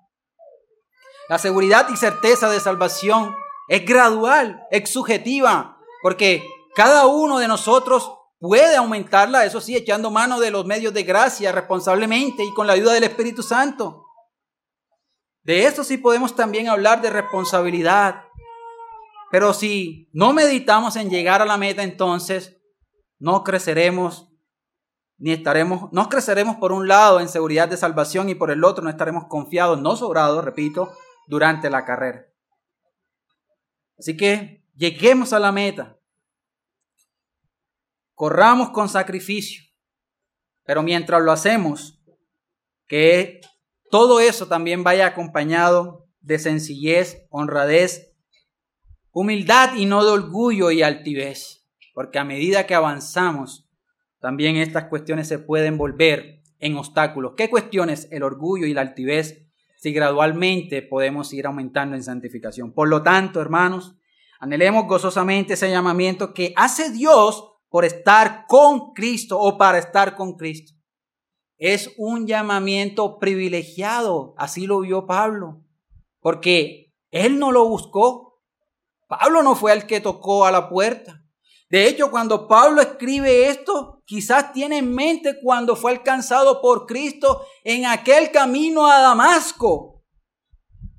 La 1.27 1.39
seguridad 1.39 1.87
y 1.89 1.97
certeza 1.97 2.51
de 2.51 2.59
salvación 2.59 3.35
es 3.67 3.83
gradual, 3.83 4.63
es 4.69 4.91
subjetiva, 4.91 5.79
porque 6.03 6.47
cada 6.75 7.07
uno 7.07 7.39
de 7.39 7.47
nosotros 7.47 8.13
puede 8.37 8.75
aumentarla, 8.75 9.45
eso 9.45 9.59
sí, 9.59 9.75
echando 9.75 10.11
mano 10.11 10.39
de 10.39 10.51
los 10.51 10.67
medios 10.67 10.93
de 10.93 11.01
gracia 11.01 11.51
responsablemente 11.51 12.43
y 12.43 12.53
con 12.53 12.67
la 12.67 12.73
ayuda 12.73 12.93
del 12.93 13.05
Espíritu 13.05 13.41
Santo. 13.41 14.05
De 15.41 15.65
eso 15.65 15.83
sí 15.83 15.97
podemos 15.97 16.35
también 16.35 16.69
hablar 16.69 17.01
de 17.01 17.09
responsabilidad. 17.09 18.21
Pero 19.33 19.51
si 19.55 20.11
no 20.13 20.31
meditamos 20.31 20.95
en 20.95 21.09
llegar 21.09 21.41
a 21.41 21.45
la 21.47 21.57
meta, 21.57 21.81
entonces 21.81 22.61
no 23.17 23.43
creceremos 23.43 24.29
ni 25.17 25.31
estaremos, 25.31 25.91
no 25.91 26.07
creceremos 26.07 26.57
por 26.57 26.71
un 26.71 26.87
lado 26.87 27.19
en 27.19 27.27
seguridad 27.27 27.67
de 27.67 27.75
salvación 27.75 28.29
y 28.29 28.35
por 28.35 28.51
el 28.51 28.63
otro 28.63 28.83
no 28.83 28.91
estaremos 28.91 29.23
confiados, 29.27 29.81
no 29.81 29.95
sobrados, 29.95 30.45
repito, 30.45 30.93
durante 31.25 31.71
la 31.71 31.83
carrera. 31.83 32.27
Así 33.97 34.15
que 34.15 34.67
lleguemos 34.75 35.33
a 35.33 35.39
la 35.39 35.51
meta. 35.51 35.97
corramos 38.13 38.69
con 38.69 38.87
sacrificio, 38.87 39.63
pero 40.63 40.83
mientras 40.83 41.23
lo 41.23 41.31
hacemos, 41.31 42.03
que 42.85 43.41
todo 43.89 44.19
eso 44.19 44.47
también 44.47 44.83
vaya 44.83 45.07
acompañado 45.07 46.07
de 46.19 46.37
sencillez, 46.37 47.25
honradez, 47.31 48.12
humildad 49.13 49.75
y 49.75 49.85
no 49.85 50.03
de 50.03 50.11
orgullo 50.11 50.71
y 50.71 50.81
altivez, 50.81 51.65
porque 51.93 52.19
a 52.19 52.25
medida 52.25 52.65
que 52.65 52.75
avanzamos, 52.75 53.69
también 54.19 54.57
estas 54.57 54.85
cuestiones 54.85 55.27
se 55.27 55.39
pueden 55.39 55.77
volver 55.77 56.41
en 56.59 56.75
obstáculos. 56.77 57.33
¿Qué 57.37 57.49
cuestiones? 57.49 58.07
El 58.11 58.23
orgullo 58.23 58.65
y 58.65 58.73
la 58.73 58.81
altivez, 58.81 59.45
si 59.77 59.93
gradualmente 59.93 60.81
podemos 60.81 61.31
ir 61.33 61.45
aumentando 61.45 61.95
en 61.95 62.03
santificación. 62.03 62.73
Por 62.73 62.87
lo 62.87 63.03
tanto, 63.03 63.39
hermanos, 63.39 63.95
anhelemos 64.39 64.87
gozosamente 64.87 65.53
ese 65.53 65.69
llamamiento 65.69 66.33
que 66.33 66.53
hace 66.55 66.89
Dios 66.91 67.49
por 67.69 67.85
estar 67.85 68.45
con 68.47 68.93
Cristo 68.93 69.39
o 69.39 69.57
para 69.57 69.77
estar 69.77 70.15
con 70.15 70.37
Cristo. 70.37 70.73
Es 71.57 71.93
un 71.97 72.27
llamamiento 72.27 73.19
privilegiado, 73.19 74.33
así 74.37 74.65
lo 74.65 74.79
vio 74.79 75.05
Pablo, 75.05 75.63
porque 76.19 76.93
él 77.11 77.39
no 77.39 77.51
lo 77.51 77.67
buscó. 77.67 78.32
Pablo 79.17 79.43
no 79.43 79.55
fue 79.55 79.73
el 79.73 79.85
que 79.85 80.01
tocó 80.01 80.45
a 80.45 80.51
la 80.51 80.69
puerta. 80.69 81.23
De 81.69 81.87
hecho, 81.87 82.11
cuando 82.11 82.47
Pablo 82.47 82.81
escribe 82.81 83.47
esto, 83.49 84.01
quizás 84.05 84.53
tiene 84.53 84.77
en 84.77 84.93
mente 84.93 85.39
cuando 85.41 85.75
fue 85.75 85.91
alcanzado 85.91 86.61
por 86.61 86.85
Cristo 86.85 87.41
en 87.63 87.85
aquel 87.85 88.31
camino 88.31 88.85
a 88.87 89.01
Damasco. 89.01 90.03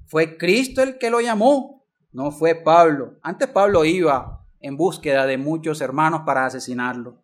Fue 0.06 0.36
Cristo 0.36 0.82
el 0.82 0.98
que 0.98 1.10
lo 1.10 1.20
llamó, 1.20 1.86
no 2.12 2.30
fue 2.30 2.54
Pablo. 2.54 3.18
Antes 3.22 3.48
Pablo 3.48 3.84
iba 3.84 4.44
en 4.60 4.76
búsqueda 4.76 5.26
de 5.26 5.38
muchos 5.38 5.80
hermanos 5.80 6.22
para 6.26 6.46
asesinarlo. 6.46 7.22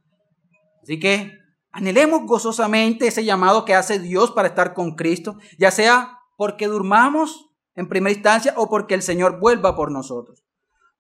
Así 0.83 0.99
que 0.99 1.33
anhelemos 1.73 2.23
gozosamente 2.27 3.07
ese 3.07 3.25
llamado 3.25 3.65
que 3.65 3.75
hace 3.75 3.99
Dios 3.99 4.31
para 4.31 4.49
estar 4.49 4.75
con 4.75 4.95
Cristo, 4.95 5.37
ya 5.59 5.71
sea 5.71 6.19
porque 6.37 6.67
durmamos 6.67 7.51
en 7.75 7.89
primera 7.89 8.13
instancia 8.13 8.55
o 8.57 8.69
porque 8.69 8.95
el 8.95 9.03
Señor 9.03 9.41
vuelva 9.41 9.75
por 9.75 9.91
nosotros. 9.91 10.45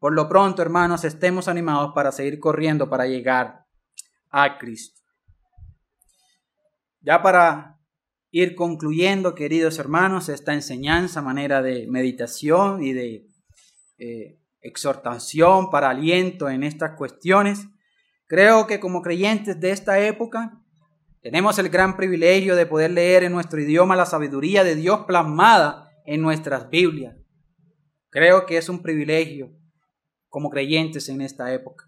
Por 0.00 0.14
lo 0.14 0.30
pronto, 0.30 0.62
hermanos, 0.62 1.04
estemos 1.04 1.46
animados 1.46 1.92
para 1.94 2.10
seguir 2.10 2.40
corriendo 2.40 2.88
para 2.88 3.06
llegar 3.06 3.66
a 4.30 4.56
Cristo. 4.56 4.98
Ya 7.02 7.22
para 7.22 7.78
ir 8.30 8.54
concluyendo, 8.54 9.34
queridos 9.34 9.78
hermanos, 9.78 10.30
esta 10.30 10.54
enseñanza, 10.54 11.20
manera 11.20 11.60
de 11.60 11.86
meditación 11.86 12.82
y 12.82 12.94
de 12.94 13.26
eh, 13.98 14.40
exhortación 14.62 15.68
para 15.70 15.90
aliento 15.90 16.48
en 16.48 16.62
estas 16.62 16.96
cuestiones, 16.96 17.68
creo 18.26 18.66
que 18.66 18.80
como 18.80 19.02
creyentes 19.02 19.60
de 19.60 19.70
esta 19.70 19.98
época, 19.98 20.62
tenemos 21.20 21.58
el 21.58 21.68
gran 21.68 21.98
privilegio 21.98 22.56
de 22.56 22.64
poder 22.64 22.92
leer 22.92 23.24
en 23.24 23.32
nuestro 23.32 23.60
idioma 23.60 23.96
la 23.96 24.06
sabiduría 24.06 24.64
de 24.64 24.76
Dios 24.76 25.00
plasmada 25.06 25.90
en 26.06 26.22
nuestras 26.22 26.70
Biblias. 26.70 27.16
Creo 28.08 28.46
que 28.46 28.56
es 28.56 28.70
un 28.70 28.80
privilegio 28.80 29.59
como 30.30 30.48
creyentes 30.48 31.08
en 31.10 31.20
esta 31.20 31.52
época. 31.52 31.84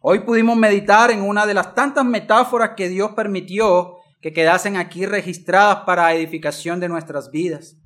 Hoy 0.00 0.20
pudimos 0.20 0.56
meditar 0.56 1.10
en 1.10 1.22
una 1.22 1.46
de 1.46 1.54
las 1.54 1.74
tantas 1.74 2.04
metáforas 2.04 2.72
que 2.76 2.88
Dios 2.88 3.12
permitió 3.12 3.96
que 4.20 4.32
quedasen 4.32 4.76
aquí 4.76 5.06
registradas 5.06 5.84
para 5.86 6.12
edificación 6.14 6.80
de 6.80 6.88
nuestras 6.88 7.30
vidas. 7.30 7.76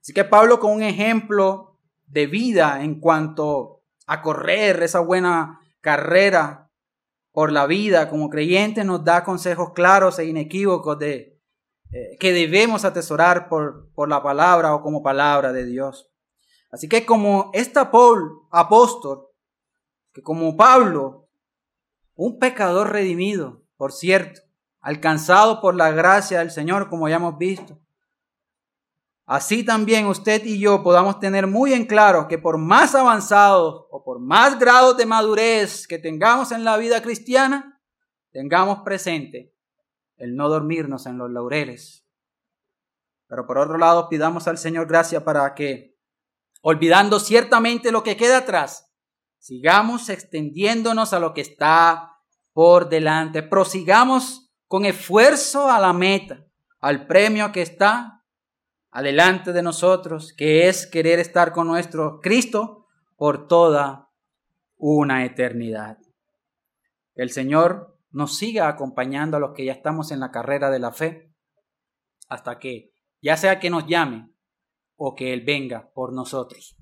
Así 0.00 0.12
que 0.12 0.24
Pablo 0.24 0.60
con 0.60 0.72
un 0.72 0.82
ejemplo 0.82 1.80
de 2.06 2.26
vida 2.26 2.82
en 2.82 3.00
cuanto 3.00 3.82
a 4.06 4.22
correr 4.22 4.82
esa 4.82 5.00
buena 5.00 5.60
carrera 5.80 6.70
por 7.32 7.50
la 7.50 7.66
vida 7.66 8.08
como 8.08 8.30
creyentes 8.30 8.84
nos 8.84 9.04
da 9.04 9.24
consejos 9.24 9.72
claros 9.74 10.18
e 10.18 10.26
inequívocos 10.26 10.98
de 10.98 11.40
eh, 11.92 12.16
que 12.20 12.32
debemos 12.32 12.84
atesorar 12.84 13.48
por, 13.48 13.90
por 13.94 14.08
la 14.08 14.22
palabra 14.22 14.74
o 14.74 14.82
como 14.82 15.02
palabra 15.02 15.52
de 15.52 15.64
Dios. 15.64 16.13
Así 16.74 16.88
que 16.88 17.06
como 17.06 17.52
esta 17.52 17.92
Paul, 17.92 18.48
apóstol, 18.50 19.28
que 20.12 20.22
como 20.22 20.56
Pablo, 20.56 21.28
un 22.16 22.40
pecador 22.40 22.90
redimido, 22.90 23.62
por 23.76 23.92
cierto, 23.92 24.40
alcanzado 24.80 25.60
por 25.60 25.76
la 25.76 25.92
gracia 25.92 26.40
del 26.40 26.50
Señor, 26.50 26.88
como 26.88 27.08
ya 27.08 27.14
hemos 27.14 27.38
visto, 27.38 27.78
así 29.24 29.64
también 29.64 30.06
usted 30.06 30.44
y 30.44 30.58
yo 30.58 30.82
podamos 30.82 31.20
tener 31.20 31.46
muy 31.46 31.72
en 31.72 31.86
claro 31.86 32.26
que 32.26 32.38
por 32.38 32.58
más 32.58 32.96
avanzados 32.96 33.86
o 33.88 34.02
por 34.02 34.18
más 34.18 34.58
grados 34.58 34.96
de 34.96 35.06
madurez 35.06 35.86
que 35.86 36.00
tengamos 36.00 36.50
en 36.50 36.64
la 36.64 36.76
vida 36.76 37.00
cristiana, 37.02 37.80
tengamos 38.32 38.80
presente 38.80 39.54
el 40.16 40.34
no 40.34 40.48
dormirnos 40.48 41.06
en 41.06 41.18
los 41.18 41.30
laureles. 41.30 42.04
Pero 43.28 43.46
por 43.46 43.58
otro 43.58 43.78
lado, 43.78 44.08
pidamos 44.08 44.48
al 44.48 44.58
Señor 44.58 44.88
gracia 44.88 45.24
para 45.24 45.54
que 45.54 45.93
olvidando 46.66 47.20
ciertamente 47.20 47.92
lo 47.92 48.02
que 48.02 48.16
queda 48.16 48.38
atrás, 48.38 48.90
sigamos 49.36 50.08
extendiéndonos 50.08 51.12
a 51.12 51.18
lo 51.18 51.34
que 51.34 51.42
está 51.42 52.16
por 52.54 52.88
delante, 52.88 53.42
prosigamos 53.42 54.50
con 54.66 54.86
esfuerzo 54.86 55.70
a 55.70 55.78
la 55.78 55.92
meta, 55.92 56.46
al 56.80 57.06
premio 57.06 57.52
que 57.52 57.60
está 57.60 58.24
adelante 58.90 59.52
de 59.52 59.62
nosotros, 59.62 60.32
que 60.32 60.66
es 60.66 60.86
querer 60.86 61.18
estar 61.18 61.52
con 61.52 61.66
nuestro 61.66 62.20
Cristo 62.22 62.86
por 63.16 63.46
toda 63.46 64.08
una 64.78 65.26
eternidad. 65.26 65.98
El 67.14 67.28
Señor 67.28 67.98
nos 68.10 68.38
siga 68.38 68.68
acompañando 68.68 69.36
a 69.36 69.40
los 69.40 69.52
que 69.52 69.66
ya 69.66 69.72
estamos 69.72 70.12
en 70.12 70.20
la 70.20 70.30
carrera 70.30 70.70
de 70.70 70.78
la 70.78 70.92
fe, 70.92 71.30
hasta 72.30 72.58
que, 72.58 72.94
ya 73.20 73.36
sea 73.36 73.60
que 73.60 73.68
nos 73.68 73.86
llame 73.86 74.33
o 74.96 75.14
que 75.14 75.32
Él 75.32 75.42
venga 75.42 75.90
por 75.94 76.12
nosotros. 76.12 76.76